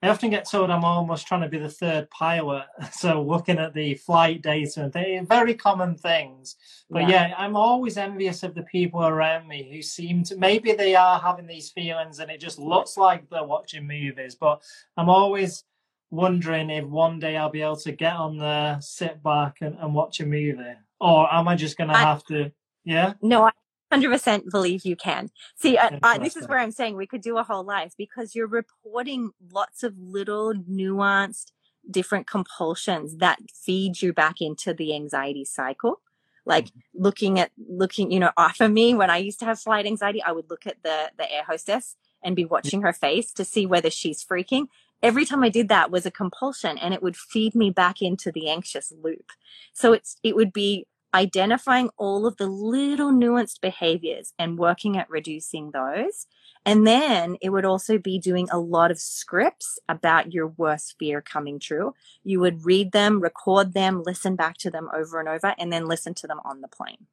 i 0.02 0.08
often 0.08 0.30
get 0.30 0.48
told 0.48 0.70
i'm 0.70 0.84
almost 0.84 1.26
trying 1.26 1.40
to 1.40 1.48
be 1.48 1.58
the 1.58 1.68
third 1.68 2.08
pilot 2.10 2.64
so 2.92 3.22
looking 3.22 3.58
at 3.58 3.74
the 3.74 3.94
flight 3.94 4.42
data 4.42 4.84
and 4.84 4.92
things 4.92 5.28
very 5.28 5.54
common 5.54 5.96
things. 5.96 6.56
But 6.88 7.08
yeah. 7.08 7.34
i'm 7.36 7.56
always 7.56 7.96
envious 7.96 8.42
of 8.42 8.54
the 8.54 8.62
people 8.62 9.04
around 9.04 9.46
me 9.46 9.68
who 9.72 9.82
seem 9.82 10.24
to 10.24 10.36
maybe 10.36 10.72
they 10.72 10.94
are 10.94 11.20
having 11.20 11.46
these 11.46 11.70
feelings 11.70 12.18
and 12.18 12.30
it 12.30 12.40
just 12.40 12.58
looks 12.58 12.96
like 12.96 13.28
they're 13.30 13.44
watching 13.44 13.86
movies 13.86 14.34
but 14.34 14.62
i'm 14.96 15.08
always 15.08 15.64
wondering 16.10 16.70
if 16.70 16.84
one 16.84 17.20
day 17.20 17.36
i'll 17.36 17.50
be 17.50 17.62
able 17.62 17.76
to 17.76 17.92
get 17.92 18.14
on 18.14 18.36
there 18.38 18.78
sit 18.80 19.22
back 19.22 19.58
and, 19.60 19.76
and 19.78 19.94
watch 19.94 20.20
a 20.20 20.26
movie. 20.26 20.74
Or 21.00 21.32
am 21.32 21.48
i 21.48 21.56
just 21.56 21.78
gonna 21.78 21.92
I- 21.92 22.00
have 22.00 22.24
to 22.24 22.52
yeah? 22.84 23.14
No, 23.22 23.44
I 23.44 23.50
100% 23.92 24.50
believe 24.50 24.84
you 24.84 24.96
can. 24.96 25.30
See, 25.56 25.76
I, 25.76 25.98
I, 26.02 26.18
this 26.18 26.36
is 26.36 26.46
where 26.46 26.58
I'm 26.58 26.70
saying 26.70 26.96
we 26.96 27.06
could 27.06 27.22
do 27.22 27.38
a 27.38 27.42
whole 27.42 27.64
life 27.64 27.92
because 27.98 28.34
you're 28.34 28.46
reporting 28.46 29.30
lots 29.52 29.82
of 29.82 29.94
little 29.98 30.54
nuanced, 30.54 31.52
different 31.90 32.26
compulsions 32.26 33.16
that 33.18 33.38
feed 33.52 34.00
you 34.00 34.12
back 34.12 34.40
into 34.40 34.72
the 34.72 34.94
anxiety 34.94 35.44
cycle. 35.44 36.00
Like 36.46 36.66
mm-hmm. 36.66 37.02
looking 37.02 37.38
at 37.40 37.50
looking, 37.68 38.10
you 38.10 38.20
know, 38.20 38.30
off 38.36 38.60
of 38.60 38.70
me, 38.70 38.94
when 38.94 39.10
I 39.10 39.18
used 39.18 39.40
to 39.40 39.44
have 39.44 39.60
flight 39.60 39.86
anxiety, 39.86 40.22
I 40.22 40.32
would 40.32 40.48
look 40.48 40.66
at 40.66 40.82
the 40.82 41.10
the 41.18 41.30
air 41.30 41.44
hostess 41.46 41.96
and 42.22 42.36
be 42.36 42.44
watching 42.44 42.82
her 42.82 42.92
face 42.92 43.32
to 43.32 43.44
see 43.44 43.66
whether 43.66 43.90
she's 43.90 44.24
freaking. 44.24 44.66
Every 45.02 45.24
time 45.24 45.42
I 45.42 45.48
did 45.48 45.68
that 45.68 45.90
was 45.90 46.04
a 46.04 46.10
compulsion 46.10 46.76
and 46.76 46.92
it 46.92 47.02
would 47.02 47.16
feed 47.16 47.54
me 47.54 47.70
back 47.70 48.02
into 48.02 48.30
the 48.30 48.50
anxious 48.50 48.92
loop. 49.02 49.32
So 49.72 49.92
it's 49.92 50.16
it 50.22 50.36
would 50.36 50.52
be 50.52 50.86
identifying 51.14 51.90
all 51.96 52.26
of 52.26 52.36
the 52.36 52.46
little 52.46 53.12
nuanced 53.12 53.60
behaviors 53.60 54.32
and 54.38 54.58
working 54.58 54.96
at 54.96 55.10
reducing 55.10 55.70
those. 55.72 56.26
And 56.66 56.86
then 56.86 57.36
it 57.40 57.50
would 57.50 57.64
also 57.64 57.96
be 57.98 58.18
doing 58.18 58.48
a 58.50 58.58
lot 58.58 58.90
of 58.90 58.98
scripts 59.00 59.78
about 59.88 60.32
your 60.32 60.48
worst 60.48 60.96
fear 60.98 61.20
coming 61.22 61.58
true. 61.58 61.94
You 62.22 62.40
would 62.40 62.64
read 62.66 62.92
them, 62.92 63.20
record 63.20 63.72
them, 63.72 64.02
listen 64.04 64.36
back 64.36 64.58
to 64.58 64.70
them 64.70 64.88
over 64.94 65.18
and 65.20 65.28
over, 65.28 65.54
and 65.58 65.72
then 65.72 65.86
listen 65.86 66.12
to 66.14 66.26
them 66.26 66.40
on 66.44 66.60
the 66.60 66.68
plane. 66.68 67.06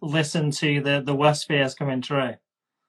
listen 0.00 0.50
to 0.52 0.80
the 0.80 1.02
the 1.04 1.14
worst 1.14 1.48
fears 1.48 1.74
coming 1.74 2.00
true 2.00 2.34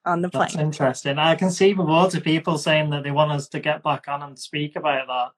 On 0.05 0.21
the 0.21 0.29
plane. 0.29 0.41
that's 0.49 0.55
interesting 0.55 1.17
i 1.17 1.33
can 1.35 1.49
see 1.49 1.73
loads 1.73 2.13
of 2.13 2.23
people 2.23 2.57
saying 2.59 2.91
that 2.91 3.03
they 3.03 3.09
want 3.09 3.31
us 3.31 3.47
to 3.49 3.59
get 3.59 3.81
back 3.81 4.07
on 4.07 4.21
and 4.21 4.37
speak 4.37 4.75
about 4.75 5.07
that 5.07 5.31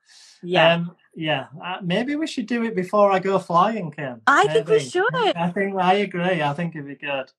Yeah. 0.44 0.74
Um, 0.74 0.96
yeah, 1.16 1.48
uh, 1.64 1.78
maybe 1.82 2.16
we 2.16 2.28
should 2.28 2.46
do 2.46 2.64
it 2.64 2.76
before 2.76 3.12
I 3.12 3.20
go 3.20 3.40
flying, 3.40 3.92
Kim. 3.92 4.22
I 4.28 4.48
think 4.48 4.68
we 4.68 4.80
should. 4.80 5.14
I 5.14 5.50
think 5.50 5.80
I 5.80 5.94
agree. 5.96 6.42
I 6.42 6.54
think 6.54 6.76
it'd 6.76 6.88
be 6.88 6.96
good. 6.96 7.32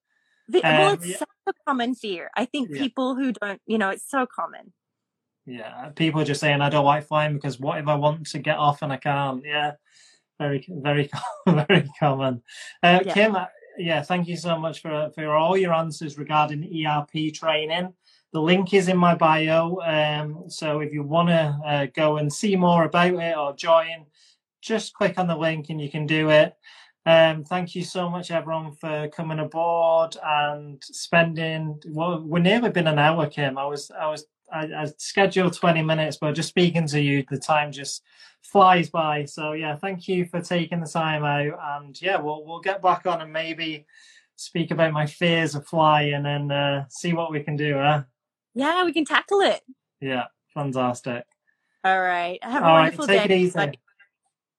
The- 0.49 0.61
well, 0.62 0.93
um, 0.93 0.95
it's 0.95 1.07
yeah. 1.07 1.16
such 1.18 1.29
a 1.49 1.53
common 1.66 1.95
fear. 1.95 2.31
I 2.35 2.47
think 2.47 2.70
Yeah. 2.70 2.79
people 2.79 3.14
who 3.14 3.33
don't, 3.33 3.61
you 3.66 3.79
know, 3.79 3.91
it's 3.91 4.09
so 4.09 4.27
common. 4.27 4.72
Yeah, 5.45 5.91
people 5.91 6.20
are 6.20 6.24
just 6.24 6.41
saying 6.41 6.61
I 6.61 6.70
don't 6.70 6.85
like 6.85 7.07
flying 7.07 7.35
because 7.35 7.61
what 7.61 7.79
if 7.79 7.87
I 7.87 7.95
want 7.95 8.27
to 8.29 8.39
get 8.39 8.57
off 8.57 8.83
and 8.83 8.93
I 8.93 8.97
can't? 8.97 9.45
Yeah, 9.45 9.72
very, 10.41 10.66
very, 10.68 11.11
very 11.47 11.89
common. 12.01 12.43
Uh, 12.83 13.01
Yeah. 13.05 13.14
Kim, 13.14 13.37
uh, 13.37 13.47
yeah, 13.79 14.03
thank 14.03 14.27
you 14.27 14.37
so 14.37 14.59
much 14.59 14.81
for 14.81 15.11
for 15.14 15.35
all 15.35 15.57
your 15.57 15.74
answers 15.74 16.18
regarding 16.18 16.64
ERP 16.64 17.33
training. 17.33 17.93
The 18.33 18.41
link 18.41 18.74
is 18.74 18.89
in 18.89 18.97
my 18.97 19.14
bio. 19.14 19.79
Um, 19.81 20.45
so 20.49 20.81
if 20.81 20.93
you 20.93 21.03
want 21.03 21.29
to 21.29 21.59
uh, 21.64 21.87
go 21.95 22.18
and 22.18 22.33
see 22.33 22.57
more 22.57 22.85
about 22.85 23.14
it 23.14 23.37
or 23.37 23.55
join, 23.55 24.07
just 24.61 24.95
click 24.95 25.18
on 25.18 25.27
the 25.27 25.37
link 25.37 25.70
and 25.70 25.81
you 25.81 25.91
can 25.91 26.07
do 26.07 26.31
it. 26.31 26.55
Um, 27.07 27.45
thank 27.45 27.77
you 27.77 27.85
so 27.85 28.11
much, 28.11 28.33
everyone, 28.33 28.72
for 28.72 29.09
coming 29.09 29.39
aboard 29.39 30.16
and 30.24 30.83
spending. 30.83 31.81
Well, 31.87 32.20
we're 32.20 32.41
nearly 32.41 32.70
been 32.70 32.89
an 32.89 32.99
hour, 32.99 33.29
Kim. 33.29 33.57
I 33.57 33.64
was, 33.64 33.93
I 33.93 34.09
was, 34.09 34.27
I, 34.53 34.64
I 34.64 34.87
scheduled 34.99 35.55
twenty 35.55 35.83
minutes, 35.83 36.18
but 36.20 36.33
just 36.33 36.49
speaking 36.49 36.87
to 36.89 37.01
you, 37.01 37.24
the 37.31 37.39
time 37.39 37.70
just 37.70 38.03
flies 38.43 38.91
by. 38.91 39.24
So 39.24 39.53
yeah, 39.53 39.77
thank 39.77 40.09
you 40.09 40.27
for 40.27 40.41
taking 40.41 40.81
the 40.81 40.87
time 40.87 41.24
out, 41.24 41.59
and 41.79 42.03
yeah, 42.03 42.20
we'll 42.20 42.45
we'll 42.45 42.61
get 42.61 42.83
back 42.83 43.07
on 43.07 43.20
and 43.20 43.33
maybe 43.33 43.87
speak 44.35 44.72
about 44.72 44.93
my 44.93 45.07
fears 45.07 45.55
of 45.55 45.66
flying 45.66 46.27
and 46.27 46.53
uh, 46.53 46.85
see 46.89 47.12
what 47.12 47.31
we 47.31 47.41
can 47.41 47.57
do. 47.57 47.74
Huh? 47.74 48.03
Yeah, 48.57 48.85
we 48.85 48.93
can 48.93 49.05
tackle 49.05 49.41
it. 49.41 49.61
Yeah, 50.01 50.25
fantastic. 50.55 51.25
All 51.85 52.01
right. 52.01 52.43
Have 52.43 52.63
a 52.63 52.67
All 52.67 52.73
right, 52.75 52.83
wonderful 52.85 53.07
take 53.07 53.29
day. 53.29 53.35
it 53.35 53.39
easy. 53.39 53.53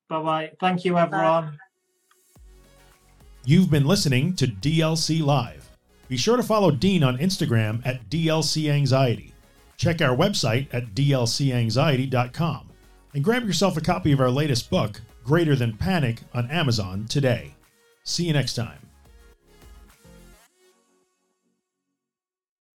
Bye 0.07 0.21
bye. 0.23 0.51
Thank 0.61 0.85
you, 0.85 0.97
everyone. 0.97 1.57
You've 3.43 3.71
been 3.71 3.85
listening 3.85 4.35
to 4.35 4.47
DLC 4.47 5.21
Live. 5.21 5.69
Be 6.07 6.15
sure 6.15 6.37
to 6.37 6.43
follow 6.43 6.69
Dean 6.71 7.03
on 7.03 7.17
Instagram 7.17 7.85
at 7.85 8.07
DLC 8.09 8.69
Anxiety. 8.71 9.33
Check 9.77 10.01
our 10.01 10.15
website 10.15 10.67
at 10.71 10.93
dlcanxiety.com 10.93 12.69
and 13.13 13.23
grab 13.23 13.45
yourself 13.45 13.77
a 13.77 13.81
copy 13.81 14.11
of 14.11 14.19
our 14.19 14.29
latest 14.29 14.69
book, 14.69 15.01
Greater 15.23 15.55
Than 15.55 15.75
Panic, 15.75 16.21
on 16.33 16.49
Amazon 16.51 17.05
today. 17.09 17.55
See 18.03 18.25
you 18.25 18.33
next 18.33 18.53
time. 18.53 18.86